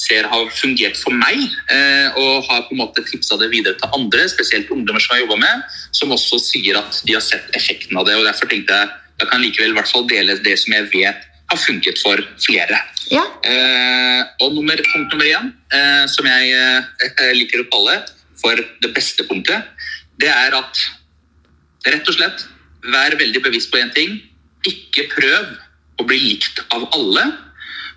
ser 0.00 0.28
har 0.30 0.50
fungert 0.54 0.98
for 1.00 1.16
meg. 1.16 1.42
Eh, 1.72 2.18
og 2.20 2.46
har 2.50 2.66
på 2.68 2.76
en 2.76 2.82
måte 2.84 3.04
tipsa 3.08 3.38
det 3.40 3.50
videre 3.54 3.78
til 3.80 3.96
andre, 3.96 4.28
spesielt 4.30 4.70
ungdommer 4.72 5.02
som 5.02 5.16
jeg 5.16 5.26
jobba 5.26 5.40
med, 5.42 5.78
som 5.96 6.14
også 6.14 6.40
sier 6.42 6.78
at 6.80 7.00
de 7.08 7.16
har 7.16 7.24
sett 7.24 7.48
effekten 7.58 7.98
av 7.98 8.06
det. 8.08 8.18
og 8.18 8.28
Derfor 8.28 8.52
tenkte 8.52 8.82
jeg 8.82 8.94
jeg 9.16 9.30
kan 9.30 9.40
likevel 9.40 9.72
i 9.72 9.76
hvert 9.78 9.88
fall 9.88 10.04
dele 10.10 10.34
det 10.44 10.58
som 10.60 10.74
jeg 10.76 10.90
vet 10.92 11.22
har 11.48 11.56
funket 11.56 11.96
for 12.02 12.20
flere. 12.42 12.78
Ja. 13.08 13.22
Eh, 13.48 14.20
og 14.44 14.52
nummer, 14.52 14.76
punkt 14.90 15.14
nummer 15.14 15.24
én, 15.30 15.48
eh, 15.72 16.04
som 16.12 16.28
jeg 16.28 17.32
liker 17.38 17.62
å 17.62 17.68
kalle 17.72 17.94
for 18.40 18.58
det 18.82 18.92
beste 18.94 19.26
punktet, 19.28 19.64
det 20.20 20.30
er 20.32 20.54
at 20.56 20.82
rett 21.86 22.08
og 22.08 22.16
slett 22.16 22.46
vær 22.86 23.16
veldig 23.18 23.42
bevisst 23.44 23.72
på 23.72 23.80
én 23.80 23.92
ting. 23.94 24.18
Ikke 24.66 25.06
prøv 25.12 25.56
å 26.00 26.06
bli 26.06 26.18
likt 26.20 26.60
av 26.74 26.86
alle, 26.96 27.24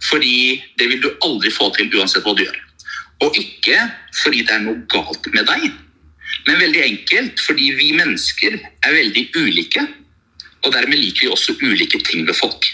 fordi 0.09 0.59
det 0.79 0.87
vil 0.91 1.03
du 1.03 1.09
aldri 1.25 1.51
få 1.51 1.69
til 1.75 1.91
uansett 1.99 2.25
hva 2.25 2.35
du 2.37 2.45
gjør. 2.45 2.57
Og 3.25 3.35
ikke 3.35 3.77
fordi 4.21 4.45
det 4.47 4.55
er 4.55 4.63
noe 4.63 4.83
galt 4.91 5.27
med 5.33 5.47
deg, 5.49 5.69
men 6.47 6.61
veldig 6.61 6.83
enkelt 6.85 7.41
fordi 7.43 7.71
vi 7.75 7.89
mennesker 7.97 8.55
er 8.59 8.95
veldig 8.95 9.25
ulike. 9.35 9.83
Og 10.63 10.73
dermed 10.75 10.99
liker 10.99 11.25
vi 11.25 11.33
også 11.33 11.55
ulike 11.63 11.99
ting 12.07 12.25
ved 12.27 12.35
folk. 12.35 12.67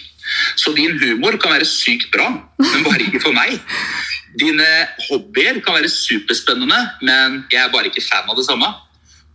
Så 0.58 0.74
din 0.74 0.98
humor 1.00 1.38
kan 1.42 1.54
være 1.54 1.68
sykt 1.70 2.10
bra, 2.14 2.32
men 2.58 2.86
bare 2.86 3.06
ikke 3.06 3.22
for 3.28 3.38
meg. 3.38 3.60
Dine 4.40 4.68
hobbyer 5.08 5.62
kan 5.64 5.78
være 5.78 5.92
superspennende, 5.92 6.82
men 7.06 7.42
jeg 7.52 7.62
er 7.64 7.72
bare 7.74 7.92
ikke 7.92 8.04
fan 8.04 8.28
av 8.30 8.38
det 8.40 8.48
samme. 8.48 8.68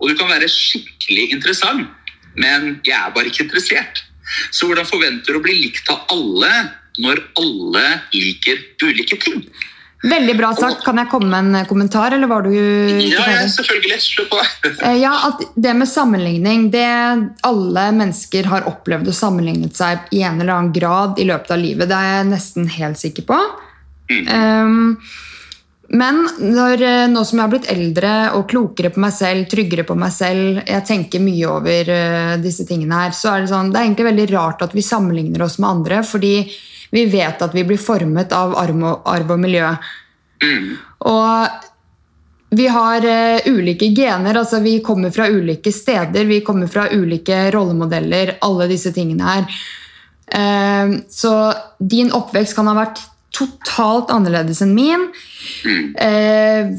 Og 0.00 0.10
du 0.10 0.16
kan 0.16 0.30
være 0.30 0.48
skikkelig 0.48 1.30
interessant, 1.34 1.88
men 2.36 2.78
jeg 2.86 2.96
er 2.96 3.12
bare 3.14 3.30
ikke 3.32 3.46
interessert. 3.48 4.04
Så 4.54 4.68
hvordan 4.68 4.88
forventer 4.88 5.34
du 5.34 5.40
å 5.40 5.44
bli 5.44 5.56
likt 5.64 5.90
av 5.92 6.06
alle 6.14 6.52
når 7.00 7.24
alle 7.40 7.84
liker 8.14 8.60
ulike 8.84 9.18
ting? 9.20 9.42
Veldig 10.00 10.34
bra 10.38 10.54
sagt. 10.56 10.80
Kan 10.84 10.96
jeg 10.96 11.10
komme 11.12 11.28
med 11.28 11.58
en 11.60 11.66
kommentar, 11.68 12.14
eller 12.16 12.28
var 12.30 12.46
du 12.46 12.54
Ja, 12.54 13.24
ja 13.28 13.42
selvfølgelig. 13.52 14.00
Slå 14.00 14.24
på. 14.30 14.40
Eh, 14.80 14.96
ja, 15.02 15.12
at 15.28 15.42
Det 15.56 15.74
med 15.76 15.88
sammenligning 15.88 16.70
det 16.72 16.86
Alle 17.44 17.82
mennesker 17.92 18.46
har 18.48 18.68
opplevd 18.68 19.10
å 19.10 19.16
sammenligne 19.16 19.68
seg 19.74 20.06
i 20.16 20.22
en 20.24 20.40
eller 20.40 20.54
annen 20.54 20.72
grad 20.72 21.20
i 21.20 21.26
løpet 21.28 21.52
av 21.52 21.60
livet. 21.60 21.90
Det 21.90 21.98
er 21.98 22.14
jeg 22.14 22.30
nesten 22.30 22.70
helt 22.78 23.00
sikker 23.00 23.26
på. 23.28 23.40
Mm. 24.10 24.26
Um, 24.28 24.96
men 25.90 26.20
når, 26.38 26.82
eh, 26.86 27.08
nå 27.10 27.22
som 27.26 27.40
jeg 27.40 27.42
har 27.42 27.50
blitt 27.50 27.70
eldre 27.72 28.10
og 28.38 28.44
klokere 28.50 28.92
på 28.94 29.00
meg 29.02 29.14
selv, 29.14 29.48
tryggere 29.50 29.82
på 29.88 29.96
meg 29.98 30.12
selv, 30.14 30.60
jeg 30.62 30.86
tenker 30.86 31.22
mye 31.24 31.48
over 31.50 31.90
uh, 31.90 32.34
disse 32.42 32.66
tingene 32.68 32.94
her, 32.94 33.16
så 33.16 33.32
er 33.32 33.42
det 33.42 33.50
sånn, 33.50 33.72
det 33.72 33.80
er 33.80 33.88
egentlig 33.88 34.06
veldig 34.06 34.28
rart 34.30 34.62
at 34.62 34.76
vi 34.76 34.86
sammenligner 34.86 35.42
oss 35.42 35.58
med 35.58 35.70
andre, 35.72 36.04
fordi 36.06 36.34
vi 36.94 37.04
vet 37.10 37.42
at 37.42 37.56
vi 37.56 37.66
blir 37.66 37.82
formet 37.82 38.30
av 38.34 38.54
arv 38.58 38.78
og, 38.84 39.02
arv 39.10 39.34
og 39.34 39.42
miljø. 39.42 39.72
Mm. 40.46 40.70
Og 41.10 41.66
vi 42.54 42.70
har 42.70 43.10
uh, 43.10 43.50
ulike 43.50 43.90
gener, 43.96 44.38
altså 44.38 44.62
vi 44.62 44.78
kommer 44.86 45.10
fra 45.14 45.26
ulike 45.26 45.74
steder, 45.74 46.22
vi 46.30 46.42
kommer 46.46 46.70
fra 46.70 46.86
ulike 46.94 47.48
rollemodeller, 47.50 48.36
alle 48.46 48.70
disse 48.70 48.94
tingene 48.94 49.26
her. 49.26 49.62
Uh, 50.30 51.00
så 51.10 51.34
din 51.82 52.14
oppvekst 52.14 52.54
kan 52.54 52.70
ha 52.70 52.78
vært 52.78 53.08
totalt 53.34 54.10
annerledes 54.14 54.62
enn 54.64 54.74
min. 54.76 55.08
Mm. 55.64 55.96
Eh, 55.96 56.72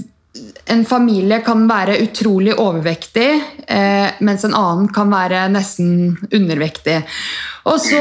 en 0.72 0.86
familie 0.88 1.42
kan 1.44 1.66
være 1.68 1.98
utrolig 2.06 2.54
overvektig, 2.56 3.30
eh, 3.68 4.22
mens 4.24 4.46
en 4.48 4.56
annen 4.56 4.88
kan 4.94 5.12
være 5.12 5.50
nesten 5.52 6.16
undervektig. 6.32 7.02
Og 7.68 7.78
så, 7.84 8.00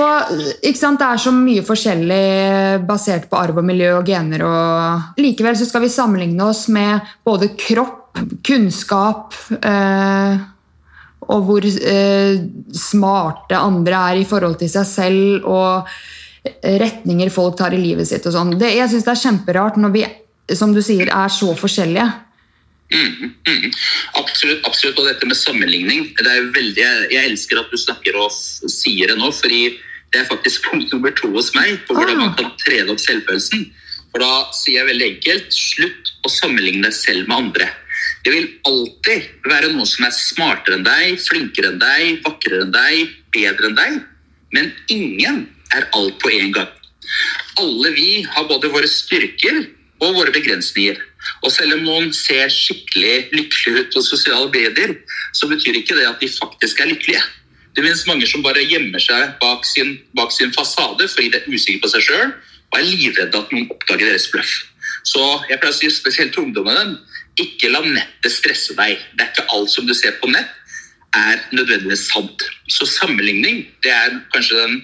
ikke 0.63 0.79
sant, 0.79 0.99
Det 1.01 1.07
er 1.07 1.19
så 1.19 1.33
mye 1.35 1.63
forskjellig 1.63 2.87
basert 2.87 3.29
på 3.29 3.37
arv 3.37 3.59
og 3.59 3.65
miljø 3.65 3.99
og 3.99 4.07
gener. 4.07 4.43
og 4.43 5.19
Likevel 5.19 5.57
så 5.57 5.67
skal 5.67 5.83
vi 5.83 5.89
sammenligne 5.89 6.45
oss 6.45 6.69
med 6.69 7.01
både 7.25 7.51
kropp, 7.57 8.19
kunnskap 8.43 9.35
eh, 9.63 10.39
og 11.31 11.45
hvor 11.47 11.65
eh, 11.65 12.41
smarte 12.73 13.59
andre 13.59 14.01
er 14.13 14.23
i 14.23 14.25
forhold 14.25 14.59
til 14.59 14.71
seg 14.71 14.87
selv. 14.87 15.45
og 15.45 15.89
retninger 16.63 17.31
folk 17.33 17.59
tar 17.59 17.75
i 17.77 17.81
livet 17.81 18.09
sitt. 18.09 18.27
og 18.27 18.33
sånn. 18.33 18.57
Jeg 18.61 18.89
syns 18.89 19.07
det 19.07 19.13
er 19.13 19.25
kjemperart 19.25 19.79
når 19.81 19.95
vi 19.95 20.05
som 20.57 20.75
du 20.75 20.81
sier, 20.83 21.11
er 21.11 21.33
så 21.33 21.53
forskjellige. 21.59 22.07
Mm, 22.91 23.35
mm, 23.47 23.67
absolutt, 24.19 24.65
absolutt. 24.67 24.99
Og 24.99 25.07
dette 25.07 25.29
med 25.29 25.39
sammenligning 25.39 26.09
det 26.19 26.27
er 26.27 26.49
veldig, 26.55 26.87
Jeg 27.13 27.29
elsker 27.29 27.61
at 27.61 27.71
du 27.71 27.79
snakker 27.79 28.17
og 28.19 28.33
sier 28.33 29.13
det 29.13 29.19
nå, 29.19 29.31
fordi 29.31 29.79
det 30.11 30.23
er 30.23 30.31
faktisk 30.31 30.65
punkt 30.71 30.91
nummer 30.93 31.15
to 31.15 31.31
hos 31.37 31.53
meg 31.55 31.79
på 31.87 31.95
hvordan 31.95 32.19
ah. 32.19 32.25
man 32.27 32.35
kan 32.39 32.51
trene 32.65 32.91
opp 32.91 33.03
selvfølelsen. 33.03 33.69
For 34.11 34.25
da 34.25 34.51
sier 34.57 34.81
jeg 34.81 34.91
veldig 34.91 35.07
enkelt 35.13 35.55
slutt 35.55 36.11
å 36.27 36.33
sammenligne 36.35 36.89
deg 36.89 36.97
selv 36.97 37.31
med 37.31 37.45
andre. 37.45 37.71
Det 38.25 38.33
vil 38.35 38.49
alltid 38.67 39.47
være 39.47 39.71
noen 39.71 39.87
som 39.87 40.09
er 40.09 40.17
smartere 40.17 40.81
enn 40.81 40.85
deg, 40.85 41.15
flinkere 41.23 41.71
enn 41.71 41.79
deg, 41.81 42.19
vakrere 42.27 42.67
enn 42.67 42.75
deg, 42.75 43.15
bedre 43.33 43.71
enn 43.71 43.79
deg. 43.79 44.01
Men 44.51 44.73
ingen 44.91 45.45
er 45.77 45.89
alt 45.97 46.19
på 46.23 46.33
én 46.35 46.53
gang. 46.55 46.71
Alle 47.61 47.93
vi 47.95 48.23
har 48.27 48.49
både 48.49 48.71
våre 48.73 48.89
styrker 48.89 49.65
og 50.01 50.17
våre 50.17 50.33
begrensninger. 50.35 50.99
Og 51.45 51.53
selv 51.53 51.77
om 51.77 51.85
noen 51.85 52.15
ser 52.17 52.49
skikkelig 52.53 53.31
lykkelige 53.35 53.85
ut 53.85 53.93
på 53.95 54.03
sosiale 54.05 54.49
medier, 54.53 54.95
så 55.37 55.49
betyr 55.51 55.81
ikke 55.81 55.99
det 55.99 56.09
at 56.09 56.23
de 56.23 56.31
faktisk 56.33 56.81
er 56.81 56.91
lykkelige. 56.93 57.23
Det 57.77 57.85
finnes 57.85 58.07
mange 58.09 58.27
som 58.27 58.43
bare 58.43 58.65
gjemmer 58.67 59.03
seg 59.03 59.37
bak 59.43 59.67
sin, 59.69 59.95
bak 60.17 60.33
sin 60.35 60.51
fasade 60.53 61.07
fordi 61.13 61.31
de 61.31 61.39
er 61.39 61.53
usikre 61.53 61.85
på 61.85 61.93
seg 61.93 62.07
sjøl 62.09 62.33
og 62.71 62.79
er 62.79 62.89
livredde 62.89 63.39
at 63.39 63.53
noen 63.55 63.69
oppdager 63.71 64.11
deres 64.11 64.27
bløff. 64.33 64.51
Så 65.07 65.23
jeg 65.49 65.61
pleier 65.61 65.75
å 65.75 65.79
si 65.79 65.91
spesielt 65.95 66.35
til 66.35 66.49
ungdommene 66.49 66.99
ikke 67.41 67.71
la 67.71 67.81
nettet 67.87 68.35
stresse 68.35 68.75
deg. 68.77 68.99
Det 69.15 69.25
er 69.25 69.31
ikke 69.31 69.47
alt 69.55 69.71
som 69.73 69.87
du 69.89 69.95
ser 69.97 70.19
på 70.21 70.29
nett 70.33 70.51
er 71.17 71.41
nødvendigvis 71.55 72.09
sant. 72.11 72.45
Så 72.71 72.87
sammenligning 72.87 73.65
det 73.85 73.93
er 73.95 74.19
kanskje 74.35 74.59
den 74.61 74.77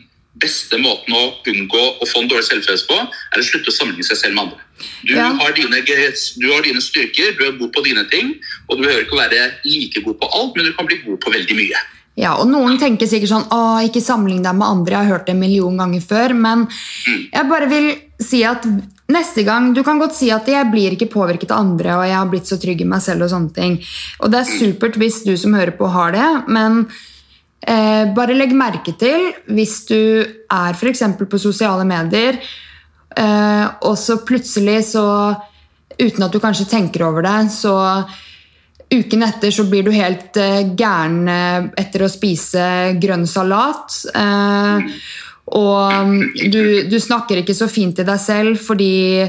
beste 0.42 0.78
måten 0.82 1.16
å 1.16 1.24
unngå 1.48 1.82
å 2.00 2.08
få 2.08 2.22
en 2.22 2.30
dårlig 2.30 2.46
selvfølelse 2.50 2.88
på, 2.90 3.00
er 3.06 3.42
å 3.42 3.46
slutte 3.46 3.72
å 3.72 3.76
sammenligne 3.76 4.08
seg 4.08 4.20
selv 4.20 4.36
med 4.36 4.46
andre. 4.46 4.62
Du, 5.06 5.14
ja. 5.16 5.30
har 5.38 5.54
dine, 5.56 5.80
du, 5.80 6.46
har 6.52 6.64
dine, 6.66 6.82
styrker, 6.84 7.36
du 7.38 7.44
er 7.46 7.58
god 7.60 7.72
på 7.72 7.84
dine 7.86 8.04
ting, 8.12 8.34
og 8.68 8.76
du 8.76 8.84
behøver 8.84 9.06
ikke 9.06 9.16
å 9.16 9.22
være 9.22 9.44
like 9.64 10.02
god 10.04 10.18
på 10.20 10.32
alt, 10.40 10.56
men 10.56 10.68
du 10.68 10.74
kan 10.76 10.88
bli 10.88 11.00
god 11.06 11.20
på 11.24 11.32
veldig 11.32 11.56
mye. 11.58 11.84
Ja, 12.16 12.32
og 12.40 12.48
Noen 12.48 12.78
tenker 12.80 13.08
sikkert 13.08 13.28
sånn 13.28 13.48
å, 13.52 13.62
ikke 13.84 14.00
sammenlign 14.00 14.44
deg 14.44 14.56
med 14.56 14.66
andre, 14.66 14.94
jeg 14.94 15.04
har 15.04 15.18
hørt 15.18 15.26
det 15.28 15.34
en 15.34 15.42
million 15.42 15.80
ganger 15.82 16.04
før. 16.04 16.32
Men 16.36 16.64
mm. 16.64 17.18
jeg 17.28 17.48
bare 17.50 17.68
vil 17.72 17.90
si 18.24 18.40
at 18.48 18.64
neste 19.12 19.44
gang 19.46 19.68
Du 19.76 19.84
kan 19.86 20.00
godt 20.00 20.16
si 20.16 20.32
at 20.34 20.48
jeg 20.50 20.66
blir 20.72 20.96
ikke 20.96 21.10
påvirket 21.12 21.52
av 21.52 21.60
andre, 21.62 21.92
og 21.94 22.06
jeg 22.08 22.16
har 22.16 22.30
blitt 22.32 22.48
så 22.48 22.56
trygg 22.58 22.80
i 22.82 22.88
meg 22.88 23.04
selv. 23.04 23.26
Og 23.26 23.34
sånne 23.34 23.52
ting. 23.56 23.76
Og 24.24 24.32
det 24.32 24.40
er 24.40 24.48
mm. 24.48 24.56
supert 24.62 24.96
hvis 25.02 25.20
du 25.28 25.34
som 25.36 25.54
hører 25.56 25.76
på, 25.76 25.92
har 25.92 26.16
det, 26.16 26.30
men 26.48 26.86
Eh, 27.66 28.04
bare 28.14 28.36
legg 28.38 28.54
merke 28.54 28.94
til 28.94 29.32
hvis 29.50 29.80
du 29.88 29.98
er 30.22 30.76
f.eks. 30.76 31.02
på 31.18 31.40
sosiale 31.42 31.82
medier, 31.88 32.38
eh, 33.16 33.66
og 33.82 33.98
så 33.98 34.20
plutselig 34.26 34.80
så 34.94 35.06
Uten 35.96 36.26
at 36.26 36.34
du 36.34 36.36
kanskje 36.36 36.66
tenker 36.68 37.06
over 37.06 37.24
det, 37.24 37.46
så 37.54 37.72
Uken 38.92 39.24
etter 39.26 39.50
så 39.50 39.64
blir 39.66 39.82
du 39.82 39.90
helt 39.94 40.36
eh, 40.38 40.74
gæren 40.78 41.22
eh, 41.26 41.68
etter 41.80 42.04
å 42.04 42.10
spise 42.12 42.66
grønn 43.02 43.24
salat. 43.26 43.96
Eh, 44.12 44.92
og 45.56 46.12
du, 46.52 46.60
du, 46.86 46.96
snakker 47.02 47.40
ikke 47.40 47.56
så 47.56 47.66
fint 47.70 47.96
til 47.98 48.06
deg 48.06 48.20
selv 48.22 48.60
fordi 48.62 49.24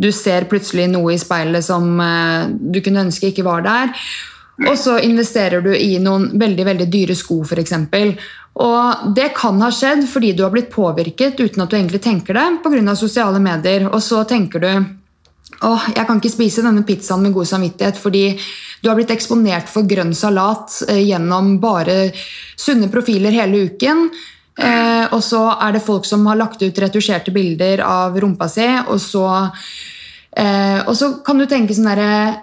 du 0.00 0.08
ser 0.14 0.48
plutselig 0.48 0.86
noe 0.92 1.12
i 1.14 1.20
speilet 1.20 1.64
som 1.66 2.00
eh, 2.00 2.48
du 2.56 2.80
kunne 2.80 3.04
ønske 3.08 3.32
ikke 3.32 3.44
var 3.44 3.66
der. 3.66 3.92
Og 4.60 4.76
så 4.78 4.98
investerer 5.00 5.64
du 5.64 5.72
i 5.72 5.96
noen 6.02 6.28
veldig 6.38 6.64
veldig 6.68 6.86
dyre 6.92 7.16
sko, 7.16 7.40
f.eks. 7.42 7.72
Og 8.62 9.12
det 9.16 9.30
kan 9.36 9.60
ha 9.64 9.70
skjedd 9.72 10.04
fordi 10.10 10.34
du 10.36 10.42
har 10.44 10.52
blitt 10.52 10.72
påvirket 10.72 11.40
uten 11.40 11.64
at 11.64 11.70
du 11.70 11.78
egentlig 11.78 12.02
tenker 12.04 12.36
det 12.36 12.48
pga. 12.64 12.96
sosiale 12.96 13.40
medier. 13.40 13.88
Og 13.88 14.02
så 14.02 14.24
tenker 14.28 14.60
du 14.60 14.72
åh, 15.62 15.88
jeg 15.94 16.06
kan 16.06 16.20
ikke 16.20 16.32
spise 16.32 16.64
denne 16.64 16.84
pizzaen 16.84 17.22
med 17.22 17.32
god 17.32 17.48
samvittighet 17.48 17.98
fordi 18.00 18.24
du 18.82 18.90
har 18.90 18.98
blitt 18.98 19.12
eksponert 19.14 19.70
for 19.70 19.86
grønn 19.88 20.14
salat 20.14 20.82
eh, 20.88 21.02
gjennom 21.06 21.56
bare 21.62 22.10
sunne 22.58 22.90
profiler 22.92 23.34
hele 23.34 23.68
uken. 23.70 24.08
Eh, 24.58 25.04
og 25.14 25.22
så 25.24 25.46
er 25.54 25.76
det 25.76 25.84
folk 25.86 26.04
som 26.04 26.26
har 26.28 26.36
lagt 26.36 26.62
ut 26.62 26.78
retusjerte 26.82 27.32
bilder 27.32 27.80
av 27.86 28.18
rumpa 28.20 28.50
si, 28.52 28.66
og 28.84 28.98
så, 29.00 29.26
eh, 30.36 30.82
og 30.82 30.96
så 30.98 31.14
kan 31.24 31.40
du 31.40 31.46
tenke 31.48 31.76
sånn 31.76 31.88
derre 31.88 32.42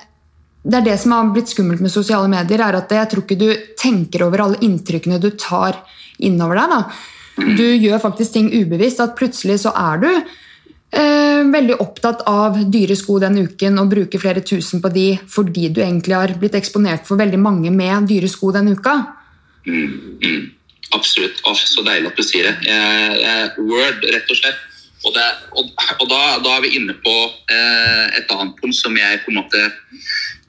det 0.63 0.81
er 0.81 0.87
det 0.89 0.97
som 0.99 1.13
har 1.15 1.29
blitt 1.33 1.51
skummelt 1.51 1.81
med 1.83 1.91
sosiale 1.93 2.27
medier, 2.31 2.61
er 2.63 2.77
at 2.81 2.91
jeg 2.91 3.09
tror 3.11 3.23
ikke 3.23 3.39
du 3.39 3.49
tenker 3.79 4.25
over 4.25 4.43
alle 4.43 4.59
inntrykkene 4.65 5.21
du 5.21 5.31
tar 5.39 5.79
innover 6.19 6.59
deg. 6.59 6.73
Da. 6.75 7.49
Du 7.55 7.63
gjør 7.63 8.01
faktisk 8.03 8.35
ting 8.35 8.51
ubevisst. 8.51 8.99
At 8.99 9.15
plutselig 9.19 9.61
så 9.63 9.71
er 9.71 10.01
du 10.03 10.09
eh, 10.11 11.41
veldig 11.47 11.79
opptatt 11.79 12.25
av 12.27 12.59
dyre 12.71 12.97
sko 12.99 13.19
den 13.23 13.39
uken 13.45 13.79
og 13.79 13.91
bruker 13.93 14.21
flere 14.21 14.43
tusen 14.43 14.83
på 14.83 14.91
de 14.93 15.07
fordi 15.31 15.69
du 15.71 15.79
egentlig 15.85 16.17
har 16.17 16.35
blitt 16.41 16.57
eksponert 16.59 17.07
for 17.07 17.19
veldig 17.21 17.39
mange 17.39 17.71
med 17.71 18.09
dyre 18.11 18.27
sko 18.31 18.51
den 18.55 18.73
uka. 18.75 18.97
Mm, 19.67 20.17
mm. 20.23 20.41
Absolutt. 20.97 21.39
Oh, 21.45 21.55
så 21.55 21.85
deilig 21.85 22.09
at 22.11 22.19
du 22.19 22.25
sier 22.25 22.49
det. 22.49 22.55
Eh, 22.67 23.15
eh, 23.29 23.61
word, 23.61 24.03
rett 24.09 24.33
og 24.33 24.41
slett. 24.41 24.65
Og, 25.07 25.13
det, 25.15 25.25
og, 25.55 25.69
og 26.01 26.07
da, 26.11 26.21
da, 26.43 26.57
er 26.57 26.63
vi 26.65 26.73
inne 26.75 26.95
på 26.99 27.13
eh, 27.53 28.17
et 28.19 28.31
annet 28.35 28.57
punkt 28.59 28.75
som 28.75 28.97
jeg 28.99 29.21
på 29.23 29.31
en 29.31 29.37
måte 29.39 29.61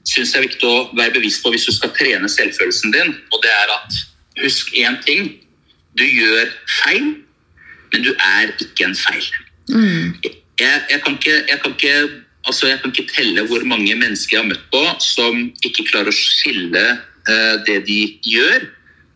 syns 0.07 0.33
jeg 0.33 0.41
er 0.41 0.47
viktig 0.47 0.67
å 0.67 0.89
være 0.97 1.15
bevisst 1.19 1.43
på 1.43 1.51
hvis 1.53 1.67
du 1.67 1.73
skal 1.75 1.93
trene 1.97 2.29
selvfølelsen 2.31 2.93
din. 2.95 3.13
Og 3.31 3.43
det 3.43 3.51
er 3.53 3.73
at 3.75 3.99
husk 4.41 4.73
én 4.77 4.97
ting. 5.05 5.31
Du 5.99 6.03
gjør 6.07 6.51
feil, 6.81 7.13
men 7.91 8.05
du 8.05 8.11
er 8.15 8.53
ikke 8.55 8.87
en 8.87 8.97
feil. 8.97 9.25
Mm. 9.71 10.13
Jeg, 10.23 10.77
jeg, 10.89 10.99
kan 11.03 11.17
ikke, 11.17 11.37
jeg, 11.49 11.57
kan 11.63 11.75
ikke, 11.75 11.95
altså 12.47 12.69
jeg, 12.69 12.79
kan 12.81 12.93
ikke, 12.93 13.09
telle 13.15 13.45
hvor 13.49 13.65
mange 13.67 13.95
mennesker 13.95 14.37
jeg 14.37 14.43
har 14.43 14.51
møtt 14.51 14.67
på 14.73 14.83
som 15.03 15.41
ikke 15.67 15.87
klarer 15.89 16.11
å 16.11 16.15
skille 16.15 16.85
uh, 16.95 17.55
det 17.67 17.81
de 17.89 18.01
gjør, 18.25 18.69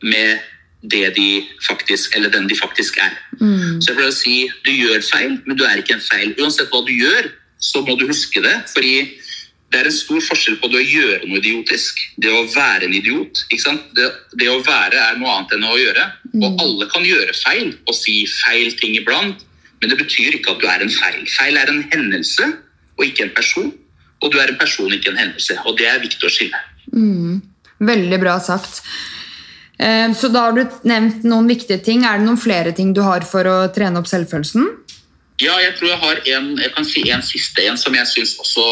med 0.06 0.44
det 0.86 1.16
de 1.16 1.30
faktisk, 1.66 2.14
eller 2.18 2.30
den 2.30 2.50
de 2.50 2.58
faktisk 2.60 3.00
er. 3.02 3.16
Mm. 3.40 3.82
Så 3.82 3.92
jeg 3.92 3.98
pleier 3.98 4.12
å 4.12 4.18
si 4.20 4.36
du 4.68 4.72
gjør 4.76 5.02
feil, 5.08 5.40
men 5.48 5.58
du 5.58 5.64
er 5.66 5.82
ikke 5.82 5.96
en 5.98 6.04
feil. 6.04 6.36
Uansett 6.38 6.70
hva 6.70 6.84
du 6.86 6.94
gjør, 6.94 7.32
så 7.58 7.82
må 7.88 7.96
du 7.98 8.06
huske 8.10 8.44
det. 8.44 8.54
fordi 8.74 9.16
det 9.76 9.82
er 9.82 9.90
en 9.90 9.96
stor 9.96 10.22
forskjell 10.24 10.56
på 10.62 10.70
det 10.72 10.80
å 10.80 10.86
gjøre 10.88 11.28
noe 11.28 11.42
idiotisk, 11.42 11.98
det 12.24 12.32
å 12.32 12.46
være 12.48 12.88
en 12.88 12.94
idiot. 12.96 13.42
Det, 13.52 14.06
det, 14.40 14.48
å 14.48 14.62
være 14.64 15.02
er 15.02 15.18
noe 15.20 15.34
annet 15.34 15.56
enn 15.58 15.66
å 15.68 15.76
gjøre. 15.76 16.06
Mm. 16.32 16.46
Og 16.48 16.64
alle 16.64 16.88
kan 16.94 17.04
gjøre 17.04 17.36
feil 17.36 17.74
og 17.84 17.98
si 17.98 18.22
feil 18.46 18.72
ting 18.80 18.96
iblant. 18.96 19.44
men 19.82 19.92
det 19.92 19.98
betyr 20.00 20.38
ikke 20.38 20.54
at 20.54 20.62
du 20.62 20.70
er 20.72 20.82
en 20.86 20.94
feil. 20.94 21.26
Feil 21.28 21.58
er 21.60 21.70
en 21.70 21.84
hendelse 21.92 22.48
og 22.96 23.04
ikke 23.04 23.28
en 23.28 23.34
person. 23.36 23.68
Og 24.24 24.32
du 24.32 24.40
er 24.40 24.54
en 24.54 24.58
person, 24.58 24.88
ikke 24.88 25.12
en 25.12 25.20
hendelse. 25.20 25.60
Og 25.68 25.76
det 25.78 25.90
er 25.92 26.00
viktig 26.00 26.24
å 26.24 26.32
skille. 26.32 26.62
Mm. 26.96 27.44
Veldig 27.84 28.20
bra 28.24 28.40
sagt. 28.40 28.80
Eh, 29.78 30.08
så 30.16 30.32
da 30.32 30.48
har 30.48 30.56
du 30.56 30.64
nevnt 30.88 31.28
noen 31.28 31.52
viktige 31.52 31.84
ting. 31.84 32.08
Er 32.08 32.24
det 32.24 32.30
noen 32.30 32.40
flere 32.40 32.72
ting 32.72 32.96
du 32.96 33.04
har 33.04 33.28
for 33.28 33.44
å 33.44 33.58
trene 33.76 34.00
opp 34.00 34.08
selvfølelsen? 34.08 34.72
Ja, 35.44 35.60
jeg 35.60 35.76
tror 35.76 35.92
jeg 35.92 36.00
har 36.00 36.22
en, 36.38 36.54
jeg 36.64 36.72
kan 36.72 36.88
si 36.88 37.04
en 37.12 37.26
siste 37.26 37.68
en 37.68 37.76
som 37.78 38.00
jeg 38.00 38.08
syns 38.08 38.38
også 38.40 38.64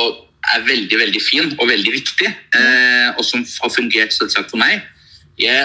er 0.51 0.65
veldig 0.67 0.99
veldig 0.99 1.21
fin 1.23 1.51
og 1.57 1.67
veldig 1.69 1.93
viktig. 1.93 2.29
Eh, 2.29 3.09
og 3.15 3.23
som 3.27 3.43
har 3.43 3.73
fungert 3.73 4.15
selvsagt 4.15 4.51
for 4.51 4.61
meg. 4.61 4.83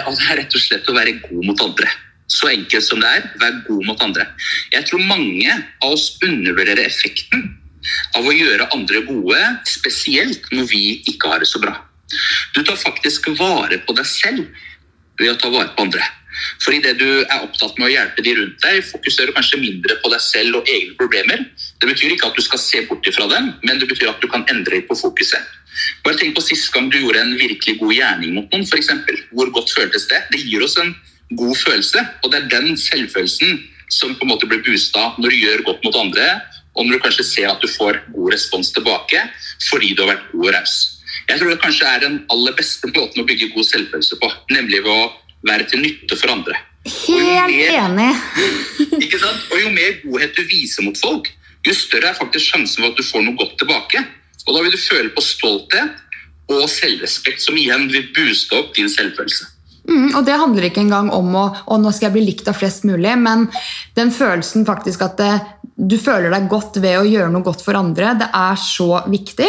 Og 0.09 0.21
er 0.25 0.39
rett 0.41 0.55
og 0.55 0.63
slett 0.63 0.89
å 0.89 0.97
være 0.97 1.19
god 1.27 1.49
mot 1.51 1.65
andre. 1.67 1.91
Så 2.29 2.51
enkelt 2.51 2.85
som 2.85 3.01
det 3.01 3.09
er, 3.09 3.27
vær 3.41 3.61
god 3.67 3.85
mot 3.89 4.03
andre. 4.05 4.27
Jeg 4.73 4.85
tror 4.89 5.05
mange 5.09 5.49
av 5.85 5.95
oss 5.95 6.11
undervurderer 6.25 6.85
effekten 6.85 7.47
av 8.19 8.27
å 8.27 8.35
gjøre 8.35 8.69
andre 8.75 9.03
gode, 9.07 9.39
spesielt 9.69 10.49
når 10.53 10.69
vi 10.73 10.83
ikke 11.09 11.31
har 11.33 11.41
det 11.45 11.49
så 11.49 11.61
bra. 11.63 11.75
Du 12.57 12.61
tar 12.65 12.77
faktisk 12.81 13.31
vare 13.39 13.81
på 13.85 13.97
deg 13.97 14.09
selv 14.09 14.45
ved 15.21 15.33
å 15.33 15.39
ta 15.41 15.51
vare 15.53 15.73
på 15.77 15.87
andre. 15.87 16.05
For 16.63 16.75
idet 16.77 16.97
du 17.01 17.07
er 17.21 17.45
opptatt 17.45 17.79
med 17.79 17.89
å 17.89 17.93
hjelpe 17.93 18.25
de 18.25 18.35
rundt 18.39 18.65
deg, 18.65 18.81
fokuserer 18.91 19.31
du 19.31 19.37
kanskje 19.37 19.61
mindre 19.63 19.99
på 20.03 20.11
deg 20.13 20.23
selv 20.25 20.61
og 20.61 20.71
egne 20.71 20.97
problemer. 20.99 21.45
Det 21.81 21.91
betyr 21.91 22.15
ikke 22.15 22.31
at 22.31 22.39
du 22.39 22.45
skal 22.45 22.63
se 22.63 22.83
bort 22.89 23.07
ifra 23.09 23.29
dem, 23.31 23.53
men 23.65 23.81
det 23.81 23.89
betyr 23.91 24.13
at 24.13 24.23
du 24.23 24.29
kan 24.31 24.47
endre 24.53 24.83
på 24.89 24.99
fokuset. 24.99 25.55
Bare 26.05 26.19
tenk 26.19 26.35
på 26.35 26.43
sist 26.43 26.73
gang 26.75 26.89
du 26.91 26.99
gjorde 26.99 27.23
en 27.23 27.37
virkelig 27.39 27.79
god 27.81 27.95
gjerning 27.95 28.35
mot 28.35 28.53
noen, 28.53 28.67
f.eks. 28.67 28.91
Hvor 29.31 29.51
godt 29.55 29.73
føltes 29.75 30.09
det? 30.11 30.25
Det 30.33 30.43
gir 30.43 30.65
oss 30.67 30.79
en 30.83 30.95
god 31.39 31.57
følelse, 31.61 32.05
og 32.23 32.33
det 32.33 32.41
er 32.41 32.53
den 32.57 32.79
selvfølelsen 32.81 33.59
som 33.93 34.15
på 34.17 34.27
en 34.27 34.33
måte 34.35 34.49
blir 34.49 34.63
boosta 34.65 35.13
når 35.17 35.33
du 35.33 35.43
gjør 35.43 35.65
godt 35.71 35.85
mot 35.87 35.99
andre, 36.01 36.27
og 36.79 36.87
når 36.87 36.99
du 36.99 37.05
kanskje 37.07 37.27
ser 37.27 37.49
at 37.51 37.63
du 37.63 37.69
får 37.71 38.03
god 38.15 38.33
respons 38.35 38.71
tilbake 38.75 39.23
fordi 39.69 39.95
du 39.95 40.05
har 40.05 40.15
vært 40.15 40.29
god 40.33 40.47
og 40.47 40.55
raus. 40.55 40.77
Jeg 41.29 41.41
tror 41.41 41.51
det 41.51 41.63
kanskje 41.63 41.89
er 41.89 42.05
den 42.05 42.21
aller 42.33 42.55
beste 42.57 42.91
måten 42.93 43.23
å 43.23 43.27
bygge 43.29 43.51
god 43.55 43.67
selvfølelse 43.69 44.19
på, 44.21 44.31
nemlig 44.55 44.85
ved 44.85 44.93
å 44.93 45.09
være 45.47 45.69
til 45.71 45.83
nytte 45.85 46.19
for 46.19 46.33
andre. 46.33 46.57
Helt 46.89 47.53
mer, 47.53 47.75
enig. 47.85 48.11
ikke 49.05 49.21
sant? 49.21 49.45
Og 49.53 49.61
jo 49.61 49.75
mer 49.75 50.01
godhet 50.05 50.39
du 50.39 50.45
viser 50.49 50.87
mot 50.87 50.99
folk, 50.99 51.29
jo 51.67 51.75
større 51.77 52.13
er 52.13 52.19
faktisk 52.19 52.55
sjansen 52.55 52.83
for 52.83 52.93
at 52.93 52.99
du 52.99 53.05
får 53.07 53.25
noe 53.27 53.39
godt 53.39 53.59
tilbake. 53.61 54.03
Og 54.47 54.57
da 54.57 54.65
vil 54.65 54.73
du 54.73 54.81
føle 54.81 55.13
på 55.13 55.25
stolthet 55.25 56.05
og 56.49 56.65
selvrespekt, 56.73 57.43
som 57.45 57.59
igjen 57.61 57.89
vil 57.93 58.09
booste 58.17 58.57
opp 58.57 58.73
din 58.77 58.89
selvfølelse. 58.89 59.51
Mm, 59.89 60.13
og 60.19 60.25
det 60.25 60.37
handler 60.37 60.69
ikke 60.69 60.83
engang 60.85 61.09
om 61.13 61.33
å, 61.37 61.45
å 61.73 61.79
nå 61.81 61.93
skal 61.97 62.09
jeg 62.09 62.17
bli 62.19 62.27
likt 62.27 62.49
av 62.51 62.57
flest 62.57 62.85
mulig, 62.89 63.15
men 63.21 63.47
den 63.97 64.13
følelsen 64.13 64.67
faktisk 64.69 65.05
at 65.05 65.17
det, 65.21 65.33
du 65.77 65.97
føler 66.01 66.33
deg 66.33 66.49
godt 66.51 66.77
ved 66.81 67.01
å 67.01 67.09
gjøre 67.09 67.33
noe 67.33 67.45
godt 67.45 67.65
for 67.65 67.79
andre, 67.79 68.15
det 68.21 68.29
er 68.37 68.61
så 68.61 69.03
viktig. 69.09 69.49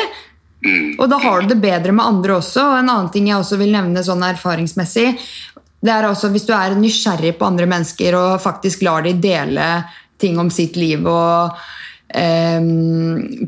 Og 0.99 1.05
da 1.07 1.19
har 1.23 1.43
du 1.43 1.53
det 1.53 1.59
bedre 1.63 1.93
med 1.95 2.03
andre 2.03 2.35
også. 2.35 2.59
Og 2.59 2.77
en 2.81 2.91
annen 2.91 3.11
ting 3.13 3.29
jeg 3.29 3.39
også 3.39 3.59
vil 3.61 3.71
nevne 3.71 4.03
sånn 4.03 4.25
erfaringsmessig, 4.27 5.13
det 5.79 5.91
er 5.93 6.07
også 6.09 6.31
hvis 6.33 6.47
du 6.47 6.53
er 6.55 6.75
nysgjerrig 6.75 7.35
på 7.39 7.47
andre 7.47 7.67
mennesker 7.69 8.17
og 8.19 8.41
faktisk 8.43 8.83
lar 8.87 9.05
de 9.05 9.13
dele 9.15 9.67
ting 10.19 10.39
om 10.41 10.49
sitt 10.51 10.75
liv 10.75 11.05
og 11.07 11.55
eh, 12.11 12.59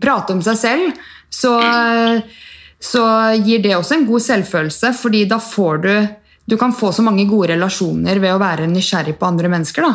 prate 0.02 0.38
om 0.38 0.44
seg 0.46 0.60
selv, 0.60 1.02
så, 1.32 1.52
så 2.80 3.04
gir 3.44 3.64
det 3.64 3.76
også 3.76 3.98
en 3.98 4.08
god 4.08 4.24
selvfølelse, 4.24 4.94
fordi 5.02 5.26
da 5.32 5.40
får 5.44 5.86
du 5.86 5.94
Du 6.52 6.58
kan 6.58 6.74
få 6.74 6.90
så 6.92 7.04
mange 7.06 7.24
gode 7.30 7.54
relasjoner 7.54 8.18
ved 8.20 8.34
å 8.34 8.40
være 8.42 8.66
nysgjerrig 8.68 9.14
på 9.16 9.28
andre 9.30 9.48
mennesker. 9.48 9.86
da. 9.86 9.94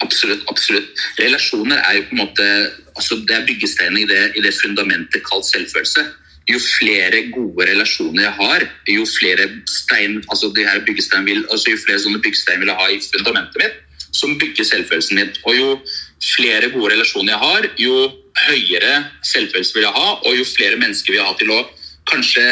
Absolutt. 0.00 0.44
absolutt. 0.48 1.02
Relasjoner 1.18 1.82
er 1.82 1.96
jo 1.96 2.04
på 2.08 2.14
en 2.14 2.20
måte 2.22 2.46
altså 2.94 3.18
det 3.26 3.34
er 3.34 3.44
byggesteinen 3.44 3.98
i 3.98 4.06
i 4.38 4.44
det 4.44 4.54
fundamentet 4.54 5.26
kalt 5.26 5.44
selvfølelse. 5.44 6.06
Jo 6.48 6.58
flere 6.62 7.26
gode 7.34 7.66
relasjoner 7.68 8.24
jeg 8.24 8.34
har, 8.38 8.64
jo 8.88 9.04
flere 9.08 9.48
stein, 9.68 10.22
altså 10.32 10.48
de 10.56 10.64
her 10.64 10.80
vil, 11.26 11.44
altså 11.52 11.74
jo 11.74 11.80
flere 11.82 12.00
sånne 12.00 12.22
byggestein 12.24 12.60
vil 12.62 12.72
jeg 12.72 12.80
ha 12.80 12.86
i 12.88 13.00
fundamentet 13.04 13.60
mitt, 13.60 13.76
som 14.16 14.38
bygger 14.40 14.64
selvfølelsen 14.64 15.20
min. 15.20 15.34
Og 15.44 15.58
jo 15.58 15.68
flere 16.36 16.70
gode 16.72 16.94
relasjoner 16.94 17.34
jeg 17.34 17.42
har, 17.42 17.68
jo 17.76 18.08
høyere 18.46 18.94
selvfølelse 19.28 19.76
vil 19.76 19.86
jeg 19.86 19.96
ha, 19.98 20.08
og 20.24 20.38
jo 20.38 20.48
flere 20.48 20.80
mennesker 20.80 21.12
vil 21.12 21.20
jeg 21.20 21.28
ha 21.28 21.36
til 21.36 21.52
å 21.52 21.60
kanskje 22.08 22.46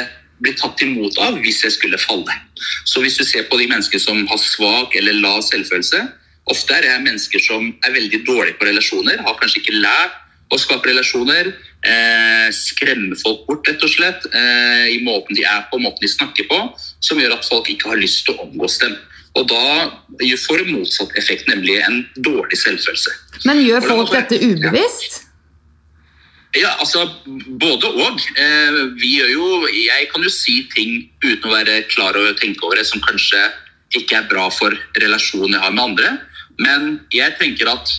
bli 0.44 0.52
tatt 0.52 0.82
imot 0.84 1.16
av 1.24 1.40
hvis 1.40 1.62
jeg 1.64 1.72
skulle 1.78 1.98
falle. 1.98 2.36
Så 2.84 3.00
hvis 3.00 3.16
du 3.16 3.24
ser 3.24 3.48
på 3.48 3.56
de 3.56 3.70
menneskene 3.70 4.02
som 4.02 4.20
har 4.28 4.40
svak 4.42 4.96
eller 5.00 5.16
lav 5.24 5.40
selvfølelse, 5.48 6.04
Ofte 6.46 6.76
er 6.76 6.84
det 6.84 6.98
mennesker 7.02 7.42
som 7.42 7.72
er 7.82 7.94
veldig 7.94 8.20
dårlige 8.26 8.58
på 8.60 8.68
relasjoner, 8.68 9.18
har 9.18 9.38
kanskje 9.40 9.64
ikke 9.64 9.80
lært 9.82 10.14
å 10.54 10.58
skape 10.62 10.92
relasjoner. 10.92 11.50
Eh, 11.86 12.48
skremme 12.50 13.14
folk 13.20 13.44
bort, 13.46 13.68
rett 13.68 13.84
og 13.84 13.90
slett, 13.92 14.24
eh, 14.34 14.86
i 14.96 15.02
måten 15.06 15.36
de 15.38 15.44
er 15.46 15.66
på, 15.70 15.78
måten 15.78 16.02
de 16.02 16.10
snakker 16.10 16.48
på, 16.50 16.58
som 17.00 17.20
gjør 17.20 17.36
at 17.36 17.46
folk 17.46 17.68
ikke 17.70 17.92
har 17.92 18.00
lyst 18.00 18.24
til 18.26 18.34
å 18.34 18.46
omgås 18.48 18.80
dem. 18.82 18.96
Og 19.36 19.46
da 19.46 19.92
får 20.18 20.64
det 20.64 20.72
motsatt 20.72 21.12
effekt, 21.20 21.46
nemlig 21.46 21.76
en 21.84 22.00
dårlig 22.24 22.58
selvfølelse. 22.58 23.12
Men 23.44 23.62
gjør 23.62 23.86
folk 23.86 24.10
dette 24.10 24.40
ubevisst? 24.40 25.22
Ja, 26.56 26.72
altså 26.80 27.04
både 27.60 27.90
og. 27.90 28.22
Eh, 28.40 28.78
vi 28.96 29.18
gjør 29.18 29.28
jo 29.28 29.46
Jeg 29.68 30.08
kan 30.08 30.22
jo 30.24 30.30
si 30.32 30.62
ting 30.72 31.10
uten 31.20 31.50
å 31.50 31.52
være 31.52 31.82
klar 31.90 32.16
og 32.16 32.38
tenke 32.40 32.64
over 32.64 32.80
det 32.80 32.86
som 32.88 33.02
kanskje 33.04 33.42
ikke 33.94 34.22
er 34.22 34.30
bra 34.30 34.48
for 34.50 34.72
relasjonen 34.96 35.52
jeg 35.52 35.62
har 35.62 35.74
med 35.74 35.84
andre. 35.84 36.14
Men 36.58 37.00
jeg 37.12 37.36
tenker 37.38 37.68
at 37.68 37.92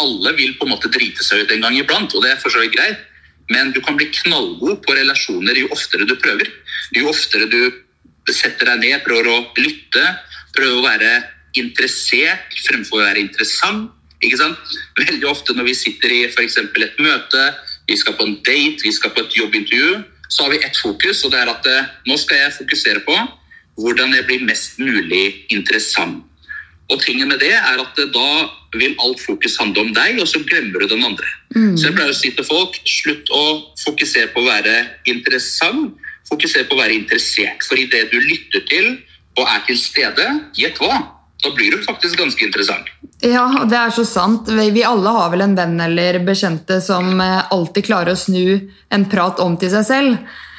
alle 0.00 0.32
vil 0.38 0.56
på 0.56 0.64
en 0.64 0.72
måte 0.72 0.90
drite 0.94 1.22
seg 1.26 1.44
ut 1.44 1.52
en 1.52 1.66
gang 1.66 1.76
iblant, 1.76 2.14
og 2.14 2.24
det 2.24 2.32
er 2.32 2.40
for 2.40 2.54
så 2.54 2.62
vidt 2.62 2.76
greit. 2.78 3.04
Men 3.52 3.72
du 3.72 3.80
kan 3.84 3.96
bli 3.96 4.10
knallgod 4.12 4.82
på 4.84 4.96
relasjoner 4.96 5.56
jo 5.56 5.70
oftere 5.74 6.06
du 6.08 6.16
prøver. 6.20 6.50
Jo 6.96 7.08
oftere 7.10 7.48
du 7.48 7.60
setter 8.28 8.68
deg 8.68 8.82
ned, 8.82 9.04
prøver 9.06 9.30
å 9.32 9.38
lytte, 9.56 10.04
prøver 10.56 10.76
å 10.76 10.84
være 10.84 11.12
interessert 11.56 12.58
fremfor 12.66 13.00
å 13.00 13.06
være 13.06 13.24
interessant. 13.24 13.88
Ikke 14.24 14.40
sant? 14.40 14.76
Veldig 14.98 15.28
ofte 15.30 15.54
når 15.54 15.70
vi 15.70 15.78
sitter 15.78 16.12
i 16.12 16.22
f.eks. 16.28 16.58
et 16.58 17.00
møte, 17.00 17.42
vi 17.88 17.96
skal 17.96 18.16
på 18.18 18.26
en 18.26 18.38
date, 18.44 18.82
vi 18.84 18.92
skal 18.92 19.14
på 19.14 19.24
et 19.24 19.36
jobbintervju, 19.38 20.02
så 20.28 20.44
har 20.44 20.52
vi 20.52 20.62
ett 20.66 20.76
fokus, 20.76 21.22
og 21.24 21.32
det 21.32 21.40
er 21.40 21.50
at 21.52 21.68
eh, 21.70 21.92
nå 22.08 22.18
skal 22.20 22.42
jeg 22.42 22.56
fokusere 22.58 23.04
på 23.06 23.16
hvordan 23.78 24.12
jeg 24.12 24.26
blir 24.26 24.44
mest 24.44 24.80
mulig 24.82 25.46
interessant. 25.54 26.24
Og 26.90 27.00
tingen 27.04 27.30
med 27.30 27.40
det 27.40 27.54
er 27.54 27.80
at 27.80 28.00
da 28.12 28.28
vil 28.76 28.96
alt 29.00 29.20
fokus 29.22 29.56
handle 29.60 29.86
om 29.86 29.92
deg, 29.96 30.18
og 30.20 30.28
så 30.28 30.42
glemmer 30.44 30.82
du 30.82 30.90
den 30.90 31.04
andre. 31.04 31.28
Mm. 31.54 31.76
Så 31.76 31.88
jeg 31.88 31.96
pleier 31.96 32.12
å 32.12 32.18
si 32.18 32.32
til 32.36 32.46
folk 32.48 32.76
slutt 32.88 33.30
å 33.32 33.44
fokusere 33.84 34.32
på 34.34 34.42
å 34.42 34.48
være 34.48 34.74
interessant, 35.08 35.96
fokusere 36.28 36.68
på 36.68 36.76
å 36.76 36.82
være 36.82 36.98
interessert. 36.98 37.64
For 37.64 37.80
i 37.80 37.88
det 37.88 38.08
du 38.12 38.18
lytter 38.20 38.66
til 38.68 38.98
og 39.38 39.46
er 39.46 39.62
til 39.68 39.78
stede, 39.80 40.26
gjett 40.58 40.80
hva? 40.82 40.98
Da 41.38 41.52
blir 41.54 41.70
du 41.70 41.84
faktisk 41.86 42.18
ganske 42.18 42.42
interessant. 42.44 42.90
Ja, 43.22 43.46
det 43.70 43.78
er 43.78 43.92
så 43.94 44.04
sant. 44.06 44.50
Vi 44.50 44.82
alle 44.86 45.12
har 45.14 45.30
vel 45.30 45.44
en 45.46 45.54
venn 45.58 45.78
eller 45.80 46.18
bekjente 46.26 46.80
som 46.82 47.20
eh, 47.22 47.46
alltid 47.54 47.86
klarer 47.86 48.14
å 48.14 48.18
snu 48.18 48.58
en 48.94 49.06
prat 49.10 49.38
om 49.42 49.54
til 49.58 49.70
seg 49.70 49.86
selv. 49.86 50.18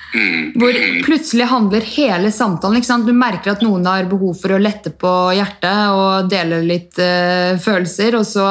Hvor 0.10 0.78
plutselig 1.06 1.46
handler 1.52 1.86
hele 1.86 2.32
samtalen 2.34 2.82
Du 3.06 3.12
merker 3.14 3.52
at 3.52 3.62
noen 3.62 3.86
har 3.86 4.08
behov 4.10 4.40
for 4.42 4.56
å 4.56 4.62
lette 4.62 4.90
på 4.90 5.12
hjertet 5.38 5.94
og 5.94 6.32
dele 6.32 6.64
litt 6.66 6.98
uh, 6.98 7.54
følelser, 7.62 8.18
og 8.18 8.26
så 8.26 8.48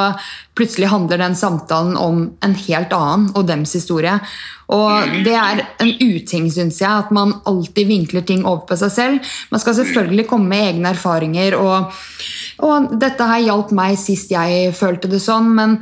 plutselig 0.55 0.87
handler 0.87 1.19
den 1.19 1.35
samtalen 1.35 1.97
om 1.99 2.23
en 2.43 2.55
helt 2.55 2.95
annen 2.95 3.27
og 3.35 3.47
dems 3.47 3.75
historie. 3.75 4.15
Og 4.71 5.23
Det 5.25 5.35
er 5.35 5.63
en 5.81 5.93
uting, 5.99 6.47
syns 6.53 6.79
jeg, 6.79 6.89
at 6.89 7.11
man 7.11 7.35
alltid 7.49 7.87
vinkler 7.89 8.23
ting 8.23 8.45
over 8.45 8.67
på 8.69 8.79
seg 8.79 8.91
selv. 8.93 9.31
Man 9.51 9.59
skal 9.59 9.79
selvfølgelig 9.81 10.27
komme 10.29 10.51
med 10.51 10.67
egne 10.67 10.93
erfaringer, 10.93 11.57
og, 11.59 11.95
og 12.63 12.91
dette 13.01 13.31
her 13.33 13.47
hjalp 13.49 13.73
meg 13.75 13.99
sist 13.99 14.31
jeg 14.31 14.71
følte 14.77 15.11
det 15.11 15.23
sånn. 15.25 15.55
men 15.57 15.81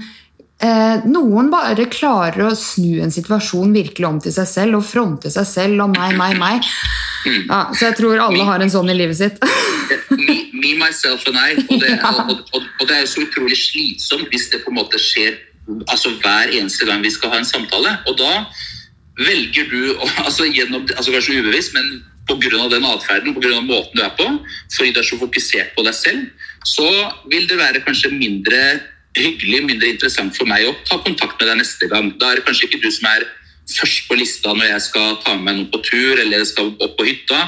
Eh, 0.58 1.04
noen 1.06 1.52
bare 1.54 1.86
klarer 1.94 2.48
å 2.48 2.56
snu 2.58 2.98
en 3.06 3.12
situasjon 3.14 3.76
virkelig 3.76 4.08
om 4.08 4.16
til 4.24 4.34
seg 4.34 4.48
selv 4.50 4.80
og 4.80 4.88
fronte 4.88 5.30
seg 5.30 5.46
selv 5.46 5.84
og 5.86 5.92
meg, 5.94 6.16
meg, 6.18 6.34
meg. 6.42 6.72
Ja, 7.28 7.68
så 7.76 7.92
jeg 7.92 7.98
tror 8.00 8.24
alle 8.24 8.48
har 8.48 8.64
en 8.64 8.74
sånn 8.74 8.90
i 8.90 8.96
livet 8.98 9.20
sitt. 9.20 9.38
me, 10.10 10.38
me, 10.58 10.74
myself 10.80 11.28
and 11.30 11.38
I. 11.38 11.62
Og 11.62 11.84
det, 11.84 11.94
og, 12.02 12.34
og, 12.58 12.66
og 12.66 12.90
det, 12.90 13.04
er 13.04 13.12
så 13.12 13.22
utrolig 13.28 13.60
slitsomt 13.60 14.34
hvis 14.34 14.50
det 14.54 14.64
på 14.64 14.74
en 14.74 14.80
måte 14.80 15.02
skjer 15.02 15.38
altså 15.92 16.16
hver 16.24 16.50
eneste 16.56 16.88
gang 16.88 17.06
vi 17.06 17.14
skal 17.14 17.36
ha 17.36 17.44
en 17.44 17.50
samtale. 17.50 17.94
Og 18.10 18.18
da 18.18 18.48
velger 19.22 19.70
du, 19.70 19.94
altså, 20.26 20.50
gjennom, 20.50 20.90
altså 20.96 21.14
kanskje 21.14 21.38
ubevisst, 21.42 21.78
men 21.78 22.00
pga. 22.28 22.66
den 22.74 22.90
atferden, 22.90 23.38
pga. 23.38 23.62
måten 23.62 23.94
du 23.94 24.04
er 24.04 24.14
på, 24.18 24.26
fordi 24.74 24.94
du 24.96 25.02
er 25.04 25.10
så 25.14 25.22
fokusert 25.22 25.78
på 25.78 25.86
deg 25.86 25.96
selv, 25.96 26.30
så 26.66 26.90
vil 27.30 27.46
det 27.46 27.62
være 27.62 27.86
kanskje 27.86 28.16
mindre 28.18 28.80
hyggelig, 29.20 29.64
mindre 29.66 29.92
interessant 29.94 30.38
for 30.38 30.50
meg 30.50 30.68
å 30.68 30.76
ta 30.88 31.00
kontakt 31.04 31.40
med 31.40 31.50
deg 31.52 31.62
neste 31.62 31.90
gang. 31.92 32.12
Da 32.22 32.32
er 32.32 32.40
det 32.40 32.48
kanskje 32.48 32.70
ikke 32.70 32.82
du 32.84 32.90
som 32.94 33.10
er 33.12 33.28
først 33.68 34.08
på 34.08 34.16
lista 34.16 34.54
når 34.56 34.72
jeg 34.72 34.86
skal 34.88 35.18
ta 35.24 35.36
med 35.36 35.44
meg 35.48 35.58
noen 35.58 35.72
på 35.74 35.82
tur 35.86 36.22
eller 36.24 36.46
skal 36.48 36.72
opp 36.72 36.98
på 37.00 37.08
hytta. 37.10 37.42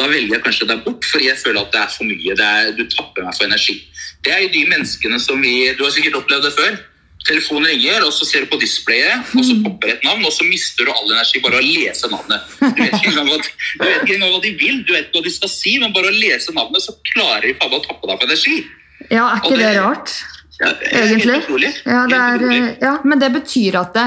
Da 0.00 0.08
velger 0.08 0.38
jeg 0.38 0.44
kanskje 0.46 0.68
deg 0.70 0.84
bort 0.86 1.06
fordi 1.06 1.28
jeg 1.28 1.40
føler 1.42 1.62
at 1.62 1.74
det 1.74 1.82
er 1.82 1.90
for 1.94 2.08
mye. 2.08 2.36
Er, 2.36 2.70
du 2.76 2.84
tapper 2.88 3.26
meg 3.26 3.36
for 3.36 3.48
energi. 3.48 3.76
Det 4.24 4.32
er 4.34 4.46
jo 4.46 4.54
de 4.54 4.64
menneskene 4.68 5.20
som 5.22 5.40
vi 5.40 5.72
Du 5.76 5.84
har 5.86 5.92
sikkert 5.94 6.22
opplevd 6.22 6.48
det 6.48 6.54
før. 6.56 6.80
Telefonen 7.28 7.68
ringer, 7.68 8.00
og 8.06 8.14
så 8.16 8.24
ser 8.24 8.46
du 8.46 8.48
på 8.48 8.56
displayet, 8.62 9.26
og 9.36 9.44
så 9.44 9.52
popper 9.60 9.90
et 9.92 10.04
navn, 10.06 10.22
og 10.24 10.32
så 10.32 10.46
mister 10.48 10.88
du 10.88 10.92
all 10.94 11.10
energi 11.12 11.42
bare 11.44 11.58
av 11.58 11.60
å 11.60 11.66
lese 11.66 12.08
navnet. 12.08 12.54
Du 12.62 12.78
vet 12.80 12.94
ikke 12.96 13.10
engang 13.10 13.28
hva, 13.28 14.30
hva 14.32 14.40
de 14.40 14.52
vil, 14.56 14.78
du 14.88 14.94
vet 14.94 15.10
ikke 15.10 15.18
hva 15.18 15.26
de 15.26 15.32
skal 15.34 15.52
si, 15.52 15.74
men 15.82 15.92
bare 15.92 16.08
å 16.08 16.16
lese 16.16 16.54
navnet, 16.56 16.80
så 16.80 16.96
klarer 17.12 17.44
de 17.44 17.58
faen 17.60 17.74
meg 17.74 17.82
å 17.82 17.84
tappe 17.84 18.08
deg 18.08 18.22
for 18.22 18.30
energi. 18.30 18.56
Ja, 19.12 19.26
er 19.26 19.42
ikke 19.42 19.52
det, 19.52 19.66
det- 19.66 19.82
rart? 19.82 20.14
Ja, 20.60 20.74
Egentlig. 20.90 21.38
Ja, 21.88 22.04
er, 22.04 22.76
ja, 22.80 22.96
men 23.04 23.20
det 23.20 23.30
betyr 23.32 23.78
at 23.80 23.94
det 23.96 24.02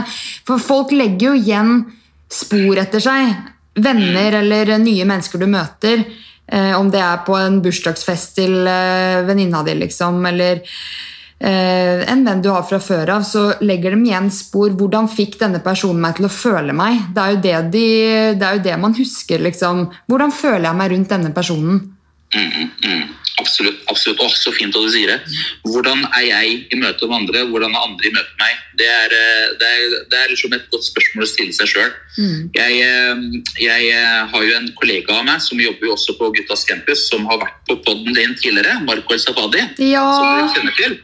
For 0.45 0.61
folk 0.61 0.91
legger 0.93 1.31
jo 1.31 1.39
igjen 1.39 1.71
spor 2.33 2.77
etter 2.81 3.01
seg. 3.01 3.33
Venner 3.73 4.37
eller 4.43 4.75
nye 4.81 5.07
mennesker 5.09 5.41
du 5.41 5.47
møter. 5.49 6.03
Eh, 6.45 6.73
om 6.77 6.91
det 6.91 7.01
er 7.01 7.23
på 7.25 7.37
en 7.39 7.57
bursdagsfest 7.63 8.35
til 8.37 8.67
eh, 8.67 9.23
venninna 9.25 9.63
di, 9.63 9.77
liksom, 9.79 10.19
eller 10.27 10.59
eh, 11.39 12.03
en 12.11 12.25
venn 12.27 12.43
du 12.43 12.49
har 12.51 12.65
fra 12.67 12.81
før 12.83 13.13
av, 13.15 13.23
så 13.25 13.45
legger 13.63 13.95
de 13.95 14.09
igjen 14.09 14.29
spor. 14.33 14.73
Hvordan 14.77 15.07
fikk 15.09 15.39
denne 15.41 15.63
personen 15.63 16.03
meg 16.03 16.19
til 16.19 16.27
å 16.27 16.33
føle 16.33 16.75
meg? 16.75 16.99
Det 17.15 17.23
er 17.23 17.33
jo 17.33 17.41
det, 17.47 17.55
de, 17.73 17.87
det, 18.35 18.49
er 18.49 18.59
jo 18.59 18.65
det 18.67 18.77
man 18.83 18.97
husker, 18.99 19.41
liksom. 19.47 19.87
Hvordan 20.11 20.35
føler 20.35 20.67
jeg 20.67 20.81
meg 20.83 20.93
rundt 20.93 21.15
denne 21.15 21.33
personen? 21.33 21.81
Mm, 22.33 22.69
mm, 22.81 23.03
absolutt. 23.41 23.79
absolutt. 23.91 24.19
Åh, 24.23 24.34
så 24.38 24.51
fint 24.55 24.75
at 24.75 24.86
du 24.86 24.91
sier 24.93 25.11
det. 25.13 25.39
Hvordan 25.67 26.05
er 26.09 26.25
jeg 26.27 26.57
i 26.73 26.79
møte 26.79 27.07
med 27.09 27.17
andre? 27.21 27.45
Hvordan 27.51 27.75
er 27.75 27.86
andre 27.88 28.09
i 28.09 28.13
møte 28.13 28.34
med 28.34 28.43
meg? 28.43 28.59
Det 28.81 28.89
er, 28.89 29.15
eh, 29.17 29.53
det 29.61 29.69
er, 29.69 29.95
det 30.11 30.19
er 30.19 30.34
liksom 30.34 30.53
et 30.57 30.67
godt 30.73 30.88
spørsmål 30.88 31.25
å 31.25 31.29
stille 31.29 31.55
seg 31.55 31.71
sjøl. 31.71 31.93
Jeg, 32.57 32.81
eh, 32.81 33.23
jeg 33.61 33.93
eh, 33.93 34.19
har 34.34 34.45
jo 34.47 34.59
en 34.59 34.69
kollega 34.79 35.19
av 35.19 35.25
meg 35.29 35.41
som 35.45 35.61
jobber 35.61 35.89
jo 35.89 35.95
også 35.95 36.17
på 36.19 36.31
Guttas 36.38 36.67
campus, 36.69 37.07
som 37.09 37.25
har 37.31 37.41
vært 37.41 37.63
på 37.69 37.79
poden 37.86 38.13
din 38.13 38.38
tidligere, 38.41 38.79
Marco 38.88 39.15
El 39.15 39.23
Safadi. 39.23 39.65
Ja. 39.84 40.05
som 40.17 40.29
du 40.38 40.53
kjenner 40.57 40.77
til. 40.79 41.01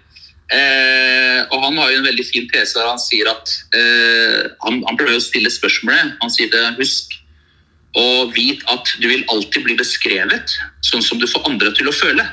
Eh, 0.49 1.45
og 1.53 1.61
Han 1.61 1.77
har 1.77 1.91
jo 1.91 1.99
en 1.99 2.07
veldig 2.09 2.25
fin 2.25 2.47
tese 2.49 2.79
der 2.79 2.87
han 2.89 3.01
sier 3.01 3.29
at 3.29 3.51
eh, 3.77 4.47
han, 4.65 4.79
han 4.87 4.97
prøver 4.97 5.19
å 5.19 5.21
stille 5.21 5.51
spørsmålet. 5.53 6.15
Han 6.23 6.33
sier 6.33 6.49
det, 6.53 6.63
husk 6.79 7.18
og 7.97 8.33
vit 8.35 8.61
at 8.69 8.91
du 9.01 9.07
vil 9.09 9.25
alltid 9.33 9.65
bli 9.65 9.75
beskrevet 9.79 10.53
sånn 10.85 11.01
som 11.01 11.19
du 11.19 11.25
får 11.29 11.47
andre 11.49 11.71
til 11.77 11.89
å 11.89 11.95
føle. 11.95 12.25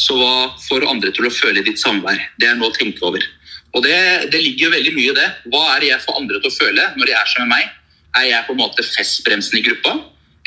Så 0.00 0.16
hva 0.16 0.52
får 0.66 0.86
andre 0.88 1.12
til 1.16 1.28
å 1.28 1.32
føle 1.32 1.60
i 1.60 1.66
ditt 1.66 1.80
samvær? 1.80 2.20
Det 2.40 2.48
er 2.48 2.58
noe 2.58 2.70
å 2.72 2.76
tenke 2.76 3.04
over. 3.04 3.24
Og 3.76 3.84
det, 3.84 3.96
det 4.32 4.40
ligger 4.40 4.66
jo 4.66 4.74
veldig 4.74 4.94
mye 4.96 5.12
i 5.12 5.16
det. 5.16 5.28
Hva 5.52 5.62
er 5.74 5.82
det 5.82 5.90
jeg 5.92 6.04
får 6.04 6.20
andre 6.20 6.40
til 6.40 6.50
å 6.50 6.56
føle 6.56 6.86
når 6.96 7.10
de 7.10 7.16
er 7.16 7.32
sammen 7.32 7.52
med 7.52 7.56
meg? 7.56 7.76
Er 8.18 8.26
jeg 8.26 8.46
på 8.48 8.56
en 8.56 8.62
måte 8.64 8.86
festbremsen 8.86 9.60
i 9.60 9.64
gruppa? 9.68 9.96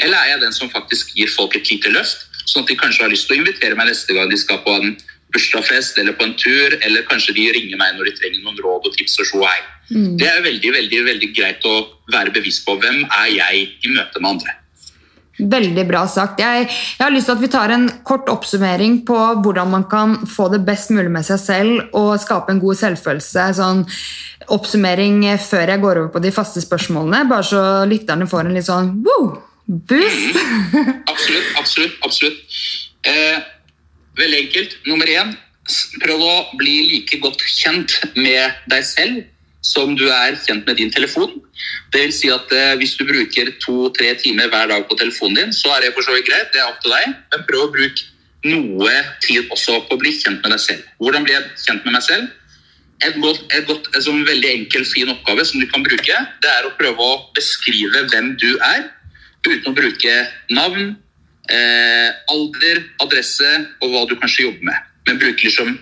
Eller 0.02 0.18
er 0.20 0.34
jeg 0.34 0.44
den 0.44 0.56
som 0.56 0.72
faktisk 0.74 1.14
gir 1.18 1.32
folk 1.32 1.56
et 1.58 1.70
lite 1.72 1.94
løft? 1.94 2.28
Sånn 2.44 2.66
at 2.66 2.72
de 2.72 2.78
kanskje 2.78 3.06
har 3.06 3.14
lyst 3.14 3.30
til 3.30 3.38
å 3.38 3.44
invitere 3.44 3.78
meg 3.80 3.88
neste 3.90 4.16
gang 4.16 4.30
de 4.30 4.40
skal 4.42 4.60
på 4.66 4.74
en 4.82 4.98
bursdagsfest 5.34 5.98
eller 6.02 6.18
på 6.18 6.28
en 6.28 6.36
tur, 6.38 6.76
eller 6.82 7.08
kanskje 7.10 7.36
de 7.38 7.48
ringer 7.56 7.80
meg 7.80 7.96
når 7.98 8.12
de 8.12 8.18
trenger 8.20 8.44
noen 8.44 8.60
råd 8.62 8.90
og 8.90 8.98
tips 8.98 9.22
og 9.24 9.30
sjå 9.32 9.46
og 9.46 9.48
hei. 9.90 10.18
Det 10.20 10.28
er 10.30 10.44
veldig, 10.46 10.74
veldig, 10.80 11.06
veldig 11.12 11.32
greit 11.36 11.66
å 11.70 11.78
være 12.14 12.34
bevisst 12.36 12.66
på 12.68 12.76
hvem 12.80 13.04
er 13.06 13.32
jeg 13.34 13.64
i 13.84 13.96
møte 13.96 14.22
med 14.22 14.36
andre. 14.36 14.60
Veldig 15.34 15.84
bra 15.90 16.04
sagt. 16.06 16.38
Jeg, 16.44 16.68
jeg 16.70 17.02
har 17.02 17.12
lyst 17.12 17.26
til 17.26 17.34
at 17.34 17.42
vi 17.42 17.50
tar 17.50 17.72
en 17.74 17.88
kort 18.06 18.28
oppsummering 18.30 19.00
på 19.08 19.18
hvordan 19.42 19.72
man 19.72 19.88
kan 19.90 20.20
få 20.30 20.46
det 20.54 20.62
best 20.68 20.94
mulig 20.94 21.10
med 21.12 21.26
seg 21.26 21.42
selv 21.42 21.96
og 21.98 22.22
skape 22.22 22.54
en 22.54 22.62
god 22.62 22.78
selvfølelse. 22.78 23.48
Sånn 23.58 23.82
oppsummering 24.54 25.24
før 25.42 25.74
jeg 25.74 25.82
går 25.82 26.02
over 26.04 26.14
på 26.14 26.22
de 26.22 26.34
faste 26.36 26.62
spørsmålene, 26.62 27.24
bare 27.32 27.48
så 27.50 27.64
lytterne 27.90 28.30
får 28.30 28.46
en 28.46 28.58
litt 28.60 28.70
sånn 28.70 28.94
wow, 29.08 29.34
boost. 29.66 30.38
Absolutt, 31.10 31.50
absolutt. 31.58 31.98
absolutt. 32.06 32.62
Eh, 33.10 33.42
veldig 34.20 34.42
enkelt. 34.46 34.78
Nummer 34.86 35.10
én, 35.10 35.34
prøv 36.04 36.24
å 36.28 36.34
bli 36.60 36.78
like 36.92 37.18
godt 37.24 37.42
kjent 37.58 37.98
med 38.14 38.54
deg 38.70 38.86
selv 38.86 39.24
som 39.64 39.96
du 39.96 40.06
er 40.12 40.36
kjent 40.44 40.68
med 40.68 40.78
din 40.78 40.92
telefon. 40.92 41.38
Det 41.94 42.02
vil 42.04 42.16
si 42.16 42.30
at 42.34 42.52
eh, 42.52 42.76
Hvis 42.80 42.98
du 43.00 43.06
bruker 43.08 43.54
to-tre 43.64 44.14
timer 44.20 44.52
hver 44.52 44.68
dag 44.72 44.88
på 44.90 44.98
telefonen 45.00 45.40
din, 45.40 45.54
så 45.56 45.72
er 45.76 45.86
det 45.86 45.94
for 45.96 46.06
så 46.06 46.16
vidt 46.16 46.28
greit. 46.28 46.52
det 46.54 46.62
er 46.62 46.72
opp 46.72 46.82
til 46.84 46.92
deg, 46.92 47.16
Men 47.32 47.46
prøv 47.48 47.68
å 47.68 47.74
bruke 47.76 48.10
noe 48.44 48.96
tid 49.24 49.48
også 49.56 49.80
på 49.88 49.96
å 49.96 50.02
bli 50.02 50.12
kjent 50.18 50.44
med 50.44 50.52
deg 50.52 50.60
selv. 50.60 50.88
Hvordan 51.00 51.24
blir 51.24 51.38
jeg 51.38 51.52
kjent 51.64 51.86
med 51.86 51.96
meg 51.96 52.04
selv? 52.04 52.28
Et 53.04 53.16
godt, 53.24 53.40
et 53.56 53.66
godt, 53.68 53.88
en 53.96 54.04
sånn 54.04 54.26
veldig 54.28 54.50
enkel, 54.52 54.84
fin 54.88 55.12
oppgave 55.12 55.46
som 55.48 55.60
du 55.60 55.68
kan 55.72 55.84
bruke, 55.84 56.20
det 56.44 56.52
er 56.52 56.68
å 56.68 56.76
prøve 56.80 57.08
å 57.08 57.16
beskrive 57.36 58.04
hvem 58.12 58.34
du 58.40 58.52
er, 58.64 58.86
uten 59.48 59.72
å 59.72 59.76
bruke 59.76 60.14
navn, 60.56 60.94
eh, 61.52 62.12
alder, 62.32 62.84
adresse 63.04 63.50
og 63.82 63.92
hva 63.92 64.06
du 64.08 64.16
kanskje 64.20 64.48
jobber 64.48 64.70
med. 64.72 64.92
Men 65.08 65.20
bruke 65.20 65.48
liksom 65.48 65.76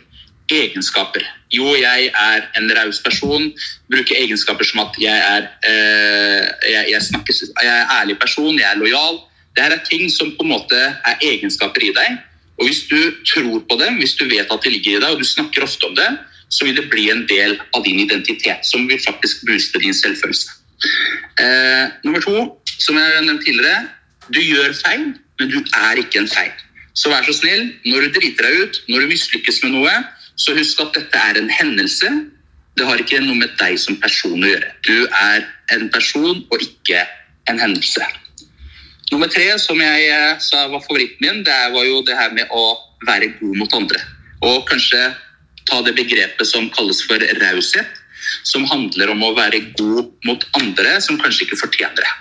egenskaper. 0.52 1.26
Jo, 1.52 1.74
jeg 1.76 2.12
er 2.12 2.48
en 2.60 2.72
raus 2.78 3.02
person. 3.04 3.50
Bruke 3.92 4.16
egenskaper 4.18 4.68
som 4.68 4.84
at 4.86 4.98
jeg 5.02 5.18
er, 5.18 5.48
eh, 5.68 6.48
jeg, 6.72 6.92
jeg, 6.94 7.02
snakker, 7.10 7.36
jeg 7.64 7.72
er 7.76 7.94
ærlig 8.00 8.18
person, 8.20 8.60
jeg 8.60 8.68
er 8.70 8.80
lojal. 8.80 9.22
Dette 9.58 9.80
er 9.80 9.88
ting 9.88 10.08
som 10.12 10.32
på 10.38 10.48
en 10.48 10.54
måte 10.54 10.80
er 10.80 11.26
egenskaper 11.28 11.84
i 11.84 11.94
deg. 11.96 12.20
Og 12.60 12.68
hvis 12.68 12.86
du 12.88 13.00
tror 13.26 13.64
på 13.68 13.78
dem, 13.82 13.98
hvis 14.00 14.16
du 14.20 14.28
vet 14.30 14.52
at 14.52 14.64
de 14.64 14.72
ligger 14.72 14.98
i 14.98 15.02
deg, 15.02 15.10
og 15.10 15.20
du 15.20 15.28
snakker 15.28 15.66
ofte 15.66 15.90
om 15.90 15.96
det, 15.98 16.10
så 16.52 16.68
vil 16.68 16.76
det 16.78 16.90
bli 16.92 17.08
en 17.12 17.24
del 17.28 17.56
av 17.76 17.84
din 17.86 18.00
identitet, 18.04 18.68
som 18.68 18.88
vil 18.90 19.00
faktisk 19.02 19.46
booste 19.48 19.80
din 19.80 19.96
selvfølelse. 19.96 20.60
Eh, 21.40 21.86
nummer 22.04 22.22
to, 22.24 22.36
som 22.78 22.98
jeg 23.00 23.16
har 23.16 23.24
nevnt 23.26 23.44
tidligere, 23.46 23.88
du 24.32 24.40
gjør 24.44 24.76
feil, 24.78 25.06
men 25.40 25.52
du 25.52 25.60
er 25.62 26.02
ikke 26.04 26.22
en 26.22 26.30
feil. 26.32 26.52
Så 26.94 27.10
vær 27.12 27.24
så 27.26 27.34
snill, 27.34 27.70
når 27.88 28.08
du 28.08 28.20
driter 28.20 28.48
deg 28.48 28.66
ut, 28.66 28.82
når 28.90 29.04
du 29.04 29.14
mislykkes 29.14 29.62
med 29.64 29.78
noe, 29.78 29.94
så 30.36 30.56
husk 30.58 30.80
at 30.84 30.94
dette 30.98 31.24
er 31.30 31.40
en 31.40 31.50
hendelse. 31.52 32.10
Det 32.78 32.88
har 32.88 33.02
ikke 33.02 33.22
noe 33.24 33.38
med 33.40 33.52
deg 33.60 33.78
som 33.80 34.00
person 34.02 34.40
å 34.40 34.52
gjøre. 34.52 34.72
Du 34.88 35.06
er 35.06 35.46
en 35.76 35.90
person 35.94 36.40
og 36.50 36.64
ikke 36.64 37.04
en 37.52 37.60
hendelse. 37.60 38.06
Nummer 39.12 39.28
tre, 39.28 39.50
som 39.60 39.80
jeg 39.82 40.08
eh, 40.08 40.38
sa 40.40 40.68
var 40.72 40.84
favoritten 40.86 41.26
min, 41.26 41.44
det 41.44 41.58
var 41.74 41.84
jo 41.84 42.00
det 42.08 42.16
her 42.16 42.32
med 42.32 42.48
å 42.56 42.64
være 43.08 43.34
god 43.42 43.58
mot 43.60 43.74
andre. 43.76 44.00
Og 44.48 44.64
kanskje 44.70 45.02
ta 45.68 45.82
det 45.86 45.98
begrepet 45.98 46.48
som 46.48 46.70
kalles 46.74 47.04
for 47.08 47.22
raushet, 47.42 48.00
som 48.48 48.64
handler 48.70 49.12
om 49.12 49.24
å 49.26 49.34
være 49.36 49.60
god 49.76 50.14
mot 50.28 50.46
andre 50.58 50.96
som 51.04 51.20
kanskje 51.20 51.48
ikke 51.48 51.60
fortjener 51.60 52.00
det. 52.00 52.14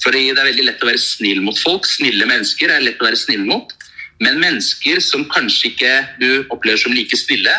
For 0.00 0.14
det 0.14 0.22
er 0.30 0.38
veldig 0.38 0.68
lett 0.68 0.84
å 0.84 0.88
være 0.88 1.02
snill 1.02 1.42
mot 1.44 1.58
folk. 1.60 1.84
Snille 1.88 2.28
mennesker 2.28 2.72
er 2.72 2.84
lett 2.84 3.02
å 3.02 3.08
være 3.08 3.18
snill 3.20 3.42
mot. 3.48 3.74
Men 4.20 4.40
mennesker 4.42 5.00
som 5.04 5.24
kanskje 5.32 5.70
ikke 5.72 5.92
du 6.20 6.28
opplever 6.52 6.80
som 6.80 6.94
like 6.94 7.16
snille, 7.16 7.54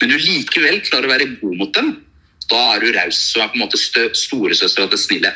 men 0.00 0.10
du 0.10 0.18
likevel 0.18 0.80
klarer 0.86 1.08
å 1.08 1.14
være 1.14 1.32
god 1.40 1.56
mot 1.58 1.74
dem, 1.74 1.94
da 2.50 2.60
er 2.74 2.84
du 2.84 2.92
raus. 2.94 3.18
Som 3.32 3.42
er 3.42 3.50
på 3.50 3.58
en 3.58 3.64
måte 3.64 3.80
storesøstera 3.80 4.90
til 4.92 5.00
snille. 5.00 5.32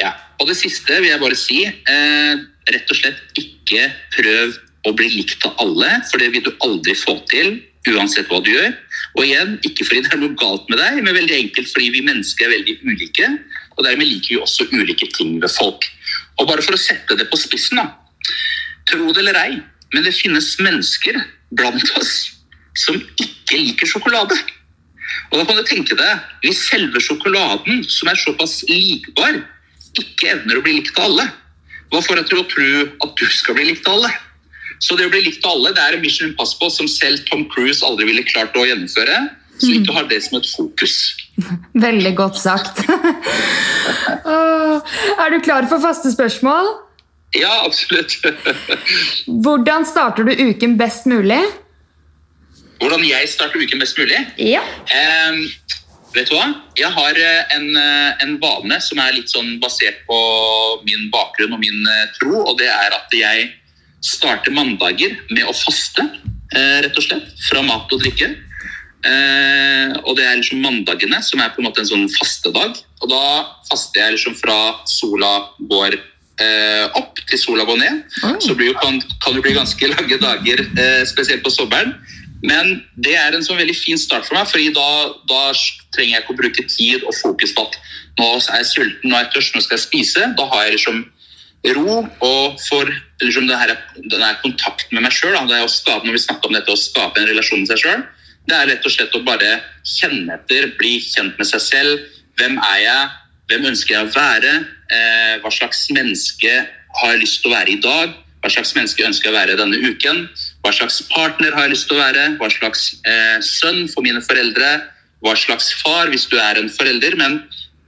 Ja. 0.00 0.14
Og 0.40 0.48
det 0.48 0.56
siste 0.60 1.00
vil 1.00 1.10
jeg 1.10 1.20
bare 1.22 1.38
si. 1.38 1.64
Eh, 1.66 2.44
rett 2.72 2.92
og 2.94 2.98
slett 2.98 3.40
ikke 3.40 3.88
prøv 4.14 4.56
å 4.88 4.94
bli 4.98 5.10
likt 5.18 5.44
av 5.46 5.58
alle, 5.62 5.90
for 6.10 6.22
det 6.22 6.32
vil 6.34 6.46
du 6.46 6.52
aldri 6.64 6.94
få 6.98 7.18
til 7.30 7.60
uansett 7.90 8.30
hva 8.30 8.40
du 8.42 8.50
gjør. 8.52 8.74
Og 9.18 9.24
igjen, 9.26 9.56
ikke 9.66 9.86
fordi 9.86 10.04
det 10.04 10.12
er 10.14 10.20
noe 10.22 10.36
galt 10.38 10.68
med 10.70 10.78
deg, 10.80 11.00
men 11.02 11.16
veldig 11.16 11.38
enkelt 11.38 11.70
fordi 11.72 11.90
vi 11.96 12.04
mennesker 12.06 12.46
er 12.46 12.54
veldig 12.54 12.76
ulike. 12.86 13.30
Og 13.76 13.84
dermed 13.86 14.08
liker 14.08 14.36
vi 14.36 14.40
også 14.42 14.68
ulike 14.70 15.08
ting 15.16 15.36
ved 15.42 15.50
folk. 15.52 15.88
Og 16.38 16.48
bare 16.48 16.64
for 16.64 16.76
å 16.76 16.80
sette 16.80 17.18
det 17.18 17.28
på 17.30 17.40
spissen, 17.40 17.80
da. 17.82 17.90
Tro 18.90 19.12
det 19.12 19.22
eller 19.22 19.38
ei, 19.38 19.60
men 19.92 20.06
det 20.06 20.14
finnes 20.16 20.54
mennesker 20.62 21.18
blant 21.54 21.92
oss 22.00 22.14
som 22.78 22.96
ikke 22.96 23.60
liker 23.60 23.88
sjokolade. 23.88 24.36
Og 25.30 25.38
da 25.38 25.44
kan 25.48 25.58
du 25.58 25.64
tenke 25.68 25.96
deg, 25.96 26.28
Hvis 26.44 26.64
selve 26.70 27.00
sjokoladen, 27.00 27.84
som 27.88 28.08
er 28.08 28.18
såpass 28.20 28.62
likbar, 28.68 29.42
ikke 29.98 30.32
evner 30.32 30.58
å 30.58 30.64
bli 30.64 30.78
likt 30.80 30.96
av 30.98 31.10
alle, 31.10 31.28
hva 31.92 32.00
får 32.00 32.22
deg 32.22 32.28
til 32.30 32.40
å 32.40 32.48
tro 32.48 32.70
at 33.04 33.16
du 33.20 33.26
skal 33.28 33.58
bli 33.58 33.68
likt 33.68 33.88
av 33.88 33.98
alle? 33.98 34.12
Så 34.82 34.96
det 34.96 35.06
å 35.06 35.12
bli 35.12 35.20
likt 35.26 35.44
av 35.44 35.52
alle 35.52 35.74
det 35.76 35.82
er 35.82 35.96
en 35.96 36.02
Mission 36.02 36.30
Impossible 36.30 36.70
som 36.72 36.88
selv 36.90 37.20
Tom 37.28 37.44
Cruise 37.52 37.84
aldri 37.86 38.08
ville 38.08 38.24
klart 38.26 38.56
å 38.56 38.64
gjennomføre. 38.66 39.18
Så 39.60 39.68
ikke 39.76 39.94
ha 39.94 40.02
det 40.08 40.22
som 40.24 40.40
et 40.40 40.48
fokus. 40.48 40.94
Veldig 41.86 42.14
godt 42.18 42.40
sagt. 42.40 42.80
Er 45.22 45.28
du 45.30 45.38
klar 45.44 45.68
for 45.70 45.82
faste 45.84 46.10
spørsmål? 46.14 46.72
Ja, 47.32 47.62
absolutt. 47.66 48.18
Hvordan 49.44 49.86
starter 49.88 50.26
du 50.28 50.32
uken 50.36 50.76
best 50.76 51.06
mulig? 51.08 51.40
Hvordan 52.82 53.04
jeg 53.06 53.28
starter 53.32 53.62
uken 53.62 53.80
best 53.80 53.96
mulig? 53.98 54.18
Ja. 54.42 54.60
Eh, 54.92 55.38
vet 56.12 56.28
du 56.28 56.36
hva? 56.36 56.50
Jeg 56.76 56.92
har 56.92 57.16
eh, 57.16 57.56
en, 57.56 57.70
eh, 57.78 58.24
en 58.26 58.36
vane 58.42 58.80
som 58.84 59.00
er 59.00 59.16
litt 59.16 59.32
sånn 59.32 59.56
basert 59.62 60.04
på 60.08 60.20
min 60.84 61.08
bakgrunn 61.14 61.56
og 61.56 61.62
min 61.62 61.88
eh, 61.88 62.06
tro, 62.18 62.42
og 62.42 62.58
det 62.60 62.68
er 62.68 62.98
at 62.98 63.16
jeg 63.16 63.48
starter 64.02 64.52
mandager 64.52 65.14
med 65.30 65.46
å 65.46 65.56
faste, 65.56 66.04
eh, 66.52 66.78
rett 66.84 66.98
og 66.98 67.06
slett, 67.06 67.32
fra 67.48 67.64
mat 67.64 67.92
og 67.94 68.02
drikke. 68.02 68.28
Eh, 69.02 69.96
og 70.04 70.14
det 70.18 70.26
er 70.28 70.36
liksom 70.38 70.60
mandagene 70.62 71.18
som 71.24 71.40
er 71.42 71.50
på 71.54 71.62
en 71.62 71.70
måte 71.70 71.82
en 71.82 71.90
sånn 71.94 72.08
fastedag. 72.18 72.76
Og 73.02 73.10
da 73.10 73.24
faster 73.70 74.04
jeg 74.04 74.18
liksom 74.18 74.36
fra 74.38 74.58
sola 74.90 75.32
går 75.70 75.96
eh, 76.40 76.86
opp 76.98 77.20
til 77.28 77.40
sola 77.40 77.66
går 77.68 77.80
ned. 77.80 78.02
Oi. 78.28 78.34
Så 78.44 78.56
blir 78.58 78.76
kan, 78.80 79.00
kan 79.24 79.36
det 79.36 79.44
bli 79.44 79.54
ganske 79.56 79.92
lange 79.94 80.18
dager, 80.22 80.64
eh, 80.78 81.02
spesielt 81.08 81.44
på 81.44 81.52
sommeren. 81.52 81.96
Men 82.42 82.80
det 82.98 83.14
er 83.14 83.36
en 83.36 83.44
sånn 83.44 83.60
veldig 83.60 83.76
fin 83.78 83.98
start 84.00 84.26
for 84.26 84.34
meg, 84.34 84.48
for 84.50 84.58
da, 84.74 84.88
da, 85.30 85.42
trenger 85.94 86.16
jeg 86.16 86.24
ikke 86.24 86.34
å 86.34 86.40
bruke 86.40 86.64
tid 86.66 87.04
og 87.06 87.14
fokus 87.14 87.52
på 87.54 87.66
at 87.68 87.76
nå 88.18 88.28
er 88.40 88.62
jeg 88.62 88.70
sulten, 88.70 89.10
nå 89.10 89.14
er 89.14 89.26
jeg 89.26 89.34
tørst, 89.36 89.54
nå 89.54 89.62
skal 89.62 89.78
jeg 89.78 89.84
spise. 89.84 90.24
Da 90.38 90.46
har 90.50 90.66
jeg 90.66 90.78
liksom 90.78 91.04
ro 91.76 92.00
og 92.02 92.58
får 92.64 92.90
liksom 93.22 93.46
denne 93.46 94.32
kontakten 94.42 94.96
med 94.96 95.06
meg 95.06 95.14
sjøl. 95.14 95.36
Når 95.36 96.10
vi 96.10 96.24
snakker 96.24 96.50
om 96.50 96.58
dette 96.58 96.74
å 96.74 96.80
skape 96.80 97.22
en 97.22 97.30
relasjon 97.30 97.62
med 97.62 97.70
seg 97.70 97.84
sjøl, 97.84 98.02
det 98.50 98.58
er 98.58 98.70
rett 98.72 98.86
og 98.88 98.90
slett 98.90 99.14
å 99.14 99.22
bare 99.22 99.60
kjenne 99.86 100.34
etter, 100.34 100.72
bli 100.80 100.96
kjent 100.98 101.38
med 101.38 101.46
seg 101.46 101.62
selv. 101.62 102.06
Hvem 102.40 102.58
er 102.58 102.78
jeg? 102.82 103.10
Hvem 103.50 103.66
ønsker 103.72 103.96
jeg 103.96 104.08
å 104.08 104.12
være? 104.14 104.52
Eh, 104.92 105.34
hva 105.42 105.50
slags 105.52 105.86
menneske 105.94 106.52
har 106.98 107.14
jeg 107.14 107.22
lyst 107.22 107.42
til 107.42 107.50
å 107.50 107.56
være 107.56 107.74
i 107.74 107.80
dag? 107.82 108.14
Hva 108.42 108.50
slags 108.50 108.74
menneske 108.76 109.06
ønsker 109.06 109.28
jeg 109.28 109.34
å 109.34 109.38
være 109.38 109.58
denne 109.60 109.78
uken? 109.78 110.24
Hva 110.64 110.72
slags 110.74 111.00
partner 111.12 111.54
har 111.54 111.66
jeg 111.66 111.74
lyst 111.74 111.88
til 111.90 111.98
å 111.98 112.02
være? 112.02 112.26
Hva 112.40 112.50
slags 112.52 112.84
eh, 113.06 113.38
sønn 113.46 113.86
for 113.92 114.06
mine 114.06 114.22
foreldre? 114.24 114.70
Hva 115.22 115.34
slags 115.38 115.70
far 115.82 116.10
hvis 116.10 116.28
du 116.30 116.38
er 116.42 116.58
en 116.58 116.70
forelder? 116.72 117.16
Men 117.18 117.40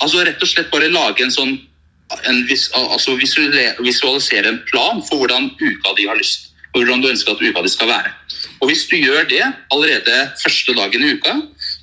altså, 0.02 0.22
rett 0.26 0.42
og 0.42 0.50
slett 0.50 0.72
bare 0.74 0.92
lage 0.92 1.26
en 1.26 1.34
sånn 1.34 1.56
en, 2.28 2.42
altså, 2.78 3.16
Visualisere 3.18 4.50
en 4.50 4.60
plan 4.68 5.00
for 5.08 5.22
hvordan 5.22 5.48
uka 5.58 5.94
di 5.98 6.06
har 6.10 6.18
lyst 6.20 6.50
og 6.74 6.82
hvordan 6.82 7.02
du 7.04 7.10
ønsker 7.12 7.36
at 7.36 7.42
uka 7.42 7.62
di 7.62 7.70
skal 7.70 7.86
være. 7.86 8.10
Og 8.60 8.68
Hvis 8.68 8.86
du 8.90 8.96
gjør 8.98 9.28
det 9.30 9.44
allerede 9.70 10.16
første 10.42 10.74
dagen 10.74 11.04
i 11.04 11.12
uka, 11.14 11.34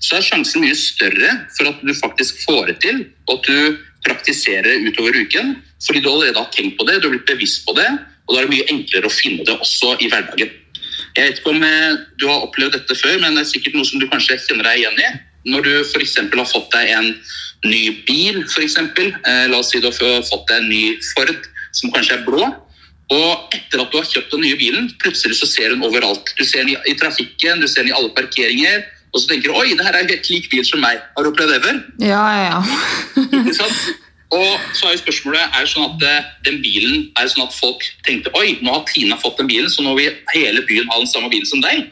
så 0.02 0.18
er 0.18 0.26
sjansen 0.26 0.64
mye 0.64 0.78
større 0.78 1.34
for 1.58 1.70
at 1.70 1.82
du 1.86 1.94
faktisk 1.98 2.42
får 2.46 2.72
det 2.72 2.78
til, 2.86 3.04
og 3.30 3.38
at 3.38 3.50
du 3.50 3.78
praktiserer 4.08 4.88
utover 4.88 5.18
uken. 5.22 5.56
Fordi 5.86 6.02
du 6.02 6.10
allerede 6.10 6.42
har 6.42 6.50
tenkt 6.54 6.78
på 6.78 6.88
det, 6.88 7.00
du 7.02 7.08
har 7.08 7.16
blitt 7.16 7.30
bevisst 7.30 7.64
på 7.68 7.76
det, 7.78 7.88
og 8.28 8.34
da 8.34 8.42
er 8.42 8.48
det 8.48 8.56
mye 8.56 8.70
enklere 8.74 9.10
å 9.10 9.14
finne 9.14 9.46
det 9.46 9.58
også 9.58 9.96
i 10.02 10.10
hverdagen. 10.10 10.58
Jeg 11.18 11.28
vet 11.28 11.42
ikke 11.42 11.52
om 11.52 11.64
eh, 11.68 12.00
du 12.22 12.28
har 12.30 12.46
opplevd 12.46 12.78
dette 12.78 12.96
før, 12.96 13.18
men 13.20 13.36
det 13.36 13.44
er 13.44 13.52
sikkert 13.52 13.76
noe 13.76 13.88
som 13.88 14.02
du 14.02 14.08
kanskje 14.10 14.40
kjenner 14.46 14.70
deg 14.70 14.82
igjen 14.82 15.02
i. 15.02 15.10
Når 15.52 15.66
du 15.66 15.72
f.eks. 15.84 16.18
har 16.22 16.50
fått 16.50 16.70
deg 16.76 16.92
en 16.96 17.10
ny 17.68 17.82
bil, 18.08 18.44
f.eks. 18.46 18.78
Eh, 18.80 19.46
la 19.52 19.60
oss 19.60 19.74
si 19.74 19.82
du 19.82 19.90
har 19.90 20.28
fått 20.28 20.46
deg 20.50 20.62
en 20.62 20.70
ny 20.70 20.84
Ford 21.12 21.50
som 21.76 21.94
kanskje 21.94 22.20
er 22.20 22.26
blå. 22.28 22.46
Og 23.12 23.56
etter 23.58 23.82
at 23.82 23.92
du 23.92 23.98
har 24.00 24.08
kjøpt 24.08 24.32
den 24.32 24.46
nye 24.46 24.58
bilen, 24.60 24.88
plutselig 25.02 25.42
så 25.42 25.50
ser 25.50 25.72
du 25.72 25.76
den 25.76 25.88
overalt. 25.88 26.32
Du 26.38 26.46
ser 26.48 26.64
den 26.64 26.78
i, 26.78 26.96
trafikken, 26.96 27.60
du 27.60 27.68
ser 27.68 27.84
den 27.84 27.92
i 27.92 27.98
alle 27.98 28.14
parkeringer. 28.16 28.86
Og 29.12 29.20
så 29.20 29.28
tenker 29.28 29.52
du 29.52 29.58
oi, 29.60 29.74
det 29.76 29.86
her 29.86 29.98
er 29.98 30.08
helt 30.08 30.30
lik 30.32 30.48
bil 30.52 30.64
som 30.68 30.80
meg. 30.84 31.02
Har 31.16 31.26
du 31.26 31.32
opplevd 31.32 31.52
det 31.56 31.60
før? 31.66 31.82
Ja, 32.04 32.22
ja, 32.32 32.46
ja. 32.48 33.26
Ikke 33.42 33.58
sant? 33.58 33.82
Og 34.32 34.48
så 34.78 34.88
er 34.88 34.94
jo 34.94 35.02
spørsmålet 35.02 35.42
er 35.44 35.66
det 35.66 35.72
sånn 35.74 35.90
at 35.90 36.04
eh, 36.08 36.28
den 36.48 36.62
bilen, 36.64 37.10
er 37.20 37.28
det 37.28 37.34
sånn 37.34 37.50
at 37.50 37.56
folk 37.58 37.84
tenkte 38.08 38.32
oi, 38.40 38.54
nå 38.64 38.72
har 38.72 38.86
Tina 38.88 39.18
fått 39.20 39.42
den 39.42 39.50
bilen, 39.52 39.68
så 39.68 39.84
nå 39.84 39.92
vil 39.98 40.14
hele 40.32 40.64
byen 40.70 40.88
ha 40.88 41.02
den 41.02 41.12
samme 41.12 41.28
bilen 41.34 41.50
som 41.50 41.60
deg. 41.64 41.90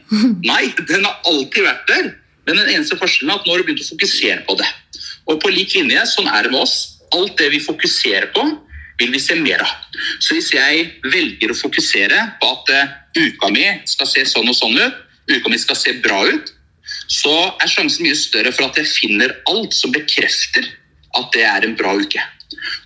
Nei, 0.48 0.70
den 0.88 1.04
har 1.04 1.20
alltid 1.28 1.68
vært 1.68 1.84
der. 1.92 2.14
Men 2.48 2.62
den 2.62 2.72
eneste 2.78 2.96
forskjellen 2.98 3.34
er 3.34 3.42
at 3.42 3.46
nå 3.46 3.52
har 3.54 3.60
du 3.60 3.68
begynt 3.68 3.84
å 3.84 3.90
fokusere 3.92 4.46
på 4.48 4.56
det. 4.62 4.70
Og 5.30 5.42
på 5.44 5.52
lik 5.52 5.76
linje, 5.76 6.06
sånn 6.16 6.32
er 6.32 6.48
det 6.48 6.54
med 6.56 6.64
oss. 6.64 6.78
Alt 7.18 7.36
det 7.42 7.52
vi 7.52 7.60
fokuserer 7.62 8.32
på, 8.32 8.46
vil 9.00 9.12
vi 9.14 9.20
se 9.22 9.36
mer 9.40 9.62
av. 9.64 9.76
Så 10.24 10.38
hvis 10.38 10.50
jeg 10.56 10.88
velger 11.06 11.52
å 11.52 11.58
fokusere 11.60 12.24
på 12.40 12.54
at 12.56 12.72
uh, 12.74 12.96
uka 13.20 13.52
mi 13.54 13.68
skal 13.90 14.10
se 14.10 14.26
sånn 14.28 14.50
og 14.50 14.58
sånn 14.58 14.80
ut, 14.80 14.98
uka 15.30 15.52
mi 15.52 15.60
skal 15.62 15.78
se 15.80 15.94
bra 16.04 16.24
ut, 16.26 16.52
så 17.10 17.36
er 17.58 17.72
sjansen 17.72 18.06
mye 18.06 18.18
større 18.18 18.52
for 18.54 18.68
at 18.68 18.78
jeg 18.78 18.92
finner 18.92 19.34
alt 19.50 19.74
som 19.76 19.94
bekrefter 19.94 20.68
at 21.18 21.32
det 21.34 21.46
er 21.48 21.66
en 21.66 21.76
bra 21.78 21.96
uke. 21.98 22.22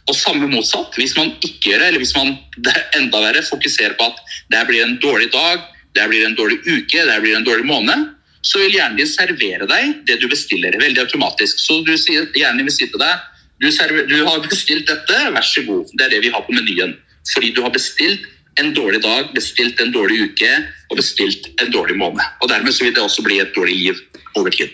Og 0.08 0.16
samme 0.16 0.48
motsatt, 0.52 0.96
hvis 1.00 1.16
man 1.18 1.34
ikke 1.44 1.72
gjør 1.72 1.84
det, 1.84 1.88
eller 1.92 2.04
hvis 2.04 2.16
man 2.16 2.36
det 2.64 2.76
enda 2.98 3.20
verre, 3.24 3.44
fokuserer 3.44 3.96
på 4.00 4.08
at 4.12 4.20
det 4.54 4.64
blir 4.70 4.84
en 4.86 4.98
dårlig 5.04 5.30
dag, 5.34 5.64
det 5.96 6.08
blir 6.10 6.26
en 6.28 6.38
dårlig 6.38 6.62
uke, 6.64 7.04
det 7.04 7.20
blir 7.24 7.38
en 7.38 7.48
dårlig 7.48 7.68
måned, 7.68 8.10
så 8.44 8.60
vil 8.60 8.76
hjernen 8.76 9.00
din 9.00 9.08
servere 9.08 9.68
deg 9.70 10.04
det 10.08 10.18
du 10.20 10.28
bestiller. 10.32 10.76
veldig 10.80 11.06
automatisk. 11.06 11.60
Så 11.60 11.80
du 11.88 11.96
sier, 11.98 12.28
hjernen 12.36 12.68
vil 12.68 12.76
si 12.76 12.88
til 12.88 13.00
deg 13.00 13.30
du, 13.64 13.70
server, 13.72 14.08
du 14.10 14.26
har 14.28 14.42
bestilt 14.44 14.90
dette, 14.90 15.20
vær 15.32 15.46
så 15.48 15.64
god. 15.64 15.92
Det 15.94 16.06
er 16.06 16.16
det 16.16 16.24
vi 16.26 16.32
har 16.34 16.44
på 16.44 16.56
menyen. 16.56 16.98
Fordi 17.32 17.54
du 17.56 17.62
har 17.64 17.72
bestilt 17.72 18.26
en 18.62 18.74
dårlig 18.74 19.02
dag, 19.04 19.32
bestilt 19.36 19.80
en 19.82 19.94
dårlig 19.94 20.30
uke 20.30 20.52
og 20.92 21.00
bestilt 21.00 21.50
en 21.62 21.72
dårlig 21.74 21.98
måned. 21.98 22.24
Og 22.42 22.50
Dermed 22.52 22.76
så 22.76 22.86
vil 22.86 22.96
det 22.96 23.04
også 23.04 23.26
bli 23.26 23.40
et 23.42 23.56
dårlig 23.56 23.80
liv 23.80 24.02
over 24.38 24.54
tid. 24.54 24.74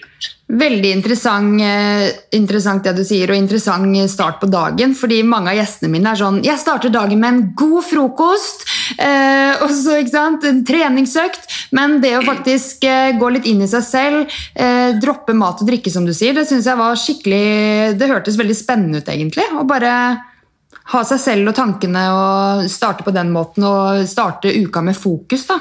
Veldig 0.49 0.91
interessant, 0.95 1.61
eh, 1.61 2.09
interessant, 2.33 2.83
det 2.83 2.95
du 2.97 3.03
sier, 3.05 3.29
og 3.29 3.37
interessant 3.37 4.09
start 4.09 4.39
på 4.41 4.49
dagen. 4.49 4.95
fordi 4.95 5.21
mange 5.21 5.51
av 5.51 5.57
gjestene 5.57 5.91
mine 5.91 6.09
er 6.09 6.15
sånn 6.15 6.43
Jeg 6.43 6.57
starter 6.57 6.89
dagen 6.89 7.19
med 7.19 7.29
en 7.29 7.53
god 7.55 7.83
frokost, 7.83 8.65
eh, 8.97 9.53
og 9.63 9.69
så 9.69 9.99
ikke 10.01 10.09
sant, 10.09 10.43
en 10.43 10.65
treningsøkt. 10.65 11.45
Men 11.71 12.01
det 12.01 12.17
å 12.17 12.25
faktisk 12.25 12.83
eh, 12.83 13.11
gå 13.19 13.29
litt 13.29 13.45
inn 13.45 13.61
i 13.61 13.67
seg 13.67 13.83
selv, 13.83 14.39
eh, 14.55 14.97
droppe 14.99 15.33
mat 15.33 15.61
og 15.61 15.67
drikke, 15.67 15.91
som 15.91 16.05
du 16.05 16.13
sier, 16.13 16.33
det 16.33 16.47
syns 16.47 16.65
jeg 16.65 16.77
var 16.77 16.95
skikkelig 16.95 17.99
Det 17.99 18.09
hørtes 18.09 18.37
veldig 18.37 18.55
spennende 18.57 18.97
ut, 19.03 19.07
egentlig. 19.07 19.45
Og 19.53 19.67
bare 19.67 19.93
ha 20.89 21.01
seg 21.05 21.19
selv 21.21 21.51
og 21.51 21.57
tankene 21.57 22.05
og 22.13 22.69
starte 22.71 23.05
på 23.05 23.13
den 23.15 23.33
måten, 23.33 23.65
og 23.65 24.07
starte 24.09 24.53
uka 24.55 24.81
med 24.85 24.97
fokus, 24.97 25.45
da. 25.49 25.59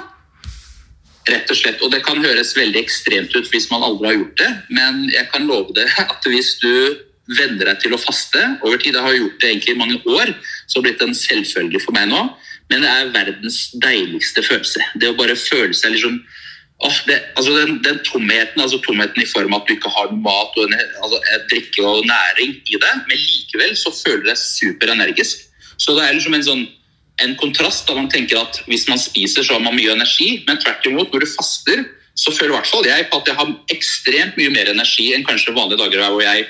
Rett 1.29 1.51
og 1.53 1.59
slett. 1.59 1.83
Og 1.85 1.93
det 1.93 2.01
kan 2.07 2.23
høres 2.25 2.55
veldig 2.57 2.81
ekstremt 2.81 3.35
ut 3.37 3.51
hvis 3.53 3.69
man 3.73 3.85
aldri 3.85 4.09
har 4.09 4.17
gjort 4.17 4.41
det, 4.41 4.49
men 4.73 5.05
jeg 5.13 5.29
kan 5.35 5.45
love 5.49 5.77
deg 5.77 5.93
at 6.07 6.31
hvis 6.33 6.57
du 6.63 6.73
venner 7.37 7.69
deg 7.69 7.83
til 7.83 7.93
å 7.93 8.01
faste 8.01 8.41
over 8.65 8.81
tid, 8.81 8.97
jeg 8.97 9.05
har 9.05 9.17
gjort 9.19 9.41
det 9.43 9.51
egentlig 9.51 9.75
i 9.75 9.81
mange 9.83 9.99
år, 10.09 10.33
så 10.65 10.79
har 10.79 10.87
det 10.87 10.87
blitt 10.89 11.05
en 11.05 11.19
selvfølge 11.19 11.83
for 11.85 11.97
meg 11.97 12.09
nå, 12.09 12.23
men 12.73 12.85
det 12.85 12.89
er 12.93 13.13
verdens 13.13 13.59
deiligste 13.81 14.45
følelse. 14.45 14.85
Det 15.01 15.13
å 15.13 15.17
bare 15.19 15.37
føle 15.37 15.77
seg 15.77 15.93
liksom 15.95 16.23
Oh, 16.79 16.95
det, 17.09 17.17
altså 17.35 17.53
den, 17.57 17.81
den, 17.83 17.99
tomheten 18.07 18.63
altså 18.63 18.79
tomheten 18.85 19.23
i 19.23 19.27
form 19.27 19.55
av 19.55 19.65
at 19.65 19.67
du 19.67 19.75
ikke 19.75 19.91
har 19.91 20.13
mat 20.15 20.59
og 20.61 20.69
en, 20.69 20.77
altså 21.03 21.19
drikke 21.51 21.83
og 21.83 22.05
næring 22.07 22.53
i 22.55 22.79
det, 22.79 22.93
men 23.09 23.19
likevel 23.19 23.75
så 23.77 23.91
føler 23.97 24.23
du 24.23 24.29
deg 24.31 24.39
superenergisk. 24.39 25.43
Så 25.75 25.97
det 25.97 26.05
er 26.05 26.15
liksom 26.15 26.37
en 26.39 26.47
sånn 26.47 26.67
en 27.19 27.35
kontrast 27.39 27.89
da 27.89 27.97
man 27.97 28.11
tenker 28.11 28.39
at 28.39 28.61
hvis 28.69 28.87
man 28.91 29.01
spiser, 29.01 29.43
så 29.43 29.57
har 29.57 29.65
man 29.65 29.75
mye 29.75 29.91
energi. 29.91 30.45
Men 30.47 30.61
tvert 30.63 30.87
imot, 30.87 31.11
når 31.11 31.25
du 31.25 31.33
faster, 31.33 31.83
så 32.19 32.35
føler 32.35 32.53
i 32.53 32.57
hvert 32.57 32.71
fall 32.71 32.87
jeg 32.87 33.09
på 33.11 33.21
at 33.21 33.31
jeg 33.31 33.39
har 33.39 33.53
ekstremt 33.75 34.39
mye 34.39 34.55
mer 34.55 34.71
energi 34.71 35.11
enn 35.15 35.27
kanskje 35.27 35.55
vanlige 35.57 35.83
dager 35.83 36.03
hvor 36.07 36.23
jeg 36.23 36.47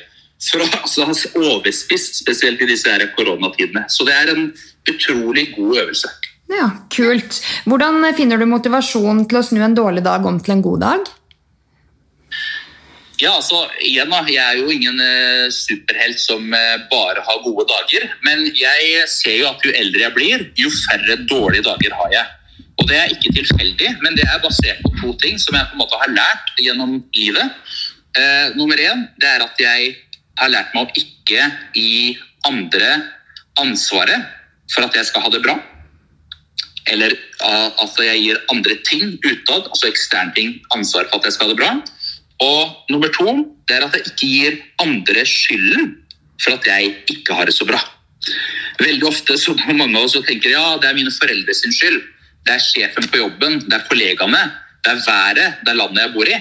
har 0.53 0.65
altså, 0.83 1.05
ha 1.09 1.17
overspist, 1.41 2.21
spesielt 2.21 2.63
i 2.63 2.69
disse 2.71 2.89
her 2.89 3.05
koronatidene. 3.17 3.85
Så 3.91 4.07
det 4.09 4.15
er 4.15 4.33
en 4.33 4.51
utrolig 4.89 5.49
god 5.57 5.83
øvelse. 5.83 6.13
Ja, 6.49 6.71
Kult. 6.93 7.43
Hvordan 7.69 8.01
finner 8.17 8.41
du 8.41 8.47
motivasjon 8.49 9.27
til 9.29 9.41
å 9.41 9.45
snu 9.45 9.61
en 9.65 9.77
dårlig 9.77 10.05
dag 10.07 10.25
om 10.27 10.39
til 10.41 10.57
en 10.57 10.65
god 10.65 10.85
dag? 10.85 11.11
Ja, 13.19 13.33
altså, 13.35 13.65
igjen 13.83 14.13
da, 14.13 14.23
Jeg 14.31 14.39
er 14.39 14.61
jo 14.61 14.71
ingen 14.71 15.01
eh, 15.03 15.49
superhelt 15.51 16.21
som 16.23 16.53
eh, 16.55 16.77
bare 16.91 17.25
har 17.27 17.43
gode 17.43 17.67
dager. 17.69 18.07
Men 18.23 18.47
jeg 18.57 19.05
ser 19.11 19.41
jo 19.41 19.49
at 19.51 19.65
jo 19.67 19.75
eldre 19.75 20.05
jeg 20.07 20.15
blir, 20.15 20.45
jo 20.57 20.71
færre 20.87 21.19
dårlige 21.27 21.67
dager 21.67 21.97
har 21.99 22.13
jeg. 22.15 22.35
Og 22.79 22.87
Det 22.89 22.97
er 22.97 23.11
ikke 23.13 23.35
tilfeldig, 23.35 23.91
men 24.05 24.15
det 24.15 24.25
er 24.25 24.39
basert 24.41 24.79
på 24.85 24.93
to 25.01 25.13
ting 25.19 25.41
som 25.43 25.59
jeg 25.59 25.67
på 25.67 25.75
en 25.75 25.83
måte 25.83 25.99
har 25.99 26.15
lært 26.15 26.53
gjennom 26.63 27.01
livet. 27.19 27.75
Eh, 28.17 28.55
nummer 28.55 28.79
én 28.79 29.09
det 29.19 29.33
er 29.35 29.45
at 29.45 29.59
jeg 29.61 29.97
har 30.39 30.53
lært 30.55 30.71
meg 30.77 30.87
å 30.87 31.03
ikke 31.03 31.49
gi 31.75 32.15
andre 32.47 32.93
ansvaret 33.59 34.31
for 34.71 34.87
at 34.87 34.95
jeg 34.95 35.11
skal 35.11 35.27
ha 35.27 35.35
det 35.35 35.43
bra. 35.43 35.59
Eller 36.89 37.15
at 37.49 38.01
jeg 38.03 38.23
gir 38.25 38.41
andre 38.53 38.77
ting 38.87 39.17
utad, 39.25 39.69
altså 39.69 39.89
eksterne 39.91 40.35
ting, 40.37 40.59
ansvar 40.75 41.09
for 41.11 41.21
at 41.21 41.29
jeg 41.29 41.37
skal 41.37 41.49
ha 41.49 41.55
det 41.55 41.61
bra. 41.61 41.71
Og 42.45 42.93
nummer 42.93 43.11
to 43.15 43.33
det 43.69 43.77
er 43.77 43.87
at 43.87 43.97
jeg 43.97 44.07
ikke 44.07 44.29
gir 44.33 44.59
andre 44.85 45.25
skylden 45.27 45.97
for 46.43 46.55
at 46.55 46.69
jeg 46.71 46.95
ikke 47.11 47.35
har 47.35 47.49
det 47.51 47.57
så 47.57 47.67
bra. 47.69 47.81
Veldig 48.79 49.09
ofte 49.09 49.39
så 49.41 49.57
mange 49.81 49.97
av 49.97 50.07
oss 50.07 50.17
tenker 50.29 50.55
ja, 50.55 50.77
det 50.81 50.91
er 50.91 50.99
mine 50.99 51.15
foreldre 51.15 51.57
sin 51.57 51.75
skyld. 51.75 52.01
Det 52.47 52.55
er 52.55 52.65
sjefen 52.65 53.09
på 53.11 53.21
jobben, 53.21 53.59
det 53.67 53.75
er 53.77 53.89
kollegaene, 53.91 54.41
det 54.87 54.95
er 54.95 55.03
været, 55.05 55.59
det 55.65 55.73
er 55.73 55.81
landet 55.81 56.05
jeg 56.07 56.15
bor 56.15 56.31
i. 56.31 56.39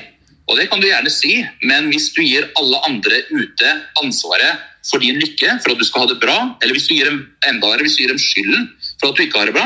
Og 0.48 0.56
det 0.56 0.70
kan 0.72 0.80
du 0.80 0.88
gjerne 0.88 1.12
si, 1.12 1.42
men 1.68 1.90
hvis 1.92 2.12
du 2.16 2.22
gir 2.24 2.46
alle 2.60 2.80
andre 2.88 3.20
ute 3.34 3.72
ansvaret 4.00 4.62
for 4.88 5.04
din 5.04 5.18
lykke, 5.20 5.58
for 5.64 5.74
at 5.74 5.82
du 5.82 5.84
skal 5.84 6.06
ha 6.06 6.12
det 6.14 6.22
bra, 6.22 6.38
eller 6.62 6.78
hvis 6.78 6.88
du 6.88 6.94
gir 6.96 7.10
dem 7.10 7.26
enda 7.50 7.74
hvis 7.82 7.98
du 7.98 8.06
gir 8.06 8.14
dem 8.14 8.22
skylden 8.22 8.70
for 8.98 9.12
at 9.12 9.18
du 9.18 9.24
ikke 9.26 9.42
har 9.42 9.50
det 9.50 9.56
bra, 9.58 9.66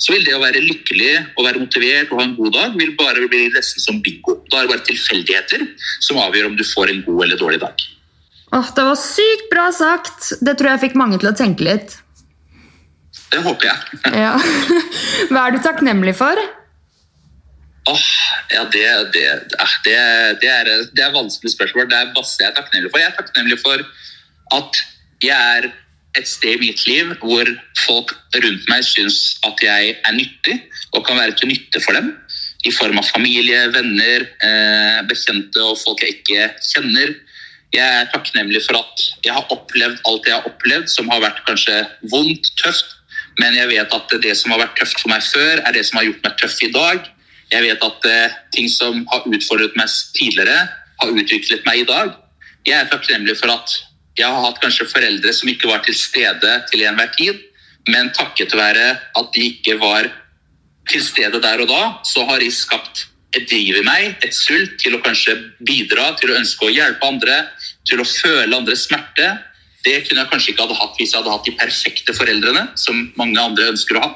så 0.00 0.14
vil 0.14 0.24
det 0.24 0.34
å 0.36 0.42
være 0.42 0.62
lykkelig 0.64 1.12
og 1.36 1.46
være 1.46 1.62
motivert 1.62 2.12
og 2.12 2.20
ha 2.20 2.26
en 2.26 2.36
god 2.38 2.54
dag 2.56 2.76
vil 2.80 2.92
bare 2.98 3.26
bli 3.28 3.46
nesten 3.52 3.84
som 3.84 3.98
bingo. 4.04 4.38
Da 4.48 4.60
er 4.60 4.68
det 4.68 4.74
bare 4.74 4.86
tilfeldigheter 4.88 5.66
som 6.00 6.20
avgjør 6.22 6.50
om 6.50 6.56
du 6.56 6.64
får 6.64 6.92
en 6.92 7.02
god 7.08 7.24
eller 7.26 7.40
dårlig 7.40 7.60
dag. 7.64 7.88
Åh, 8.56 8.70
Det 8.76 8.86
var 8.88 8.96
sykt 8.98 9.50
bra 9.50 9.68
sagt! 9.72 10.32
Det 10.40 10.56
tror 10.58 10.72
jeg 10.72 10.84
fikk 10.88 10.96
mange 10.98 11.20
til 11.20 11.30
å 11.30 11.36
tenke 11.36 11.66
litt. 11.66 11.98
Det 13.30 13.42
håper 13.44 13.68
jeg. 13.68 14.00
ja. 14.24 14.32
Hva 15.30 15.44
er 15.44 15.54
du 15.54 15.60
takknemlig 15.62 16.16
for? 16.18 16.40
Åh, 17.90 18.08
ja, 18.54 18.64
det, 18.72 18.86
det, 19.14 19.26
det, 19.84 20.00
det 20.42 20.50
er, 20.50 20.72
det 20.96 21.04
er 21.04 21.14
vanskelig 21.14 21.52
spørsmål. 21.54 21.88
Det 21.90 22.00
er 22.00 22.10
masse 22.16 22.40
jeg 22.40 22.50
er 22.50 22.56
takknemlig 22.58 22.90
for. 22.90 23.02
Jeg 23.02 23.12
er 23.12 23.16
takknemlig 23.20 23.60
for 23.62 23.86
at 24.56 24.82
jeg 25.22 25.36
er 25.36 25.70
et 26.18 26.26
sted 26.26 26.56
i 26.56 26.60
mitt 26.60 26.82
liv 26.88 27.12
hvor 27.22 27.48
folk 27.84 28.14
rundt 28.34 28.68
meg 28.70 28.84
syns 28.86 29.38
at 29.46 29.60
jeg 29.62 29.94
er 29.94 30.16
nyttig 30.16 30.56
og 30.94 31.04
kan 31.06 31.18
være 31.20 31.36
til 31.38 31.52
nytte 31.52 31.82
for 31.84 31.98
dem. 31.98 32.14
i 32.60 32.70
form 32.76 32.98
av 33.00 33.06
familie, 33.08 33.56
venner, 33.72 34.20
eh, 34.44 34.98
bekjente 35.08 35.62
og 35.64 35.78
folk 35.80 36.02
jeg 36.04 36.18
ikke 36.18 36.48
kjenner. 36.60 37.14
Jeg 37.72 38.02
er 38.02 38.10
takknemlig 38.12 38.60
for 38.66 38.76
at 38.76 39.04
jeg 39.24 39.32
har 39.32 39.46
opplevd 39.48 40.02
alt 40.04 40.28
jeg 40.28 40.34
har 40.34 40.44
opplevd, 40.44 40.90
som 40.92 41.08
har 41.08 41.22
vært 41.22 41.40
kanskje 41.46 41.78
vondt, 42.12 42.50
tøft. 42.60 42.98
Men 43.40 43.56
jeg 43.56 43.70
vet 43.70 43.94
at 43.96 44.12
det 44.20 44.36
som 44.36 44.52
har 44.52 44.60
vært 44.60 44.76
tøft 44.76 45.00
for 45.00 45.08
meg 45.08 45.24
før, 45.24 45.62
er 45.64 45.72
det 45.72 45.86
som 45.88 46.02
har 46.02 46.10
gjort 46.10 46.26
meg 46.26 46.36
tøff 46.36 46.58
i 46.60 46.72
dag. 46.74 47.08
Jeg 47.50 47.64
vet 47.64 47.86
at 47.88 48.08
eh, 48.12 48.36
ting 48.52 48.68
som 48.68 49.06
har 49.08 49.24
utfordret 49.24 49.80
meg 49.80 49.88
tidligere, 50.18 50.68
har 51.00 51.16
utviklet 51.16 51.64
meg 51.64 51.80
i 51.80 51.88
dag. 51.88 52.12
Jeg 52.68 52.76
er 52.76 52.92
takknemlig 52.92 53.38
for 53.40 53.56
at 53.56 53.72
jeg 54.18 54.26
har 54.26 54.42
hatt 54.44 54.58
kanskje 54.62 54.88
foreldre 54.90 55.32
som 55.34 55.50
ikke 55.52 55.70
var 55.70 55.84
til 55.86 55.96
stede 55.96 56.56
til 56.70 56.82
enhver 56.86 57.12
tid, 57.16 57.38
men 57.88 58.10
takket 58.16 58.54
være 58.56 58.88
at 59.16 59.30
de 59.34 59.46
ikke 59.52 59.78
var 59.80 60.10
til 60.90 61.04
stede 61.04 61.40
der 61.42 61.62
og 61.62 61.70
da, 61.70 61.82
så 62.04 62.24
har 62.28 62.42
de 62.42 62.50
skapt 62.52 63.06
et 63.36 63.46
driv 63.46 63.78
i 63.78 63.84
meg, 63.86 64.16
et 64.26 64.34
sult 64.34 64.74
til 64.82 64.96
å 64.96 65.02
kanskje 65.04 65.36
bidra, 65.66 66.10
til 66.18 66.32
å 66.32 66.38
ønske 66.40 66.66
å 66.66 66.72
hjelpe 66.72 67.06
andre, 67.06 67.36
til 67.86 68.02
å 68.02 68.08
føle 68.08 68.56
andres 68.56 68.88
smerte. 68.88 69.28
Det 69.86 70.00
kunne 70.06 70.24
jeg 70.24 70.32
kanskje 70.32 70.52
ikke 70.52 70.66
hadde 70.66 70.80
hatt 70.80 70.98
hvis 70.98 71.14
jeg 71.14 71.20
hadde 71.20 71.36
hatt 71.36 71.46
de 71.46 71.54
perfekte 71.60 72.16
foreldrene, 72.16 72.66
som 72.74 73.06
mange 73.20 73.38
andre 73.40 73.70
ønsker 73.70 73.96
å 73.96 74.04
ha. 74.04 74.10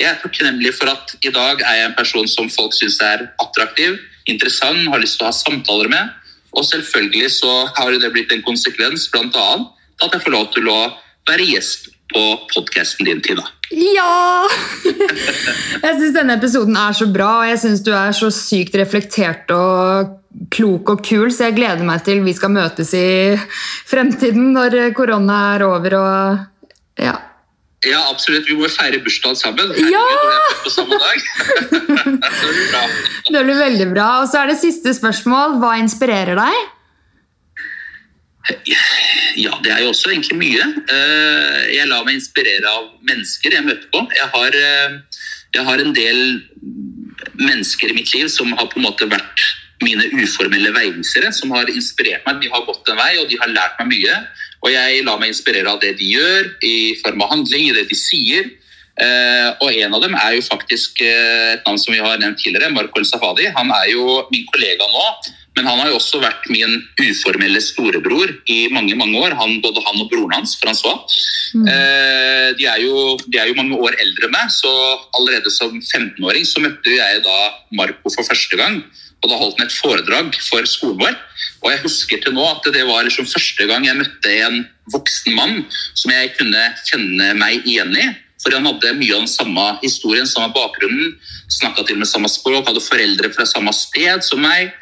Jeg 0.00 0.10
er 0.10 0.20
takknemlig 0.20 0.74
for 0.76 0.90
at 0.92 1.14
i 1.22 1.32
dag 1.32 1.62
er 1.62 1.78
jeg 1.78 1.88
en 1.88 1.96
person 1.96 2.28
som 2.28 2.50
folk 2.52 2.76
syns 2.76 3.00
er 3.04 3.26
attraktiv, 3.42 3.96
interessant, 4.28 4.84
har 4.92 5.00
lyst 5.02 5.18
til 5.18 5.26
å 5.26 5.30
ha 5.30 5.36
samtaler 5.36 5.90
med. 5.92 6.12
Og 6.52 6.66
selvfølgelig 6.68 7.30
så 7.38 7.52
har 7.76 7.94
det 7.96 8.12
blitt 8.12 8.32
en 8.34 8.44
konsekvens, 8.44 9.08
bl.a. 9.12 9.48
at 10.04 10.14
jeg 10.14 10.24
får 10.24 10.34
lov 10.34 10.50
til 10.54 10.68
å 10.68 10.78
være 11.28 11.48
gjest 11.48 11.90
på 12.12 12.22
podkasten 12.52 13.08
din, 13.08 13.22
Tina. 13.24 13.44
Ja! 13.72 14.44
Jeg 15.84 15.94
syns 15.96 16.12
denne 16.12 16.36
episoden 16.36 16.76
er 16.76 16.92
så 16.96 17.06
bra, 17.08 17.30
og 17.40 17.48
jeg 17.48 17.60
syns 17.62 17.80
du 17.86 17.88
er 17.96 18.12
så 18.14 18.28
sykt 18.34 18.76
reflektert 18.76 19.48
og 19.56 20.12
klok 20.52 20.92
og 20.92 21.02
kul, 21.04 21.32
så 21.32 21.48
jeg 21.48 21.56
gleder 21.56 21.84
meg 21.86 22.04
til 22.04 22.20
vi 22.24 22.34
skal 22.36 22.52
møtes 22.52 22.92
i 22.96 23.34
fremtiden 23.88 24.52
når 24.54 24.92
korona 24.96 25.38
er 25.54 25.64
over 25.66 25.96
og 25.98 27.00
ja. 27.00 27.16
Ja, 27.82 28.02
absolutt. 28.10 28.46
Vi 28.46 28.54
må 28.54 28.68
feire 28.70 29.00
bursdagen 29.02 29.38
sammen. 29.38 29.72
Ja! 29.90 30.02
På 30.62 30.70
samme 30.70 30.98
dag. 31.02 31.24
det 31.72 32.52
blir 32.52 32.68
bra. 32.70 32.82
Det 33.26 33.42
blir 33.48 33.58
veldig 33.58 33.88
bra. 33.90 34.08
Og 34.22 34.30
så 34.30 34.42
er 34.42 34.52
det 34.52 34.60
siste 34.60 34.94
spørsmål. 34.94 35.58
Hva 35.62 35.74
inspirerer 35.82 36.38
deg? 36.38 36.60
Ja, 39.38 39.54
det 39.62 39.70
er 39.70 39.82
jo 39.84 39.90
også 39.92 40.12
egentlig 40.12 40.38
mye. 40.38 40.68
Eh, 40.90 41.58
jeg 41.76 41.88
lar 41.90 42.06
meg 42.06 42.18
inspirere 42.18 42.70
av 42.70 42.88
mennesker 43.06 43.54
jeg 43.54 43.66
møter 43.66 43.90
på. 43.94 44.04
Jeg 44.14 44.30
har, 44.34 44.58
eh, 44.58 44.96
jeg 45.54 45.66
har 45.68 45.82
en 45.82 45.94
del 45.94 46.22
mennesker 47.38 47.90
i 47.90 47.98
mitt 47.98 48.14
liv 48.14 48.30
som 48.30 48.50
har 48.52 48.66
på 48.70 48.80
en 48.80 48.86
måte 48.86 49.10
vært 49.10 49.46
mine 49.82 50.06
uformelle 50.22 50.70
veivisere, 50.74 51.32
som 51.34 51.50
har 51.54 51.70
inspirert 51.70 52.26
meg. 52.26 52.42
De 52.42 52.50
har 52.52 52.66
gått 52.66 52.88
en 52.90 52.98
vei, 52.98 53.16
og 53.18 53.28
de 53.30 53.38
har 53.40 53.50
lært 53.50 53.78
meg 53.80 53.90
mye. 53.94 54.18
Og 54.62 54.70
jeg 54.70 55.04
lar 55.06 55.20
meg 55.20 55.32
inspirere 55.32 55.70
av 55.70 55.80
det 55.82 55.96
de 55.98 56.12
gjør, 56.14 56.50
i 56.62 56.76
form 57.02 57.24
av 57.24 57.32
handling, 57.34 57.68
i 57.68 57.76
det 57.76 57.88
de 57.90 57.98
sier. 57.98 58.50
Eh, 59.00 59.48
og 59.64 59.72
en 59.72 59.94
av 59.96 60.02
dem 60.04 60.14
er 60.20 60.34
jo 60.36 60.42
faktisk 60.44 61.00
eh, 61.06 61.54
et 61.54 61.62
navn 61.66 61.80
som 61.80 61.94
vi 61.94 62.02
har 62.02 62.18
nevnt 62.20 62.38
tidligere, 62.42 62.72
Marco 62.74 63.00
El 63.00 63.08
Safadi. 63.08 63.48
Han 63.56 63.72
er 63.72 63.88
jo 63.94 64.20
min 64.30 64.44
kollega 64.52 64.86
nå, 64.92 65.06
men 65.56 65.68
han 65.68 65.80
har 65.80 65.90
jo 65.90 65.98
også 65.98 66.20
vært 66.22 66.46
min 66.52 66.78
uformelle 67.00 67.60
storebror 67.64 68.30
i 68.52 68.66
mange 68.72 68.96
mange 68.96 69.18
år. 69.20 69.36
Han, 69.40 69.58
både 69.64 69.84
han 69.84 70.02
og 70.04 70.12
broren 70.12 70.36
hans, 70.36 70.54
Francois. 70.60 71.18
Mm. 71.56 71.66
Eh, 71.68 72.48
de, 72.60 72.68
er 72.68 72.84
jo, 72.84 73.16
de, 73.26 73.40
er 73.40 73.50
jo, 73.50 73.58
mange 73.58 73.80
år 73.80 73.96
eldre 73.98 74.28
enn 74.28 74.36
meg, 74.36 74.52
så 74.54 74.72
allerede 75.18 75.52
som 75.52 75.74
15-åring 75.80 76.46
så 76.48 76.62
møtte 76.64 76.94
jeg 76.94 77.24
da 77.26 77.38
Marco 77.76 78.12
for 78.12 78.28
første 78.28 78.60
gang. 78.60 78.82
Og 79.22 79.30
da 79.30 79.38
holdt 79.38 79.60
han 79.60 79.68
et 79.68 79.76
foredrag 79.76 80.36
for 80.42 80.66
skolen 80.66 80.98
vår. 81.04 81.16
Og 81.62 81.70
jeg 81.70 81.82
husker 81.84 82.22
til 82.22 82.34
nå 82.34 82.44
at 82.48 82.66
det 82.74 82.82
var 82.88 83.06
liksom 83.06 83.28
første 83.30 83.68
gang 83.70 83.86
jeg 83.86 83.98
møtte 84.00 84.34
en 84.48 84.64
voksen 84.92 85.36
mann 85.38 85.60
som 85.94 86.10
jeg 86.10 86.32
kunne 86.38 86.64
kjenne 86.88 87.32
meg 87.38 87.62
igjen 87.62 87.94
i. 87.94 88.08
For 88.42 88.54
han 88.56 88.66
hadde 88.66 88.96
mye 88.98 89.14
av 89.14 89.22
den 89.22 89.30
samme 89.30 89.66
historien, 89.84 90.26
samme 90.26 90.50
bakgrunnen. 90.54 91.14
Snakka 91.52 91.86
til 91.86 92.00
med 92.00 92.10
samme 92.10 92.30
språk, 92.30 92.66
hadde 92.66 92.82
foreldre 92.82 93.30
fra 93.36 93.46
samme 93.46 93.70
sted 93.76 94.26
som 94.26 94.42
meg. 94.42 94.72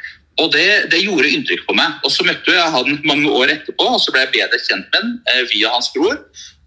Og 0.40 0.48
det, 0.54 0.88
det, 0.92 1.02
gjorde 1.04 1.28
inntrykk 1.28 1.66
på 1.68 1.76
meg. 1.76 1.98
Og 2.06 2.12
Så 2.14 2.24
møtte 2.24 2.54
jeg 2.54 2.72
han 2.76 3.00
mange 3.04 3.28
år 3.28 3.52
etterpå, 3.52 3.90
og 3.92 4.00
så 4.00 4.14
ble 4.14 4.24
jeg 4.24 4.32
bedre 4.38 4.62
kjent 4.64 4.88
med 4.88 5.02
ham 5.02 5.12
eh, 5.34 5.44
via 5.52 5.72
hans 5.74 5.90
bror. 5.92 6.16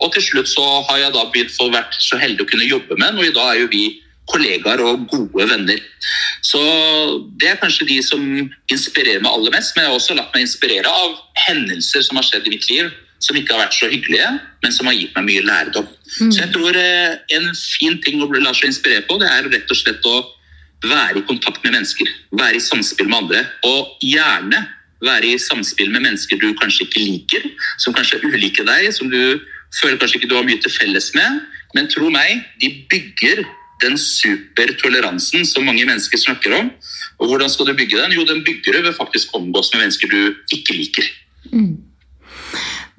Og 0.04 0.14
til 0.14 0.26
slutt 0.26 0.52
så 0.52 0.66
har 0.90 1.00
jeg 1.02 1.16
da 1.16 1.26
begynt 1.32 1.62
å 1.64 1.72
vært 1.74 1.98
så 2.04 2.20
heldig 2.22 2.46
å 2.46 2.50
kunne 2.52 2.70
jobbe 2.70 2.98
med 3.00 3.08
ham, 3.08 3.22
og 3.22 3.30
i 3.30 3.34
dag 3.34 3.54
er 3.54 3.64
jo 3.64 3.72
vi 3.72 3.86
kollegaer 4.32 4.82
og 4.86 5.08
gode 5.12 5.48
venner. 5.50 5.80
Så 6.42 6.60
Det 7.40 7.50
er 7.50 7.60
kanskje 7.62 7.88
de 7.88 8.02
som 8.04 8.22
inspirerer 8.72 9.22
meg 9.24 9.32
aller 9.32 9.52
mest. 9.52 9.76
Men 9.76 9.84
jeg 9.84 9.92
har 9.92 10.00
også 10.00 10.16
latt 10.16 10.34
meg 10.36 10.46
inspirere 10.46 10.90
av 10.90 11.18
hendelser 11.48 12.06
som 12.06 12.20
har 12.20 12.28
skjedd 12.28 12.48
i 12.48 12.56
mitt 12.56 12.70
liv 12.70 12.92
som 13.24 13.38
ikke 13.40 13.56
har 13.56 13.64
vært 13.64 13.78
så 13.78 13.88
hyggelige, 13.88 14.30
men 14.64 14.74
som 14.76 14.90
har 14.90 14.98
gitt 14.98 15.14
meg 15.16 15.28
mye 15.30 15.44
lærdom. 15.48 15.88
Mm. 16.20 16.32
Så 16.32 16.42
jeg 16.42 16.52
tror 16.52 16.76
eh, 16.76 17.14
en 17.38 17.50
fin 17.56 17.96
ting 18.04 18.20
å 18.20 18.28
la 18.36 18.52
seg 18.52 18.68
inspirere 18.68 19.06
på, 19.08 19.16
det 19.22 19.30
er 19.32 19.48
rett 19.54 19.72
og 19.72 19.80
slett 19.80 20.10
å 20.10 20.18
være 20.84 21.22
i 21.22 21.26
kontakt 21.30 21.64
med 21.64 21.78
mennesker. 21.78 22.10
Være 22.36 22.60
i 22.60 22.64
samspill 22.64 23.08
med 23.08 23.22
andre. 23.22 23.46
Og 23.70 24.04
gjerne 24.04 24.60
være 25.04 25.32
i 25.32 25.40
samspill 25.40 25.92
med 25.94 26.04
mennesker 26.04 26.40
du 26.40 26.50
kanskje 26.60 26.88
ikke 26.88 27.04
liker, 27.04 27.48
som 27.80 27.96
kanskje 27.96 28.20
er 28.20 28.28
ulike 28.28 28.66
deg, 28.68 28.90
som 28.96 29.12
du 29.12 29.40
føler 29.80 30.00
kanskje 30.02 30.20
ikke 30.20 30.32
du 30.32 30.38
har 30.38 30.48
mye 30.48 30.60
til 30.64 30.76
felles 30.76 31.12
med. 31.16 31.44
Men 31.78 31.88
tro 31.92 32.12
meg, 32.12 32.44
de 32.60 32.74
bygger 32.92 33.46
den 33.82 33.98
supertoleransen 34.00 35.48
som 35.48 35.66
mange 35.68 35.86
mennesker 35.88 36.22
snakker 36.22 36.54
om. 36.60 36.70
Og 37.22 37.32
hvordan 37.32 37.50
skal 37.52 37.70
du 37.70 37.74
bygge 37.78 37.98
den? 38.00 38.14
Jo, 38.18 38.28
den 38.28 38.44
bygger 38.46 38.78
du 38.78 38.86
ved 38.88 38.96
faktisk 38.98 39.34
omgås 39.38 39.74
med 39.74 39.86
mennesker 39.86 40.12
du 40.12 40.56
ikke 40.56 40.78
liker. 40.78 41.10
Mm. 41.54 41.74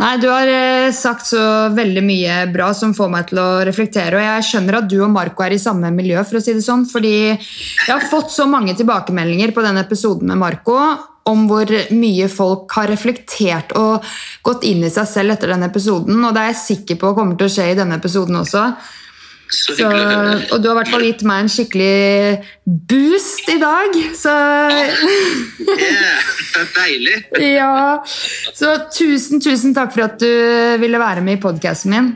Nei, 0.02 0.16
Du 0.18 0.26
har 0.26 0.48
eh, 0.50 0.92
sagt 0.92 1.28
så 1.28 1.40
veldig 1.74 2.02
mye 2.02 2.38
bra 2.52 2.72
som 2.74 2.94
får 2.96 3.10
meg 3.12 3.28
til 3.30 3.38
å 3.38 3.48
reflektere. 3.66 4.18
Og 4.18 4.26
jeg 4.26 4.46
skjønner 4.48 4.80
at 4.80 4.88
du 4.90 4.98
og 4.98 5.12
Marco 5.14 5.44
er 5.46 5.54
i 5.54 5.62
samme 5.62 5.92
miljø, 5.94 6.18
for 6.26 6.40
å 6.40 6.42
si 6.44 6.56
det 6.56 6.64
sånn. 6.66 6.82
Fordi 6.90 7.14
jeg 7.30 7.92
har 7.92 8.10
fått 8.10 8.34
så 8.34 8.48
mange 8.50 8.74
tilbakemeldinger 8.78 9.54
på 9.54 9.64
den 9.64 9.78
episoden 9.80 10.32
med 10.32 10.42
Marco 10.42 10.78
om 11.30 11.46
hvor 11.48 11.70
mye 11.96 12.26
folk 12.28 12.74
har 12.76 12.90
reflektert 12.92 13.72
og 13.80 14.04
gått 14.44 14.66
inn 14.68 14.84
i 14.84 14.92
seg 14.92 15.08
selv 15.08 15.36
etter 15.36 15.54
den 15.54 15.64
episoden. 15.64 16.18
Og 16.20 16.34
det 16.34 16.42
er 16.42 16.52
jeg 16.52 16.60
sikker 16.64 17.00
på 17.00 17.14
kommer 17.16 17.38
til 17.38 17.48
å 17.48 17.54
skje 17.54 17.70
i 17.72 17.78
denne 17.78 17.96
episoden 18.00 18.42
også. 18.42 18.66
Så, 19.54 19.76
så, 19.78 19.88
og 20.50 20.62
du 20.62 20.68
har 20.68 20.74
i 20.74 20.78
hvert 20.80 20.90
fall 20.90 21.04
gitt 21.06 21.22
meg 21.28 21.44
en 21.44 21.50
skikkelig 21.52 22.44
boost 22.64 23.48
i 23.52 23.56
dag, 23.60 23.96
så 24.18 24.34
yeah, 25.62 26.32
Deilig. 26.74 27.16
ja. 27.58 28.00
Så 28.04 28.74
tusen, 28.94 29.42
tusen 29.44 29.76
takk 29.76 29.94
for 29.94 30.08
at 30.08 30.18
du 30.20 30.30
ville 30.82 31.00
være 31.00 31.24
med 31.24 31.38
i 31.38 31.42
podkasten 31.44 31.94
min. 31.94 32.12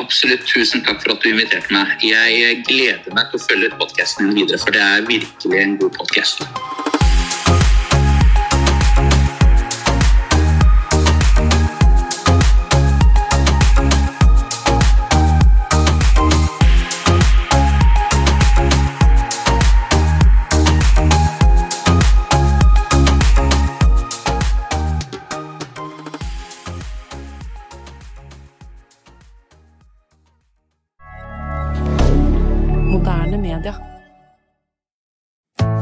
Absolutt. 0.00 0.46
Tusen 0.48 0.82
takk 0.86 1.02
for 1.04 1.14
at 1.14 1.22
du 1.22 1.30
inviterte 1.32 1.74
meg. 1.74 1.94
Jeg 2.06 2.62
gleder 2.68 3.14
meg 3.14 3.30
til 3.30 3.40
å 3.40 3.46
følge 3.46 3.72
podkasten 3.78 4.30
din 4.30 4.42
videre, 4.42 4.60
for 4.62 4.74
det 4.74 4.82
er 4.82 5.06
virkelig 5.08 5.62
en 5.62 5.78
god 5.84 5.96
podkast. 6.00 7.01